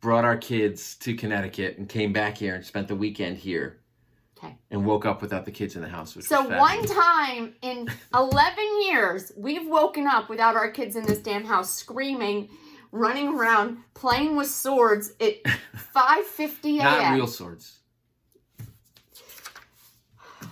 brought 0.00 0.24
our 0.24 0.36
kids 0.36 0.94
to 0.96 1.14
Connecticut 1.14 1.78
and 1.78 1.88
came 1.88 2.12
back 2.12 2.36
here 2.36 2.54
and 2.54 2.64
spent 2.64 2.86
the 2.86 2.94
weekend 2.94 3.38
here. 3.38 3.80
Okay. 4.38 4.54
And 4.70 4.84
woke 4.84 5.06
up 5.06 5.22
without 5.22 5.46
the 5.46 5.50
kids 5.50 5.74
in 5.74 5.82
the 5.82 5.88
house. 5.88 6.14
Which 6.14 6.26
So 6.26 6.46
one 6.46 6.84
time 6.86 7.54
in 7.62 7.88
11 8.14 8.54
years, 8.82 9.32
we've 9.36 9.66
woken 9.66 10.06
up 10.06 10.28
without 10.28 10.54
our 10.54 10.70
kids 10.70 10.94
in 10.94 11.06
this 11.06 11.18
damn 11.18 11.44
house 11.44 11.74
screaming, 11.74 12.50
running 12.92 13.28
around 13.38 13.78
playing 13.94 14.36
with 14.36 14.50
swords 14.50 15.12
at 15.20 15.42
5:50 15.94 16.78
a.m. 16.78 16.84
Not 16.84 17.14
real 17.14 17.26
swords. 17.26 17.78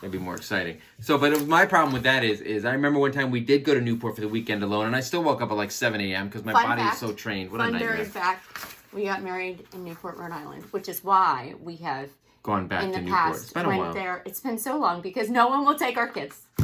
Maybe 0.03 0.19
more 0.19 0.35
exciting. 0.35 0.79
So, 1.01 1.17
but 1.17 1.33
it- 1.33 1.47
my 1.49 1.65
problem 1.67 1.93
with 1.95 2.03
that 2.03 2.25
is, 2.25 2.41
is 2.41 2.65
I 2.65 2.73
remember 2.73 2.99
one 2.99 3.13
time 3.13 3.31
we 3.31 3.41
did 3.41 3.65
go 3.65 3.75
to 3.75 3.81
Newport 3.81 4.15
for 4.17 4.21
the 4.21 4.29
weekend 4.29 4.63
alone, 4.63 4.87
and 4.87 4.95
I 4.97 5.01
still 5.01 5.23
woke 5.23 5.41
up 5.41 5.51
at 5.51 5.57
like 5.57 5.71
7 5.71 6.01
a.m. 6.01 6.27
because 6.29 6.45
my 6.45 6.53
Fun 6.53 6.65
body 6.65 6.83
fact. 6.83 6.95
is 6.95 7.01
so 7.01 7.13
trained. 7.13 7.51
What 7.51 7.61
a 7.61 7.71
nightmare. 7.71 8.05
fact: 8.05 8.45
We 8.93 9.05
got 9.05 9.23
married 9.23 9.67
in 9.73 9.85
Newport, 9.85 10.17
Rhode 10.19 10.33
Island, 10.33 10.65
which 10.73 10.89
is 10.89 11.03
why 11.05 11.55
we 11.63 11.77
have 11.77 12.11
Gone 12.45 12.67
back 12.69 12.83
in 12.85 12.93
to 12.93 12.99
the 12.99 13.05
Newport. 13.05 13.19
past 13.19 13.43
It's 13.45 13.53
been 13.55 13.65
a 13.65 13.69
while. 13.79 13.95
there. 13.95 14.23
It's 14.27 14.39
been 14.41 14.59
so 14.59 14.77
long 14.79 15.01
because 15.01 15.31
no 15.31 15.49
one 15.49 15.65
will 15.65 15.77
take 15.77 15.97
our 15.97 16.09
kids. 16.09 16.43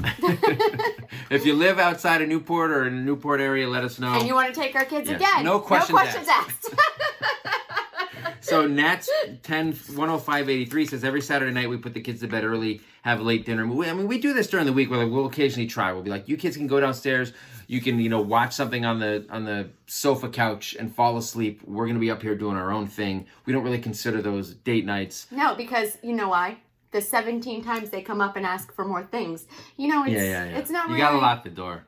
if 1.31 1.47
you 1.47 1.55
live 1.55 1.79
outside 1.79 2.21
of 2.21 2.29
Newport 2.29 2.71
or 2.71 2.87
in 2.87 2.97
the 2.97 3.03
Newport 3.03 3.41
area, 3.41 3.67
let 3.67 3.83
us 3.83 3.99
know. 3.99 4.13
And 4.13 4.29
you 4.29 4.35
want 4.35 4.55
to 4.55 4.61
take 4.61 4.75
our 4.75 4.85
kids 4.85 5.09
Yes. 5.09 5.19
again? 5.23 5.43
No 5.45 5.59
questions 5.59 5.99
asked. 6.29 6.69
So 8.43 8.67
Nats 8.67 9.09
10 9.43 9.73
10583 9.75 10.87
says 10.87 11.05
every 11.05 11.21
Saturday 11.21 11.53
night 11.53 11.69
we 11.69 11.77
put 11.77 11.95
the 11.95 12.01
kids 12.01 12.21
to 12.21 12.27
bed 12.27 12.43
early, 12.43 12.81
have 13.03 13.21
a 13.21 13.23
late 13.23 13.47
dinner. 13.47 13.67
We- 13.67 13.89
I 13.89 13.93
mean, 13.93 14.09
we 14.09 14.19
do 14.19 14.33
this 14.33 14.49
during 14.49 14.67
the 14.67 14.73
week 14.73 14.91
where 14.91 14.99
like, 15.05 15.13
we'll 15.13 15.27
occasionally 15.27 15.69
try. 15.69 15.93
We'll 15.93 16.03
be 16.03 16.11
like, 16.11 16.29
you 16.29 16.37
kids 16.37 16.57
can 16.57 16.67
go 16.67 16.81
downstairs. 16.81 17.33
You 17.71 17.81
can, 17.81 18.01
you 18.01 18.09
know, 18.09 18.21
watch 18.21 18.53
something 18.53 18.85
on 18.85 18.99
the 18.99 19.25
on 19.31 19.45
the 19.45 19.69
sofa 19.87 20.29
couch 20.29 20.75
and 20.77 20.93
fall 20.93 21.17
asleep. 21.17 21.61
We're 21.65 21.87
gonna 21.87 22.01
be 22.01 22.11
up 22.11 22.21
here 22.21 22.35
doing 22.35 22.57
our 22.57 22.73
own 22.73 22.89
thing. 22.89 23.27
We 23.47 23.53
don't 23.53 23.63
really 23.63 23.79
consider 23.79 24.21
those 24.21 24.55
date 24.55 24.85
nights. 24.85 25.29
no, 25.31 25.55
because 25.55 25.97
you 26.03 26.13
know 26.13 26.29
why? 26.31 26.59
The 26.91 27.01
17 27.01 27.63
times 27.63 27.91
they 27.91 28.03
come 28.03 28.21
up 28.21 28.35
and 28.37 28.45
ask 28.45 28.73
for 28.75 28.85
more 28.85 29.05
things. 29.05 29.47
You 29.77 29.87
know, 29.87 30.03
it's 30.03 30.13
Yeah, 30.13 30.23
yeah, 30.23 30.45
yeah. 30.47 30.59
it's 30.59 30.71
not 30.71 30.89
you 30.89 30.95
really 30.95 31.01
gotta 31.07 31.19
lock 31.19 31.45
the 31.45 31.51
door. 31.51 31.85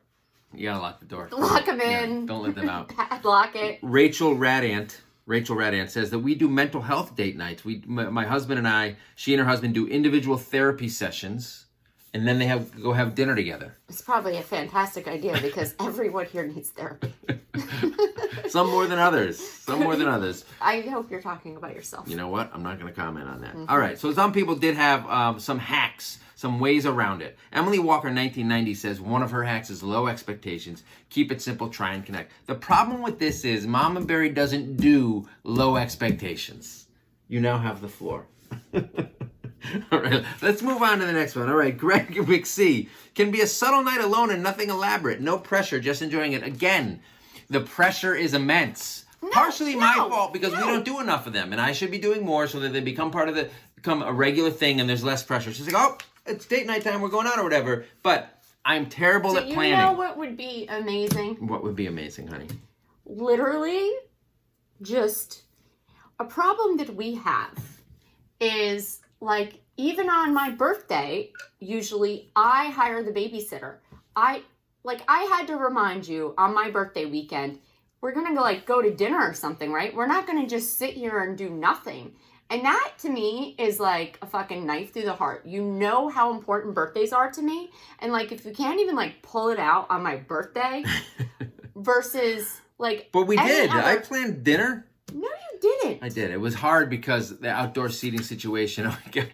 You 0.54 0.68
gotta 0.68 0.80
lock 0.80 1.00
the 1.00 1.06
door. 1.06 1.28
lock 1.32 1.66
them 1.66 1.80
Yeah, 1.80 2.02
in. 2.04 2.26
don't 2.26 2.44
let 2.44 2.54
them 2.54 2.68
out. 2.68 2.88
Padlock 2.96 3.56
it. 3.56 3.80
Rachel 3.82 4.36
Radant, 4.36 5.00
Rachel 5.26 5.56
Radant 5.56 5.90
says 5.90 6.10
that 6.10 6.20
we 6.20 6.36
do 6.36 6.48
mental 6.48 6.82
health 6.82 7.16
date 7.16 7.36
nights. 7.36 7.64
We, 7.64 7.82
my, 7.86 8.08
my 8.08 8.24
husband 8.24 8.58
and 8.60 8.68
I, 8.68 8.94
she 9.16 9.34
and 9.34 9.40
her 9.42 9.48
husband 9.48 9.74
do 9.74 9.88
individual 9.88 10.36
therapy 10.36 10.88
sessions, 10.88 11.66
and 12.14 12.26
then 12.28 12.38
they 12.38 12.46
have 12.46 12.80
go 12.82 12.92
have 12.92 13.14
dinner 13.14 13.34
together. 13.34 13.74
It's 13.88 14.02
probably 14.02 14.36
a 14.36 14.42
fantastic 14.42 15.08
idea 15.08 15.38
because 15.40 15.74
everyone 15.80 16.26
here 16.26 16.46
needs 16.46 16.70
therapy. 16.70 17.12
Some 18.48 18.70
more 18.70 18.86
than 18.86 18.98
others. 18.98 19.38
Some 19.38 19.80
more 19.80 19.96
than 19.96 20.08
others. 20.08 20.44
I 20.60 20.80
hope 20.80 21.10
you're 21.10 21.22
talking 21.22 21.56
about 21.56 21.74
yourself. 21.74 22.08
You 22.08 22.16
know 22.16 22.28
what? 22.28 22.50
I'm 22.52 22.62
not 22.62 22.78
going 22.78 22.92
to 22.92 22.98
comment 23.00 23.28
on 23.28 23.40
Mm-hmm. 23.40 23.64
that. 23.64 23.72
All 23.72 23.78
right. 23.78 23.98
So 23.98 24.12
some 24.12 24.32
people 24.32 24.54
did 24.56 24.74
have 24.76 25.08
um, 25.08 25.40
some 25.40 25.58
hacks, 25.58 26.18
some 26.34 26.60
ways 26.60 26.84
around 26.86 27.22
it. 27.22 27.38
Emily 27.52 27.78
Walker, 27.78 28.08
1990, 28.08 28.74
says 28.74 29.00
one 29.00 29.22
of 29.22 29.30
her 29.30 29.42
hacks 29.44 29.70
is 29.70 29.82
low 29.82 30.06
expectations. 30.06 30.82
Keep 31.10 31.32
it 31.32 31.40
simple. 31.40 31.68
Try 31.68 31.94
and 31.94 32.04
connect. 32.04 32.32
The 32.46 32.54
problem 32.54 33.00
with 33.02 33.18
this 33.18 33.44
is 33.44 33.66
Mama 33.66 34.02
Buried 34.02 34.34
doesn't 34.34 34.76
do 34.76 35.26
low 35.44 35.76
expectations. 35.76 36.86
You 37.28 37.40
now 37.40 37.58
have 37.58 37.80
the 37.80 37.88
floor. 37.88 38.26
All 39.92 40.00
right, 40.00 40.24
let's 40.40 40.62
move 40.62 40.82
on 40.82 40.98
to 40.98 41.06
the 41.06 41.12
next 41.12 41.36
one. 41.36 41.48
All 41.48 41.56
right, 41.56 41.76
Greg 41.84 42.08
McC. 42.14 42.88
Can 43.14 43.30
be 43.30 43.40
a 43.42 43.46
subtle 43.46 43.82
night 43.82 44.00
alone 44.00 44.30
and 44.30 44.42
nothing 44.42 44.70
elaborate. 44.70 45.20
No 45.20 45.38
pressure, 45.38 45.80
just 45.80 46.02
enjoying 46.02 46.32
it. 46.32 46.42
Again, 46.42 47.00
the 47.50 47.60
pressure 47.60 48.14
is 48.14 48.34
immense. 48.34 49.04
Partially 49.30 49.76
my 49.76 49.94
fault 49.94 50.32
because 50.32 50.50
we 50.52 50.58
don't 50.58 50.84
do 50.84 50.98
enough 51.00 51.26
of 51.28 51.32
them, 51.32 51.52
and 51.52 51.60
I 51.60 51.72
should 51.72 51.90
be 51.92 51.98
doing 51.98 52.24
more 52.24 52.48
so 52.48 52.58
that 52.60 52.72
they 52.72 52.80
become 52.80 53.10
part 53.12 53.28
of 53.28 53.36
the 53.36 53.48
become 53.76 54.02
a 54.02 54.12
regular 54.12 54.50
thing, 54.50 54.80
and 54.80 54.88
there's 54.88 55.04
less 55.04 55.22
pressure. 55.22 55.52
She's 55.52 55.66
like, 55.72 55.76
oh, 55.76 55.96
it's 56.26 56.44
date 56.46 56.66
night 56.66 56.82
time, 56.82 57.00
we're 57.00 57.08
going 57.08 57.26
out 57.28 57.38
or 57.38 57.44
whatever. 57.44 57.84
But 58.02 58.42
I'm 58.64 58.86
terrible 58.86 59.32
Do 59.32 59.38
at 59.38 59.46
you 59.46 59.54
planning. 59.54 59.78
know 59.78 59.92
what 59.92 60.16
would 60.18 60.36
be 60.36 60.66
amazing? 60.68 61.36
what 61.46 61.62
would 61.62 61.76
be 61.76 61.86
amazing, 61.86 62.26
honey? 62.28 62.48
literally 63.04 63.90
just 64.80 65.42
a 66.18 66.24
problem 66.24 66.76
that 66.78 66.94
we 66.94 67.14
have 67.16 67.80
is 68.40 69.00
like 69.22 69.60
even 69.76 70.10
on 70.10 70.34
my 70.34 70.50
birthday 70.50 71.30
usually 71.60 72.30
i 72.36 72.70
hire 72.70 73.02
the 73.02 73.12
babysitter. 73.12 73.76
I 74.14 74.42
like 74.84 75.02
i 75.08 75.20
had 75.22 75.46
to 75.46 75.56
remind 75.56 76.06
you 76.06 76.34
on 76.36 76.54
my 76.54 76.70
birthday 76.70 77.06
weekend 77.06 77.58
we're 78.02 78.12
gonna 78.12 78.34
go 78.34 78.42
like 78.42 78.66
go 78.66 78.82
to 78.82 78.90
dinner 78.90 79.18
or 79.18 79.32
something 79.32 79.72
right? 79.72 79.94
We're 79.94 80.08
not 80.08 80.26
gonna 80.26 80.46
just 80.46 80.76
sit 80.76 80.94
here 80.94 81.20
and 81.20 81.38
do 81.38 81.48
nothing. 81.48 82.12
And 82.50 82.64
that 82.66 82.92
to 82.98 83.08
me 83.08 83.54
is 83.58 83.80
like 83.80 84.18
a 84.20 84.26
fucking 84.26 84.66
knife 84.66 84.92
through 84.92 85.04
the 85.04 85.14
heart. 85.14 85.46
You 85.46 85.62
know 85.62 86.10
how 86.10 86.34
important 86.34 86.74
birthdays 86.74 87.12
are 87.12 87.30
to 87.30 87.40
me. 87.40 87.70
And 88.00 88.12
like 88.12 88.30
if 88.32 88.44
you 88.44 88.52
can't 88.52 88.80
even 88.80 88.96
like 88.96 89.22
pull 89.22 89.48
it 89.48 89.58
out 89.58 89.86
on 89.88 90.02
my 90.02 90.16
birthday 90.16 90.84
versus 91.76 92.60
like 92.76 93.08
But 93.12 93.26
we 93.26 93.36
did. 93.36 93.70
I 93.70 93.96
planned 93.96 94.44
dinner. 94.44 94.86
No 95.14 95.28
you 95.52 95.58
didn't 95.60 96.02
I 96.02 96.08
did. 96.08 96.30
It 96.30 96.40
was 96.40 96.54
hard 96.54 96.90
because 96.90 97.38
the 97.38 97.50
outdoor 97.50 97.88
seating 97.90 98.22
situation. 98.22 98.86
Okay, 99.08 99.28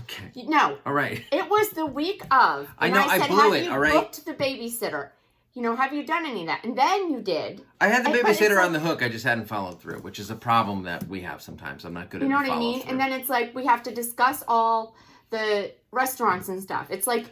okay, 0.00 0.32
no 0.46 0.78
All 0.86 0.92
right. 0.92 1.22
it 1.30 1.48
was 1.50 1.68
the 1.70 1.84
week 1.86 2.22
of 2.30 2.68
I 2.78 2.88
know, 2.90 3.02
I 3.02 3.18
said 3.18 3.28
blew 3.28 3.38
have 3.42 3.52
it, 3.54 3.64
you 3.64 3.70
all 3.70 3.78
right? 3.78 3.92
booked 3.92 4.24
the 4.24 4.32
babysitter 4.34 5.10
you 5.54 5.60
know 5.60 5.76
have 5.76 5.92
you 5.92 6.02
done 6.06 6.24
any 6.24 6.40
of 6.40 6.46
that 6.46 6.64
and 6.64 6.76
then 6.78 7.10
you 7.10 7.20
did 7.20 7.60
I 7.80 7.88
had 7.88 8.04
the 8.06 8.10
I- 8.10 8.22
babysitter 8.22 8.56
like- 8.56 8.64
on 8.64 8.72
the 8.72 8.80
hook. 8.80 9.02
I 9.02 9.10
just 9.10 9.24
hadn't 9.24 9.44
followed 9.46 9.80
through, 9.82 9.98
which 10.00 10.18
is 10.18 10.30
a 10.30 10.34
problem 10.34 10.84
that 10.84 11.06
we 11.08 11.20
have 11.20 11.42
sometimes. 11.42 11.84
I'm 11.84 11.92
not 11.92 12.08
good 12.08 12.22
at. 12.22 12.24
you 12.24 12.30
know 12.30 12.36
what 12.38 12.50
i 12.50 12.58
mean 12.58 12.80
follow-through. 12.80 12.90
and 12.90 13.00
then 13.00 13.12
it's 13.20 13.28
like 13.28 13.54
we 13.54 13.66
have 13.66 13.82
to 13.82 13.94
discuss 13.94 14.42
all 14.48 14.94
the 15.30 15.72
restaurants 15.90 16.48
and 16.48 16.62
stuff 16.62 16.86
it's 16.90 17.06
like 17.06 17.26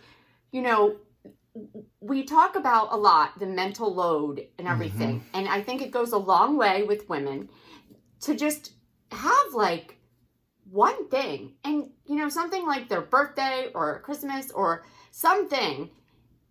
you 0.53 0.61
know 0.61 0.96
we 2.00 2.22
talk 2.24 2.57
about 2.57 2.92
a 2.92 2.96
lot 2.96 3.38
the 3.38 3.46
mental 3.46 3.92
load 3.94 4.46
and 4.59 4.68
everything 4.68 5.20
Mm-hmm. 5.20 5.37
and 5.37 5.48
i 5.48 5.61
think 5.62 5.83
it 5.83 5.90
goes 5.90 6.12
a 6.12 6.18
long 6.18 6.57
way 6.57 6.83
with 6.85 7.09
women 7.09 7.48
to 8.23 8.35
just 8.35 8.73
have 9.13 9.55
like 9.55 9.97
one 10.71 11.09
thing. 11.09 11.55
And 11.65 11.91
you 12.07 12.17
know 12.17 12.29
something 12.29 12.67
like 12.67 12.89
their 12.89 13.01
birthday 13.01 13.71
or 13.75 14.01
christmas 14.01 14.51
or 14.51 14.85
something 15.11 15.91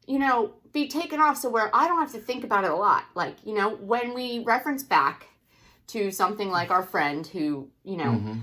you 0.08 0.20
know 0.20 0.54
be 0.74 0.88
taken 0.88 1.20
off. 1.20 1.38
So 1.38 1.50
where 1.50 1.70
i 1.76 1.88
don't 1.88 2.00
have 2.00 2.12
to 2.14 2.20
think 2.20 2.44
about 2.44 2.64
it 2.64 2.72
a 2.72 2.76
lot. 2.76 3.04
Like 3.16 3.38
you 3.46 3.54
know 3.54 3.76
when 3.76 4.14
we 4.14 4.40
reference 4.40 4.84
back 4.84 5.28
to 5.88 6.12
something 6.12 6.50
like 6.50 6.70
our 6.72 6.84
friend 6.84 7.26
who 7.26 7.70
you 7.84 7.98
know 7.98 8.12
Mhm. 8.12 8.42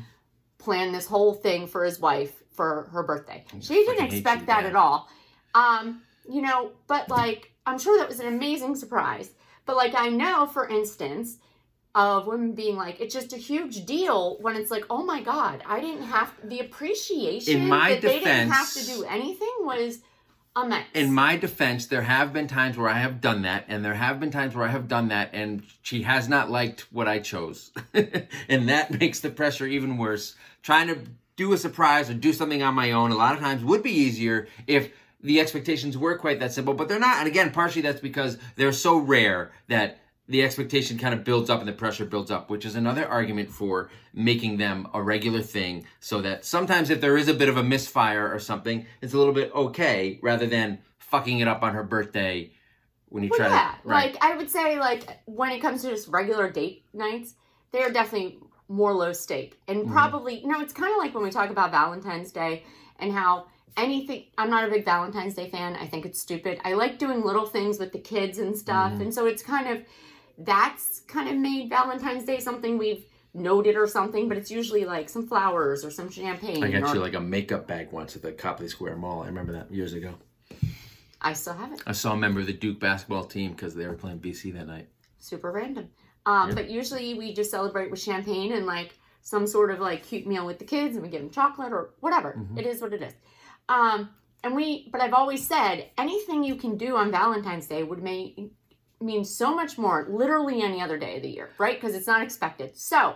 planned 0.59 0.95
this 0.95 1.07
whole 1.07 1.35
thing 1.35 1.67
for 1.67 1.85
his 1.85 2.01
wife 2.01 2.43
for 2.51 2.89
her 2.93 3.03
birthday. 3.03 3.45
She 3.61 3.75
didn't 3.75 4.07
expect 4.07 4.47
that 4.47 4.65
at 4.65 4.75
all. 4.77 5.09
Um 5.55 6.03
you 6.29 6.43
know 6.43 6.73
but 6.89 7.09
like 7.09 7.53
i'm 7.67 7.79
sure 7.79 7.99
that 7.99 8.09
was 8.09 8.21
an 8.21 8.27
amazing 8.29 8.75
surprise. 8.77 9.31
But 9.67 9.77
like 9.77 9.95
i 9.95 10.09
know 10.09 10.47
for 10.47 10.69
instance 10.69 11.39
of 11.97 12.27
women 12.27 12.53
being 12.53 12.77
like 12.77 13.01
it's 13.01 13.15
just 13.15 13.33
a 13.33 13.39
huge 13.39 13.87
deal 13.87 14.37
when 14.43 14.55
it's 14.55 14.71
like 14.71 14.85
oh 14.91 15.03
my 15.03 15.23
god 15.23 15.63
i 15.67 15.81
didn't 15.81 16.03
have 16.03 16.31
the 16.45 16.61
appreciation 16.61 17.63
In 17.63 17.69
my 17.69 17.95
that 17.95 18.03
they 18.03 18.19
didn't 18.19 18.51
have 18.51 18.71
to 18.75 18.85
do 18.85 19.05
anything 19.05 19.55
was 19.61 20.01
immense 20.55 20.87
In 20.93 21.13
my 21.13 21.37
defense, 21.37 21.87
there 21.87 22.03
have 22.03 22.33
been 22.33 22.49
times 22.49 22.77
where 22.77 22.89
I 22.89 22.99
have 22.99 23.21
done 23.21 23.43
that, 23.43 23.67
and 23.69 23.85
there 23.85 23.95
have 23.95 24.19
been 24.19 24.31
times 24.31 24.55
where 24.55 24.67
I 24.67 24.71
have 24.71 24.89
done 24.89 25.09
that, 25.09 25.31
and 25.35 25.63
she 25.83 26.03
has 26.03 26.31
not 26.31 26.51
liked 26.51 26.87
what 26.91 27.07
I 27.07 27.19
chose. 27.19 27.73
and 28.49 28.69
that 28.71 28.99
makes 28.99 29.21
the 29.21 29.29
pressure 29.29 29.67
even 29.67 29.99
worse. 29.99 30.35
Trying 30.63 30.89
to 30.89 30.99
do 31.37 31.53
a 31.53 31.59
surprise 31.59 32.09
or 32.09 32.15
do 32.15 32.33
something 32.33 32.63
on 32.63 32.75
my 32.75 32.93
own 32.93 33.11
a 33.13 33.17
lot 33.17 33.35
of 33.35 33.41
times 33.41 33.63
would 33.63 33.83
be 33.83 33.91
easier 33.91 34.49
if 34.67 34.91
the 35.21 35.41
expectations 35.41 35.99
were 35.99 36.17
quite 36.17 36.41
that 36.41 36.53
simple, 36.53 36.73
but 36.73 36.89
they're 36.89 36.99
not. 36.99 37.19
And 37.19 37.29
again, 37.29 37.53
partially 37.53 37.83
that's 37.83 38.01
because 38.01 38.39
they're 38.57 38.73
so 38.73 38.97
rare 38.97 39.53
that 39.69 39.99
the 40.29 40.43
expectation 40.43 40.99
kind 40.99 41.15
of 41.15 41.23
builds 41.25 41.49
up 41.51 41.61
and 41.61 41.69
the 41.69 41.73
pressure 41.73 42.05
builds 42.05 42.31
up, 42.31 42.51
which 42.51 42.65
is 42.65 42.75
another 42.75 43.07
argument 43.07 43.51
for 43.51 43.91
making 44.13 44.57
them 44.57 44.89
a 44.93 45.01
regular 45.01 45.41
thing 45.41 45.87
so 46.01 46.21
that 46.21 46.45
sometimes 46.45 46.91
if 46.91 47.01
there 47.01 47.17
is 47.17 47.29
a 47.29 47.35
bit 47.35 47.49
of 47.49 47.57
a 47.57 47.63
misfire 47.63 48.33
or 48.33 48.39
something, 48.41 48.85
it's 49.01 49.15
a 49.15 49.19
little 49.19 49.33
bit 49.33 49.55
okay 49.55 50.19
rather 50.23 50.47
than 50.47 50.79
fucking 50.99 51.39
it 51.39 51.47
up 51.47 51.63
on 51.63 51.75
her 51.75 51.85
birthday 51.85 52.51
when 53.09 53.23
you 53.23 53.31
Well, 53.31 53.39
try 53.39 53.49
yeah, 53.49 53.75
to. 53.83 53.89
Right. 53.89 54.13
like 54.15 54.25
I 54.25 54.37
would 54.37 54.51
say, 54.51 54.79
like 54.81 55.09
when 55.27 55.53
it 55.53 55.61
comes 55.61 55.83
to 55.83 55.91
just 55.91 56.09
regular 56.09 56.51
date 56.51 56.85
nights, 56.93 57.35
they 57.71 57.83
are 57.85 57.91
definitely 57.93 58.39
more 58.69 58.93
low 58.93 59.13
stake, 59.13 59.61
and 59.69 59.85
Mhm. 59.87 59.93
probably 59.93 60.41
you 60.41 60.49
know 60.49 60.61
it's 60.61 60.73
kind 60.73 60.91
of 60.91 60.99
like 60.99 61.15
when 61.15 61.23
we 61.23 61.31
talk 61.31 61.51
about 61.51 61.71
Valentine's 61.71 62.33
Day 62.33 62.65
and 62.99 63.13
how 63.13 63.47
anything. 63.77 64.25
I'm 64.39 64.51
not 64.51 64.67
a 64.67 64.71
big 64.71 64.85
Valentine's 64.85 65.35
Day 65.35 65.49
fan. 65.51 65.77
I 65.77 65.87
think 65.87 66.05
it's 66.05 66.19
stupid. 66.19 66.59
I 66.65 66.73
like 66.73 66.99
doing 66.99 67.23
little 67.23 67.47
things 67.47 67.79
with 67.79 67.93
the 67.93 67.99
kids 68.01 68.39
and 68.39 68.57
stuff, 68.57 68.91
Mhm. 68.95 69.01
and 69.03 69.15
so 69.15 69.27
it's 69.27 69.43
kind 69.43 69.69
of 69.69 69.85
that's 70.39 71.01
kind 71.01 71.29
of 71.29 71.37
made 71.37 71.71
Valentine's 71.71 72.25
Day 72.25 72.41
something 72.41 72.79
we've 72.79 73.05
noted 73.35 73.77
or 73.77 73.87
something, 73.87 74.29
but 74.29 74.37
it's 74.39 74.51
usually 74.51 74.85
like 74.85 75.09
some 75.09 75.27
flowers 75.27 75.85
or 75.85 75.91
some 75.91 76.11
champagne. 76.11 76.63
I 76.65 76.71
got 76.71 76.91
or, 76.91 76.95
you 76.95 77.01
like 77.01 77.15
a 77.15 77.21
makeup 77.21 77.67
bag 77.67 77.93
once 77.93 78.17
at 78.17 78.23
the 78.23 78.33
Copley 78.33 78.69
Square 78.69 78.97
Mall. 78.97 79.23
I 79.23 79.27
remember 79.27 79.53
that 79.53 79.71
years 79.71 79.93
ago. 79.93 80.15
I 81.21 81.33
still 81.33 81.55
have 81.55 81.73
it. 81.73 81.83
I 81.87 81.93
saw 81.93 82.13
a 82.13 82.17
member 82.17 82.41
of 82.41 82.47
the 82.47 82.53
Duke 82.53 82.79
basketball 82.81 83.25
team 83.25 83.53
because 83.53 83.75
they 83.75 83.87
were 83.87 83.95
playing 83.95 84.21
BC 84.21 84.53
that 84.55 84.67
night. 84.67 84.89
super 85.19 85.51
random. 85.51 85.89
Um, 86.25 86.51
Yeah. 86.51 86.55
But 86.55 86.71
usually 86.71 87.15
we 87.15 87.35
just 87.35 87.51
celebrate 87.51 87.91
with 87.91 88.01
champagne 88.01 88.53
and 88.53 88.65
like 88.65 88.97
some 89.23 89.45
sort 89.47 89.73
of 89.73 89.81
like 89.81 90.05
cute 90.05 90.25
meal 90.25 90.47
with 90.47 90.61
the 90.61 90.65
kids, 90.65 90.95
and 90.95 91.03
we 91.03 91.09
give 91.11 91.21
them 91.21 91.31
chocolate 91.31 91.73
or 91.73 91.91
whatever. 91.99 92.35
Mhm. 92.39 92.59
It 92.59 92.65
is 92.67 92.81
what 92.81 92.93
it 92.93 93.03
is. 93.03 93.13
Um, 93.69 94.11
and 94.45 94.55
we, 94.55 94.89
but 94.93 95.01
I've 95.01 95.15
always 95.15 95.45
said 95.45 95.91
anything 95.99 96.45
you 96.45 96.55
can 96.55 96.77
do 96.77 96.97
on 96.97 97.11
Valentine's 97.11 97.67
Day 97.67 97.83
would 97.83 98.03
make 98.05 98.53
means 99.01 99.35
so 99.35 99.55
much 99.55 99.79
more 99.79 100.07
literally 100.09 100.63
any 100.63 100.81
other 100.81 100.99
day 100.99 101.17
of 101.17 101.23
the 101.23 101.29
year, 101.29 101.51
right? 101.59 101.81
Because 101.81 101.95
it's 101.95 102.07
not 102.07 102.23
expected. 102.23 102.77
So, 102.77 103.15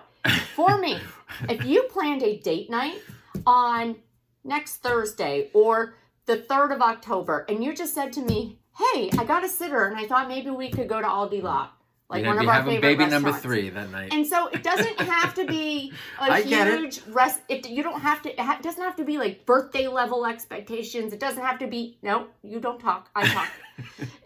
for 0.55 0.79
me, 0.79 0.99
if 1.49 1.65
you 1.65 1.85
planned 1.85 2.23
a 2.23 2.39
date 2.39 2.71
night 2.71 3.01
on 3.47 3.97
next 4.45 4.77
Thursday 4.77 5.51
or 5.55 5.95
the 6.27 6.39
3rd 6.39 6.77
of 6.77 6.83
October 6.83 7.45
and 7.49 7.65
you 7.65 7.75
just 7.75 7.95
said 7.95 8.13
to 8.15 8.23
me, 8.23 8.59
hey, 8.79 9.11
I 9.19 9.25
got 9.25 9.45
a 9.45 9.49
sitter 9.49 9.87
and 9.87 9.97
I 9.97 10.07
thought 10.07 10.29
maybe 10.29 10.51
we 10.51 10.71
could 10.71 10.89
go 10.89 11.01
to 11.01 11.07
Aldi 11.07 11.43
Lot. 11.43 11.75
Like 12.11 12.25
You're 12.25 12.35
one 12.35 12.43
of 12.43 12.49
our 12.49 12.65
favorite 12.65 12.81
baby 12.81 13.07
number 13.07 13.33
three 13.33 13.71
that 13.71 13.91
night. 13.93 14.13
And 14.13 14.27
so 14.27 14.49
it 14.49 14.65
doesn't 14.65 15.01
have 15.01 15.33
to 15.35 15.47
be 15.47 15.93
a 16.19 16.25
I 16.25 16.43
get 16.43 16.67
it. 16.67 16.81
huge 16.81 17.03
rest. 17.09 17.41
It 17.49 17.69
you 17.71 17.85
don't 17.85 18.01
have 18.01 18.21
to. 18.23 18.31
It 18.31 18.63
doesn't 18.63 18.83
have 18.83 18.97
to 18.97 19.05
be 19.05 19.17
like 19.17 19.47
birthday 19.47 19.87
level 19.87 20.27
expectations. 20.27 21.13
It 21.13 21.21
doesn't 21.21 21.43
have 21.43 21.61
to 21.61 21.69
be. 21.69 21.99
No, 22.03 22.27
you 22.43 22.59
don't 22.59 22.81
talk. 22.81 23.09
I 23.15 23.29
talk. 23.29 23.49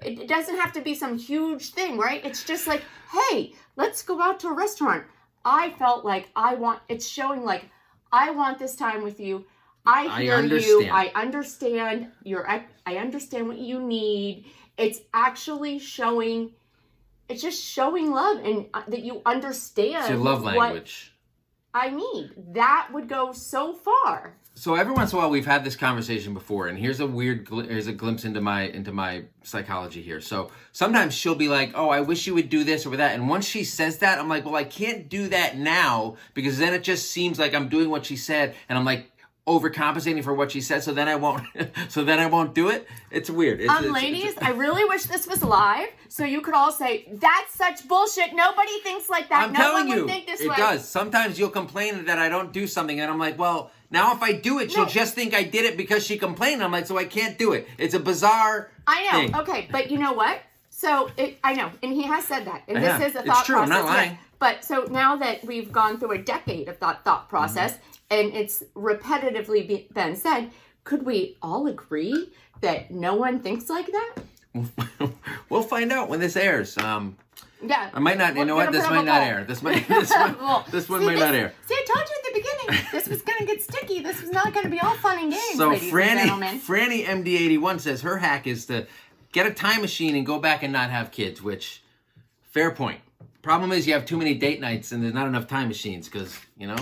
it, 0.02 0.28
doesn't 0.28 0.56
have 0.56 0.72
to 0.72 0.80
be 0.80 0.94
some 0.94 1.18
huge 1.18 1.70
thing, 1.70 1.98
right? 1.98 2.24
It's 2.24 2.44
just 2.44 2.66
like, 2.66 2.82
hey, 3.12 3.54
let's 3.76 4.02
go 4.02 4.20
out 4.20 4.40
to 4.40 4.48
a 4.48 4.52
restaurant. 4.52 5.04
I 5.44 5.70
felt 5.78 6.04
like 6.04 6.30
I 6.34 6.54
want. 6.54 6.80
It's 6.88 7.06
showing 7.06 7.44
like 7.44 7.66
I 8.12 8.30
want 8.30 8.58
this 8.58 8.76
time 8.76 9.02
with 9.02 9.20
you. 9.20 9.44
I 9.86 10.06
I 10.06 10.22
hear 10.22 10.42
you. 10.42 10.88
I 10.90 11.12
understand 11.14 12.08
your. 12.22 12.48
I 12.48 12.64
I 12.86 12.96
understand 12.96 13.48
what 13.48 13.58
you 13.58 13.80
need. 13.80 14.46
It's 14.78 15.00
actually 15.12 15.78
showing. 15.78 16.52
It's 17.28 17.42
just 17.42 17.62
showing 17.62 18.10
love 18.10 18.38
and 18.44 18.66
uh, 18.74 18.82
that 18.88 19.00
you 19.00 19.22
understand 19.24 19.96
It's 20.00 20.10
your 20.10 20.18
love 20.18 20.42
language. 20.42 21.13
I 21.74 21.90
need. 21.90 22.30
That 22.54 22.88
would 22.92 23.08
go 23.08 23.32
so 23.32 23.74
far. 23.74 24.36
So 24.56 24.76
every 24.76 24.94
once 24.94 25.12
in 25.12 25.18
a 25.18 25.20
while 25.20 25.30
we've 25.30 25.44
had 25.44 25.64
this 25.64 25.74
conversation 25.74 26.32
before, 26.32 26.68
and 26.68 26.78
here's 26.78 27.00
a 27.00 27.06
weird, 27.08 27.44
gl- 27.44 27.68
here's 27.68 27.88
a 27.88 27.92
glimpse 27.92 28.24
into 28.24 28.40
my 28.40 28.62
into 28.62 28.92
my 28.92 29.24
psychology 29.42 30.00
here. 30.00 30.20
So 30.20 30.52
sometimes 30.70 31.12
she'll 31.12 31.34
be 31.34 31.48
like, 31.48 31.72
"Oh, 31.74 31.88
I 31.88 32.02
wish 32.02 32.28
you 32.28 32.34
would 32.34 32.50
do 32.50 32.62
this 32.62 32.86
or 32.86 32.96
that," 32.96 33.16
and 33.16 33.28
once 33.28 33.46
she 33.46 33.64
says 33.64 33.98
that, 33.98 34.20
I'm 34.20 34.28
like, 34.28 34.44
"Well, 34.44 34.54
I 34.54 34.62
can't 34.62 35.08
do 35.08 35.26
that 35.28 35.58
now 35.58 36.16
because 36.34 36.58
then 36.58 36.72
it 36.72 36.84
just 36.84 37.10
seems 37.10 37.40
like 37.40 37.52
I'm 37.52 37.68
doing 37.68 37.90
what 37.90 38.06
she 38.06 38.14
said, 38.14 38.54
and 38.68 38.78
I'm 38.78 38.84
like 38.84 39.10
overcompensating 39.46 40.24
for 40.24 40.32
what 40.32 40.50
she 40.52 40.60
said. 40.60 40.82
So 40.82 40.92
then 40.94 41.08
I 41.08 41.16
won't, 41.16 41.42
so 41.88 42.02
then 42.04 42.18
I 42.18 42.26
won't 42.26 42.54
do 42.54 42.68
it. 42.68 42.88
It's 43.10 43.28
weird. 43.28 43.60
It's, 43.60 43.70
Um, 43.70 43.84
it's- 43.84 43.92
ladies, 44.02 44.30
it's- 44.32 44.42
I 44.42 44.50
really 44.52 44.84
wish 44.84 45.04
this 45.04 45.26
was 45.26 45.42
live 45.42 45.88
so 46.08 46.24
you 46.24 46.40
could 46.40 46.54
all 46.54 46.72
say, 46.72 47.06
that's 47.12 47.52
such 47.54 47.86
bullshit. 47.86 48.34
Nobody 48.34 48.78
thinks 48.82 49.08
like 49.10 49.28
that. 49.28 49.44
I'm 49.44 49.52
no 49.52 49.58
telling 49.58 49.88
one 49.88 49.96
you, 49.96 50.04
would 50.04 50.10
think 50.10 50.26
this 50.26 50.40
it 50.40 50.48
way. 50.48 50.56
does. 50.56 50.88
Sometimes 50.88 51.38
you'll 51.38 51.50
complain 51.50 52.06
that 52.06 52.18
I 52.18 52.28
don't 52.28 52.52
do 52.52 52.66
something, 52.66 53.00
and 53.00 53.10
I'm 53.10 53.18
like, 53.18 53.38
well, 53.38 53.70
now 53.90 54.14
if 54.14 54.22
I 54.22 54.32
do 54.32 54.58
it, 54.60 54.70
she'll 54.72 54.84
No. 54.84 54.88
just 54.90 55.14
think 55.14 55.34
I 55.34 55.42
did 55.42 55.64
it 55.64 55.76
because 55.76 56.04
she 56.06 56.16
complained. 56.16 56.62
I'm 56.62 56.72
like, 56.72 56.86
so 56.86 56.96
I 56.96 57.04
can't 57.04 57.36
do 57.38 57.52
it. 57.52 57.68
It's 57.78 57.94
a 57.94 58.00
bizarre. 58.00 58.70
I 58.86 59.02
know. 59.04 59.10
thing. 59.20 59.36
Okay, 59.36 59.68
but 59.70 59.90
you 59.90 59.98
know 59.98 60.12
what? 60.12 60.40
So 60.70 61.10
it, 61.16 61.38
I 61.44 61.54
know, 61.54 61.70
and 61.82 61.92
he 61.92 62.02
has 62.02 62.24
said 62.24 62.46
that, 62.46 62.62
and 62.66 62.82
this 62.82 63.08
is 63.10 63.14
a 63.14 63.22
thought 63.22 63.38
It's 63.40 63.46
true, 63.46 63.56
I'm 63.58 63.68
process. 63.68 63.84
not 63.84 63.94
lying. 63.94 64.18
But 64.40 64.64
so 64.64 64.84
now 64.90 65.16
that 65.16 65.44
we've 65.44 65.70
gone 65.72 65.98
through 65.98 66.12
a 66.12 66.18
decade 66.18 66.68
of 66.68 66.78
that 66.80 67.04
thought 67.04 67.28
process, 67.28 67.74
Mm-hmm. 67.74 67.90
And 68.10 68.34
it's 68.34 68.62
repetitively 68.74 69.66
be, 69.66 69.88
been 69.92 70.16
said, 70.16 70.50
could 70.84 71.04
we 71.04 71.36
all 71.42 71.66
agree 71.66 72.30
that 72.60 72.90
no 72.90 73.14
one 73.14 73.40
thinks 73.40 73.68
like 73.70 73.86
that? 73.86 74.14
we'll 75.48 75.62
find 75.62 75.90
out 75.92 76.08
when 76.08 76.20
this 76.20 76.36
airs. 76.36 76.76
Um, 76.78 77.16
Yeah. 77.62 77.90
I 77.92 77.98
might 77.98 78.18
not. 78.18 78.36
You 78.36 78.44
know 78.44 78.54
what? 78.56 78.70
This 78.72 78.88
might 78.88 79.04
not 79.04 79.22
air. 79.22 79.44
This 79.44 79.62
might. 79.62 79.86
This, 79.88 80.10
might, 80.10 80.38
Well, 80.38 80.64
this 80.70 80.88
one 80.88 81.00
see, 81.00 81.06
might 81.06 81.12
this- 81.14 81.20
not 81.20 81.34
air. 81.34 81.52
See, 81.66 81.74
I 81.74 81.84
told 81.86 82.08
you 82.08 82.14
at 82.16 82.34
the 82.34 82.40
beginning, 82.40 82.86
this 82.92 83.08
was 83.08 83.22
going 83.22 83.38
to 83.38 83.46
get 83.46 83.62
sticky. 83.62 84.00
This 84.00 84.20
was 84.20 84.30
not 84.30 84.52
going 84.52 84.64
to 84.64 84.70
be 84.70 84.80
all 84.80 84.94
fun 84.96 85.18
and 85.18 85.32
games, 85.32 85.56
So 85.56 85.70
Franny. 85.72 86.28
Franny 86.60 87.04
MD81 87.04 87.80
says 87.80 88.02
her 88.02 88.18
hack 88.18 88.46
is 88.46 88.66
to 88.66 88.86
get 89.32 89.46
a 89.46 89.50
time 89.52 89.80
machine 89.80 90.14
and 90.14 90.24
go 90.24 90.38
back 90.38 90.62
and 90.62 90.72
not 90.72 90.90
have 90.90 91.10
kids. 91.10 91.42
Which, 91.42 91.82
fair 92.42 92.70
point. 92.70 93.00
Problem 93.42 93.72
is 93.72 93.86
you 93.86 93.92
have 93.94 94.06
too 94.06 94.16
many 94.16 94.34
date 94.34 94.60
nights 94.60 94.92
and 94.92 95.02
there's 95.02 95.12
not 95.14 95.26
enough 95.26 95.46
time 95.48 95.68
machines 95.68 96.08
because 96.08 96.38
you 96.56 96.66
know. 96.66 96.76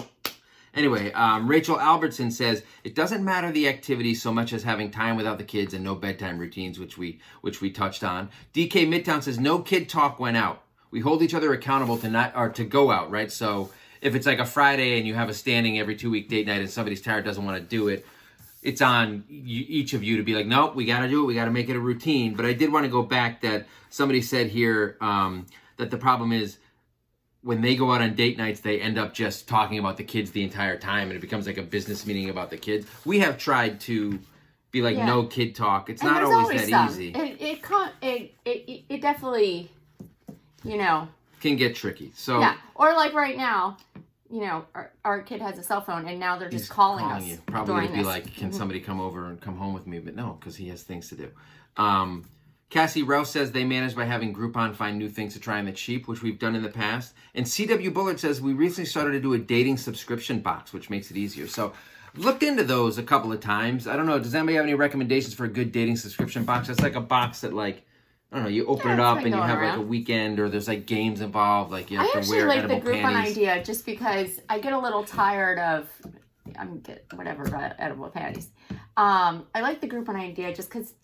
Anyway, 0.74 1.12
um, 1.12 1.48
Rachel 1.48 1.78
Albertson 1.78 2.30
says 2.30 2.62
it 2.82 2.94
doesn't 2.94 3.24
matter 3.24 3.52
the 3.52 3.68
activity 3.68 4.14
so 4.14 4.32
much 4.32 4.52
as 4.52 4.62
having 4.62 4.90
time 4.90 5.16
without 5.16 5.36
the 5.36 5.44
kids 5.44 5.74
and 5.74 5.84
no 5.84 5.94
bedtime 5.94 6.38
routines, 6.38 6.78
which 6.78 6.96
we 6.96 7.20
which 7.42 7.60
we 7.60 7.70
touched 7.70 8.02
on. 8.02 8.30
DK 8.54 8.88
Midtown 8.88 9.22
says 9.22 9.38
no 9.38 9.58
kid 9.58 9.88
talk 9.88 10.18
went 10.18 10.36
out. 10.36 10.62
We 10.90 11.00
hold 11.00 11.22
each 11.22 11.34
other 11.34 11.52
accountable 11.52 11.98
to 11.98 12.08
not 12.08 12.34
or 12.34 12.48
to 12.50 12.64
go 12.64 12.90
out, 12.90 13.10
right? 13.10 13.30
So 13.30 13.70
if 14.00 14.14
it's 14.14 14.26
like 14.26 14.38
a 14.38 14.46
Friday 14.46 14.98
and 14.98 15.06
you 15.06 15.14
have 15.14 15.28
a 15.28 15.34
standing 15.34 15.78
every 15.78 15.96
two 15.96 16.10
week 16.10 16.28
date 16.28 16.46
night 16.46 16.60
and 16.60 16.70
somebody's 16.70 17.02
tired 17.02 17.24
doesn't 17.24 17.44
want 17.44 17.58
to 17.58 17.62
do 17.62 17.88
it, 17.88 18.06
it's 18.62 18.80
on 18.80 19.24
each 19.28 19.92
of 19.92 20.02
you 20.02 20.16
to 20.16 20.22
be 20.22 20.34
like, 20.34 20.46
nope, 20.46 20.74
we 20.74 20.86
got 20.86 21.00
to 21.00 21.08
do 21.08 21.22
it. 21.24 21.26
We 21.26 21.34
got 21.34 21.46
to 21.46 21.50
make 21.50 21.68
it 21.68 21.76
a 21.76 21.80
routine. 21.80 22.34
But 22.34 22.46
I 22.46 22.52
did 22.52 22.72
want 22.72 22.84
to 22.84 22.90
go 22.90 23.02
back 23.02 23.42
that 23.42 23.66
somebody 23.90 24.22
said 24.22 24.48
here 24.48 24.96
um, 25.00 25.46
that 25.76 25.90
the 25.90 25.98
problem 25.98 26.32
is 26.32 26.58
when 27.43 27.61
they 27.61 27.74
go 27.74 27.90
out 27.93 28.01
on 28.01 28.14
date 28.14 28.38
nights, 28.38 28.61
they 28.61 28.80
end 28.80 28.99
up 28.99 29.12
just 29.12 29.49
talking 29.49 29.78
about 29.78 29.97
the 29.97 30.05
kids 30.05 30.30
the 30.30 30.43
entire 30.43 30.78
time, 30.78 31.09
and 31.09 31.16
it 31.16 31.20
becomes 31.20 31.47
like 31.47 31.59
a 31.59 31.62
business 31.62 32.07
meeting 32.07 32.30
about 32.30 32.51
the 32.51 32.57
kids. 32.57 32.86
We 33.05 33.18
have 33.20 33.36
tried 33.36 33.80
to 33.82 34.18
be 34.70 34.80
like 34.80 34.97
Yeah. 34.97 35.07
no 35.07 35.26
kid 35.26 35.55
talk. 35.55 35.90
It's 35.90 36.03
And 36.03 36.11
not 36.11 36.20
there's 36.20 36.30
always, 36.30 36.61
that 36.62 36.68
some. 36.70 36.88
easy. 36.88 37.09
It 37.11 37.40
it, 37.40 37.62
con- 37.62 37.90
it 38.01 38.34
it 38.45 38.84
it 38.88 39.01
definitely, 39.03 39.70
you 40.64 40.78
know, 40.78 41.09
Can 41.40 41.57
get 41.57 41.74
tricky. 41.74 42.12
So 42.14 42.38
yeah. 42.40 42.55
Or 42.76 42.93
like 42.95 43.12
right 43.12 43.36
now, 43.36 43.76
you 44.30 44.40
know, 44.40 44.64
our, 44.74 44.93
our 45.05 45.20
kid 45.20 45.43
has 45.43 45.59
a 45.59 45.62
cell 45.62 45.80
phone, 45.82 46.07
and 46.09 46.18
now 46.20 46.38
they're 46.38 46.49
just 46.49 46.64
he's 46.64 46.70
calling, 46.70 47.05
us 47.05 47.24
you. 47.24 47.38
Probably 47.47 47.88
be 47.88 47.97
this. 47.97 48.07
like, 48.07 48.34
can 48.34 48.51
Mhm. 48.51 48.55
somebody 48.55 48.80
come 48.80 49.01
over 49.01 49.26
and 49.26 49.38
come 49.40 49.57
home 49.59 49.74
with 49.74 49.86
me? 49.86 49.99
But 49.99 50.14
no, 50.14 50.36
because 50.40 50.57
he 50.57 50.68
has 50.68 50.82
things 50.84 51.09
to 51.09 51.16
do. 51.16 51.28
Um, 51.76 52.24
Cassie 52.72 53.02
Rouse 53.02 53.30
says 53.30 53.52
they 53.52 53.64
manage 53.64 53.94
by 53.94 54.06
having 54.06 54.32
Groupon 54.34 54.74
find 54.74 54.98
new 54.98 55.10
things 55.10 55.34
to 55.34 55.40
try 55.40 55.58
on 55.58 55.66
the 55.66 55.72
cheap, 55.72 56.08
which 56.08 56.22
we've 56.22 56.38
done 56.38 56.54
in 56.56 56.62
the 56.62 56.70
past. 56.70 57.12
And 57.34 57.44
CW 57.44 57.92
Bullard 57.92 58.18
says 58.18 58.40
we 58.40 58.54
recently 58.54 58.86
started 58.86 59.12
to 59.12 59.20
do 59.20 59.34
a 59.34 59.38
dating 59.38 59.76
subscription 59.76 60.40
box, 60.40 60.72
which 60.72 60.88
makes 60.88 61.10
it 61.10 61.18
easier. 61.18 61.46
So 61.46 61.74
looked 62.16 62.42
into 62.42 62.64
those 62.64 62.96
a 62.96 63.02
couple 63.02 63.30
of 63.30 63.40
times. 63.40 63.86
I 63.86 63.94
don't 63.94 64.06
know. 64.06 64.18
Does 64.18 64.34
anybody 64.34 64.56
have 64.56 64.64
any 64.64 64.72
recommendations 64.72 65.34
for 65.34 65.44
a 65.44 65.48
good 65.48 65.70
dating 65.70 65.98
subscription 65.98 66.44
box? 66.44 66.70
It's 66.70 66.80
like 66.80 66.94
a 66.94 67.00
box 67.02 67.42
that 67.42 67.52
like 67.52 67.84
I 68.32 68.36
don't 68.36 68.44
know. 68.44 68.50
You 68.50 68.64
open 68.64 68.88
Yeah, 68.88 68.94
it 68.94 69.00
up 69.00 69.18
and 69.18 69.34
you 69.34 69.42
have 69.42 69.60
like 69.60 69.76
a 69.76 69.82
weekend, 69.82 70.40
or 70.40 70.48
there's 70.48 70.66
like 70.66 70.86
games 70.86 71.20
involved. 71.20 71.70
Like 71.70 71.90
you 71.90 71.98
I 71.98 72.04
have 72.04 72.12
to 72.12 72.18
actually 72.20 72.38
wear 72.38 72.48
like 72.48 72.66
the 72.68 72.76
edible 72.76 72.90
Groupon 72.90 73.02
panties. 73.02 73.36
idea 73.36 73.62
just 73.62 73.84
because 73.84 74.40
I 74.48 74.58
get 74.58 74.72
a 74.72 74.78
little 74.78 75.04
tired 75.04 75.58
of 75.58 75.90
I'm 76.58 76.80
get 76.80 77.04
whatever 77.12 77.54
uh, 77.54 77.74
edible 77.78 78.08
panties. 78.08 78.48
Um, 78.96 79.46
I 79.54 79.60
like 79.60 79.82
the 79.82 79.88
Groupon 79.88 80.16
idea 80.16 80.54
just 80.54 80.70
because 80.70 80.94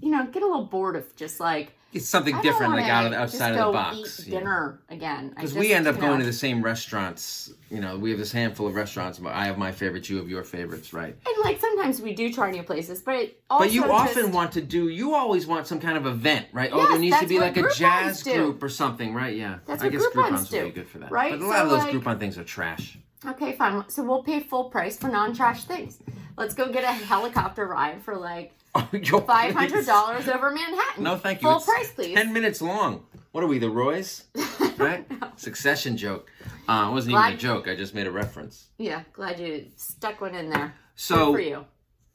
you 0.00 0.10
know 0.10 0.26
get 0.26 0.42
a 0.42 0.46
little 0.46 0.64
bored 0.64 0.96
of 0.96 1.14
just 1.16 1.40
like 1.40 1.72
It's 1.92 2.06
something 2.08 2.34
I 2.36 2.42
different, 2.42 2.72
like 2.72 2.84
out 2.84 3.06
of 3.06 3.10
the 3.12 3.18
outside 3.18 3.50
of 3.56 3.66
the 3.66 3.72
box. 3.72 4.20
Eat 4.20 4.28
yeah. 4.28 4.38
dinner 4.38 4.80
again 4.88 5.30
Because 5.30 5.54
we 5.54 5.72
end 5.72 5.86
up 5.88 5.98
going 5.98 6.12
know, 6.14 6.18
to 6.20 6.24
the 6.24 6.32
same 6.32 6.62
restaurants. 6.62 7.52
You 7.70 7.80
know, 7.80 7.96
we 7.98 8.10
have 8.10 8.18
this 8.18 8.30
handful 8.32 8.66
of 8.68 8.74
restaurants. 8.76 9.18
but 9.18 9.32
I 9.34 9.46
have 9.46 9.58
my 9.58 9.72
favorites. 9.72 10.08
You 10.08 10.16
have 10.18 10.28
your 10.28 10.44
favorites, 10.44 10.92
right? 10.92 11.14
And 11.26 11.44
like 11.44 11.60
sometimes 11.60 12.00
we 12.00 12.14
do 12.14 12.32
try 12.32 12.50
new 12.50 12.62
places, 12.62 13.02
but 13.02 13.14
it 13.16 13.42
also 13.50 13.64
But 13.64 13.72
you 13.72 13.90
often 13.90 14.22
just- 14.24 14.34
want 14.34 14.52
to 14.52 14.60
do. 14.60 14.88
You 14.88 15.14
always 15.14 15.46
want 15.46 15.66
some 15.66 15.80
kind 15.80 15.96
of 15.98 16.06
event, 16.06 16.46
right? 16.52 16.70
oh, 16.72 16.86
there 16.88 16.98
needs 16.98 17.18
to 17.20 17.26
be 17.26 17.38
like 17.40 17.56
a 17.56 17.68
jazz 17.74 18.22
group 18.22 18.62
or 18.62 18.68
something, 18.68 19.12
right? 19.14 19.36
Yeah. 19.36 19.58
That's 19.66 19.82
I 19.82 19.86
what 19.86 19.92
guess 19.92 20.02
Groupons 20.06 20.14
Groupons 20.30 20.50
do, 20.50 20.56
would 20.64 20.74
be 20.74 20.80
good 20.80 20.88
for 20.88 20.98
that. 21.00 21.10
right? 21.10 21.32
But 21.32 21.44
a 21.44 21.46
lot 21.48 21.56
So, 21.58 21.64
of 21.64 21.70
those 21.70 21.78
like- 21.80 21.94
Groupon 21.94 22.18
things 22.20 22.38
are 22.38 22.44
trash. 22.44 22.98
Okay, 23.26 23.52
fine. 23.52 23.84
So 23.88 24.02
we'll 24.02 24.22
pay 24.22 24.40
full 24.40 24.64
price 24.64 24.96
for 24.96 25.08
non-trash 25.08 25.64
things. 25.64 25.98
Let's 26.36 26.54
go 26.54 26.72
get 26.72 26.84
a 26.84 26.92
helicopter 26.92 27.66
ride 27.66 28.02
for 28.02 28.16
like 28.16 28.52
Oh, 28.74 28.88
yo, 28.92 29.20
five 29.20 29.52
hundred 29.54 29.84
dollars 29.84 30.28
over 30.28 30.50
Manhattan. 30.50 31.02
No, 31.02 31.16
thank 31.16 31.42
you. 31.42 31.48
Full 31.48 31.56
It's 31.56 31.66
price, 31.66 31.92
please. 31.92 32.14
Ten 32.14 32.32
minutes 32.32 32.62
long. 32.62 33.04
What 33.32 33.44
are 33.44 33.46
we, 33.46 33.58
the 33.58 33.70
Roys? 33.70 34.24
Right? 34.78 35.04
Succession 35.36 35.98
joke. 35.98 36.30
Uh, 36.66 36.86
it 36.88 36.92
wasn't 36.92 37.12
Glad- 37.12 37.26
even 37.34 37.38
a 37.38 37.38
joke. 37.38 37.68
I 37.68 37.76
just 37.76 37.94
made 37.94 38.06
a 38.06 38.10
reference. 38.10 38.68
Yeah, 38.78 39.02
glad 39.12 39.38
you 39.38 39.66
stuck 39.76 40.22
one 40.22 40.34
in 40.34 40.48
there. 40.48 40.72
So 40.94 41.26
Good 41.26 41.34
for 41.34 41.40
you. 41.42 41.66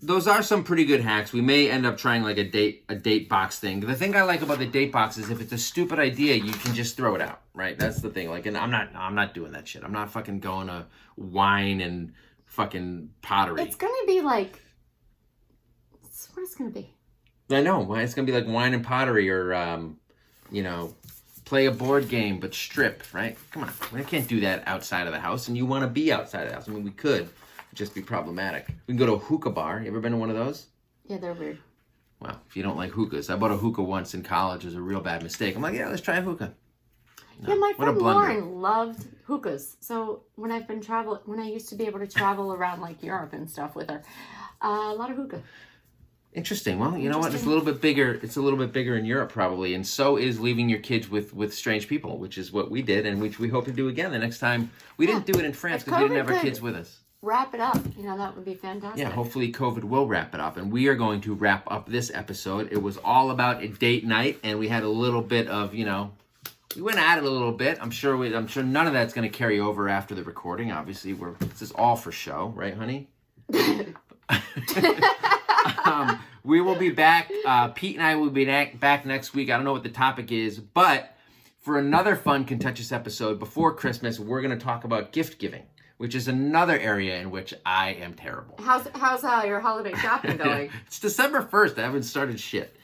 Those 0.06 0.28
are 0.28 0.42
some 0.44 0.64
pretty 0.64 0.86
good 0.86 1.02
hacks. 1.02 1.34
We 1.34 1.42
may 1.42 1.70
end 1.70 1.86
up 1.86 1.98
trying 1.98 2.24
like 2.24 2.38
a 2.38 2.44
date 2.44 2.86
a 2.90 2.96
date 2.96 3.28
box 3.30 3.60
thing. 3.60 3.80
The 3.82 3.96
thing 3.96 4.16
I 4.16 4.24
like 4.24 4.42
about 4.42 4.60
the 4.60 4.66
date 4.66 4.92
box 4.92 5.18
is 5.18 5.30
if 5.30 5.42
it's 5.42 5.52
a 5.52 5.58
stupid 5.58 6.00
idea, 6.00 6.36
you 6.36 6.52
can 6.54 6.74
just 6.74 6.96
throw 6.98 7.16
it 7.16 7.22
out, 7.22 7.42
right? 7.54 7.78
That's 7.78 8.02
the 8.02 8.10
thing. 8.10 8.30
Like, 8.30 8.46
and 8.46 8.58
I'm 8.58 8.72
not 8.72 8.96
I'm 8.96 9.16
not 9.16 9.34
doing 9.34 9.52
that 9.54 9.68
shit. 9.68 9.84
I'm 9.84 9.92
not 9.94 10.12
fucking 10.12 10.40
going 10.40 10.68
to 10.68 10.86
wine 11.18 11.82
and 11.82 12.14
fucking 12.46 13.10
pottery. 13.22 13.62
It's 13.64 13.76
gonna 13.76 13.94
be 14.08 14.22
like. 14.22 14.60
it's- 16.04 16.30
What 16.34 16.44
it's 16.44 16.56
gonna 16.56 16.70
be? 16.72 16.94
I 17.50 17.62
know. 17.62 17.80
why- 17.80 18.02
It's 18.02 18.14
gonna 18.14 18.26
be 18.26 18.32
like 18.34 18.48
wine 18.48 18.74
and 18.74 18.84
pottery, 18.84 19.30
or 19.30 19.54
um, 19.54 19.98
you 20.52 20.64
know, 20.64 20.96
play 21.46 21.66
a 21.68 21.72
board 21.72 22.10
game 22.10 22.40
but 22.40 22.54
strip, 22.54 23.04
right? 23.14 23.38
Come 23.52 23.64
on, 23.64 23.72
we 23.94 24.04
can't 24.04 24.28
do 24.28 24.40
that 24.42 24.64
outside 24.68 25.06
of 25.08 25.14
the 25.14 25.20
house. 25.20 25.48
And 25.48 25.56
you 25.58 25.66
want 25.66 25.84
to 25.84 25.88
be 25.90 26.12
outside 26.12 26.44
of 26.44 26.50
the 26.50 26.56
house? 26.56 26.68
I 26.68 26.72
mean, 26.72 26.84
we 26.84 26.92
could, 26.92 27.30
just 27.76 27.94
be 27.94 28.02
problematic. 28.02 28.68
We 28.88 28.94
can 28.94 28.98
go 28.98 29.06
to 29.06 29.14
a 29.14 29.20
hookah 29.20 29.52
bar. 29.52 29.82
You 29.82 29.88
ever 29.88 30.00
been 30.00 30.14
to 30.14 30.18
one 30.18 30.30
of 30.30 30.36
those? 30.36 30.68
Yeah, 31.08 31.18
they're 31.18 31.34
weird. 31.34 31.60
Well, 32.20 32.40
if 32.48 32.56
you 32.56 32.64
don't 32.64 32.78
like 32.78 32.92
hookahs, 32.92 33.30
I 33.30 33.36
bought 33.36 33.52
a 33.52 33.58
hookah 33.58 33.84
once 33.84 34.14
in 34.14 34.24
college. 34.24 34.64
It 34.64 34.68
was 34.68 34.76
a 34.76 34.82
real 34.82 35.02
bad 35.02 35.22
mistake. 35.22 35.56
I'm 35.56 35.62
like, 35.62 35.76
yeah, 35.76 35.90
let's 35.90 36.02
try 36.02 36.18
a 36.18 36.22
hookah. 36.22 36.54
No, 37.42 37.54
yeah, 37.54 37.60
my 37.60 37.74
friend. 37.74 37.98
Lauren 37.98 38.62
loved 38.62 39.06
hookahs. 39.26 39.76
So 39.82 40.24
when 40.36 40.52
I've 40.52 40.68
been 40.68 40.82
traveling, 40.82 41.20
when 41.26 41.40
I 41.40 41.50
used 41.50 41.68
to 41.70 41.76
be 41.76 41.86
able 41.86 42.00
to 42.00 42.08
travel 42.08 42.54
around 42.54 42.82
like 42.82 43.04
Europe 43.04 43.34
and 43.34 43.50
stuff 43.50 43.76
with 43.76 43.90
her, 43.90 44.02
uh, 44.62 44.92
a 44.92 44.96
lot 44.96 45.12
of 45.12 45.18
hookah. 45.18 45.44
Interesting. 46.34 46.80
Well, 46.80 46.98
you 46.98 47.10
know 47.10 47.18
what? 47.18 47.34
It's 47.34 47.44
a 47.44 47.48
little 47.48 47.64
bit 47.64 47.82
bigger. 47.82 48.20
It's 48.22 48.38
a 48.38 48.42
little 48.42 48.60
bit 48.60 48.72
bigger 48.74 48.98
in 48.98 49.06
Europe 49.06 49.32
probably, 49.32 49.74
and 49.74 49.86
so 49.86 50.18
is 50.18 50.40
leaving 50.40 50.68
your 50.70 50.80
kids 50.80 51.10
with 51.10 51.34
with 51.34 51.54
strange 51.54 51.88
people, 51.88 52.18
which 52.18 52.38
is 52.38 52.52
what 52.52 52.72
we 52.72 52.82
did, 52.82 53.06
and 53.06 53.22
which 53.22 53.40
we 53.40 53.48
hope 53.48 53.66
to 53.66 53.72
do 53.72 53.88
again 53.90 54.12
the 54.12 54.20
next 54.20 54.40
time. 54.40 54.72
We 54.98 55.06
didn't 55.06 55.26
do 55.26 55.38
it 55.38 55.46
in 55.46 55.54
France 55.54 55.84
because 55.84 56.02
we 56.02 56.10
didn't 56.10 56.26
have 56.26 56.36
our 56.36 56.42
kids 56.42 56.62
with 56.62 56.76
us. 56.76 57.00
Wrap 57.26 57.56
it 57.56 57.60
up. 57.60 57.80
You 57.98 58.04
know, 58.04 58.16
that 58.20 58.36
would 58.36 58.46
be 58.46 58.54
fantastic. 58.54 59.00
Yeah, 59.00 59.10
hopefully 59.10 59.52
COVID 59.52 59.84
will 59.84 60.06
wrap 60.06 60.36
it 60.36 60.40
up, 60.40 60.58
and 60.58 60.72
we 60.72 60.88
are 60.90 60.94
going 60.94 61.22
to 61.22 61.34
wrap 61.34 61.64
up 61.72 61.90
this 61.90 62.12
episode. 62.14 62.72
It 62.72 62.84
was 62.84 62.98
all 62.98 63.32
about 63.32 63.64
a 63.64 63.68
date 63.68 64.06
night, 64.06 64.40
and 64.44 64.60
we 64.60 64.68
had 64.68 64.84
a 64.84 64.88
little 64.88 65.24
bit 65.24 65.48
of 65.48 65.74
you 65.74 65.86
know. 65.86 66.12
We 66.76 66.84
went 66.84 67.00
at 67.00 67.18
it 67.18 67.24
a 67.24 67.30
little 67.30 67.52
bit. 67.52 67.80
I'm 67.82 67.90
sure. 67.90 68.16
We, 68.16 68.36
I'm 68.36 68.46
sure 68.46 68.62
none 68.62 68.86
of 68.86 68.94
that's 68.94 69.12
going 69.12 69.28
to 69.28 69.36
carry 69.36 69.60
over 69.60 69.90
after 69.90 70.14
the 70.14 70.22
recording. 70.22 70.72
Obviously, 70.72 71.14
we're 71.14 71.34
this 71.34 71.64
is 71.64 71.72
all 71.72 71.96
for 71.96 72.12
show, 72.12 72.54
right, 72.56 72.76
honey? 72.76 73.08
um, 75.84 76.20
we 76.44 76.62
will 76.62 76.76
be 76.76 76.92
back. 76.92 77.32
Uh, 77.44 77.70
Pete 77.70 77.96
and 77.96 78.06
I 78.06 78.18
will 78.18 78.30
be 78.30 78.46
na- 78.46 78.66
back 78.76 79.04
next 79.04 79.34
week. 79.34 79.50
I 79.50 79.56
don't 79.56 79.66
know 79.66 79.74
what 79.74 79.82
the 79.82 79.90
topic 79.90 80.32
is, 80.32 80.60
but 80.60 81.16
for 81.60 81.80
another 81.80 82.16
fun, 82.16 82.46
contentious 82.46 82.92
episode 82.92 83.40
before 83.40 83.74
Christmas, 83.74 84.20
we're 84.20 84.42
going 84.42 84.56
to 84.56 84.64
talk 84.64 84.84
about 84.84 85.12
gift 85.12 85.40
giving, 85.40 85.64
which 85.98 86.16
is 86.16 86.28
another 86.28 86.78
area 86.78 87.20
in 87.20 87.32
which 87.32 87.54
I 87.66 87.94
am 87.94 88.14
terrible. 88.14 88.58
How's 88.62 88.88
how's 88.96 89.24
uh, 89.24 89.44
your 89.46 89.60
holiday 89.60 89.94
shopping 90.02 90.38
going? 90.38 90.70
it's 90.88 91.00
December 91.00 91.42
1st. 91.42 91.78
I 91.78 91.82
haven't 91.84 92.04
started 92.04 92.40
shit. 92.40 92.76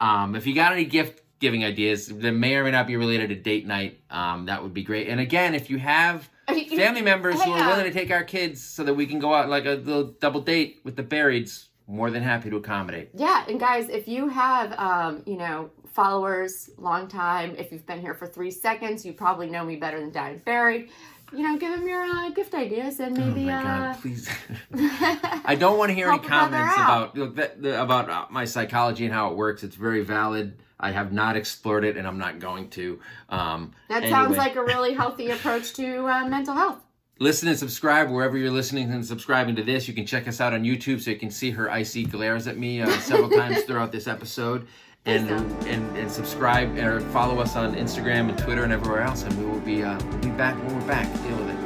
Um, 0.00 0.34
if 0.34 0.46
you 0.46 0.54
got 0.54 0.72
any 0.72 0.84
gift 0.84 1.22
giving 1.40 1.64
ideas 1.64 2.08
that 2.08 2.32
may 2.32 2.54
or 2.56 2.64
may 2.64 2.70
not 2.70 2.86
be 2.86 2.96
related 2.96 3.30
to 3.30 3.34
date 3.34 3.66
night, 3.66 4.00
um, 4.10 4.46
that 4.46 4.62
would 4.62 4.74
be 4.74 4.82
great. 4.82 5.08
And 5.08 5.20
again, 5.20 5.54
if 5.54 5.70
you 5.70 5.78
have 5.78 6.28
family 6.46 7.02
members 7.02 7.42
who 7.42 7.52
are 7.52 7.60
uh, 7.60 7.66
willing 7.66 7.84
to 7.84 7.92
take 7.92 8.10
our 8.10 8.24
kids 8.24 8.62
so 8.62 8.84
that 8.84 8.94
we 8.94 9.06
can 9.06 9.18
go 9.18 9.34
out 9.34 9.48
like 9.48 9.64
a 9.64 9.70
little 9.70 10.04
double 10.04 10.40
date 10.40 10.80
with 10.84 10.96
the 10.96 11.02
burieds, 11.02 11.66
more 11.86 12.10
than 12.10 12.22
happy 12.22 12.48
to 12.50 12.56
accommodate. 12.56 13.10
Yeah, 13.14 13.44
and 13.48 13.58
guys, 13.58 13.88
if 13.88 14.06
you 14.06 14.28
have, 14.28 14.72
um, 14.78 15.22
you 15.26 15.36
know, 15.36 15.70
followers, 15.92 16.70
long 16.78 17.08
time, 17.08 17.56
if 17.58 17.72
you've 17.72 17.86
been 17.86 18.00
here 18.00 18.14
for 18.14 18.26
three 18.26 18.50
seconds, 18.50 19.04
you 19.04 19.12
probably 19.12 19.50
know 19.50 19.64
me 19.64 19.76
better 19.76 19.98
than 19.98 20.12
Diane 20.12 20.40
Barry. 20.44 20.88
You 21.32 21.42
know, 21.42 21.56
give 21.58 21.70
them 21.70 21.86
your 21.86 22.02
uh, 22.02 22.30
gift 22.30 22.54
ideas 22.54 22.98
and 23.00 23.16
maybe. 23.16 23.42
oh 23.42 23.52
my 23.52 23.60
uh, 23.60 23.62
god, 23.92 24.00
please. 24.00 24.28
I 24.74 25.56
don't 25.58 25.78
want 25.78 25.90
to 25.90 25.94
hear 25.94 26.08
any 26.08 26.18
Help 26.18 26.24
a 26.24 26.28
brother 26.28 26.56
comments 26.56 26.74
about 26.76 27.16
look, 27.16 27.36
that, 27.36 27.62
the, 27.62 27.82
about 27.82 28.10
uh, 28.10 28.26
my 28.30 28.44
psychology 28.44 29.04
and 29.04 29.14
how 29.14 29.30
it 29.30 29.36
works. 29.36 29.62
It's 29.62 29.76
very 29.76 30.02
valid. 30.02 30.58
I 30.80 30.90
have 30.90 31.12
not 31.12 31.36
explored 31.36 31.84
it, 31.84 31.96
and 31.96 32.06
I'm 32.06 32.18
not 32.18 32.38
going 32.38 32.70
to. 32.70 33.00
Um, 33.28 33.72
that 33.88 34.02
anyway. 34.02 34.10
sounds 34.10 34.36
like 34.36 34.56
a 34.56 34.64
really 34.64 34.94
healthy 34.94 35.30
approach 35.30 35.74
to 35.74 36.06
uh, 36.08 36.26
mental 36.26 36.54
health. 36.54 36.80
Listen 37.18 37.48
and 37.48 37.58
subscribe 37.58 38.10
wherever 38.10 38.38
you're 38.38 38.50
listening 38.50 38.90
and 38.90 39.04
subscribing 39.04 39.54
to 39.56 39.62
this. 39.62 39.86
You 39.86 39.92
can 39.92 40.06
check 40.06 40.26
us 40.26 40.40
out 40.40 40.54
on 40.54 40.64
YouTube 40.64 41.02
so 41.02 41.10
you 41.10 41.18
can 41.18 41.30
see 41.30 41.50
her 41.50 41.70
icy 41.70 42.04
glares 42.04 42.46
at 42.46 42.56
me 42.56 42.80
uh, 42.80 42.88
several 43.00 43.28
times 43.38 43.62
throughout 43.64 43.92
this 43.92 44.08
episode. 44.08 44.66
And, 45.06 45.30
and 45.66 45.96
and 45.96 46.10
subscribe 46.12 46.76
or 46.76 47.00
follow 47.00 47.40
us 47.40 47.56
on 47.56 47.74
Instagram 47.74 48.28
and 48.28 48.38
Twitter 48.38 48.64
and 48.64 48.72
everywhere 48.72 49.00
else. 49.00 49.22
And 49.22 49.36
we 49.38 49.50
will 49.50 49.60
be 49.60 49.82
uh, 49.82 49.98
we'll 50.10 50.18
be 50.18 50.30
back 50.30 50.56
when 50.56 50.78
we're 50.78 50.86
back. 50.86 51.10
Deal 51.22 51.36
with 51.38 51.50
it. 51.50 51.59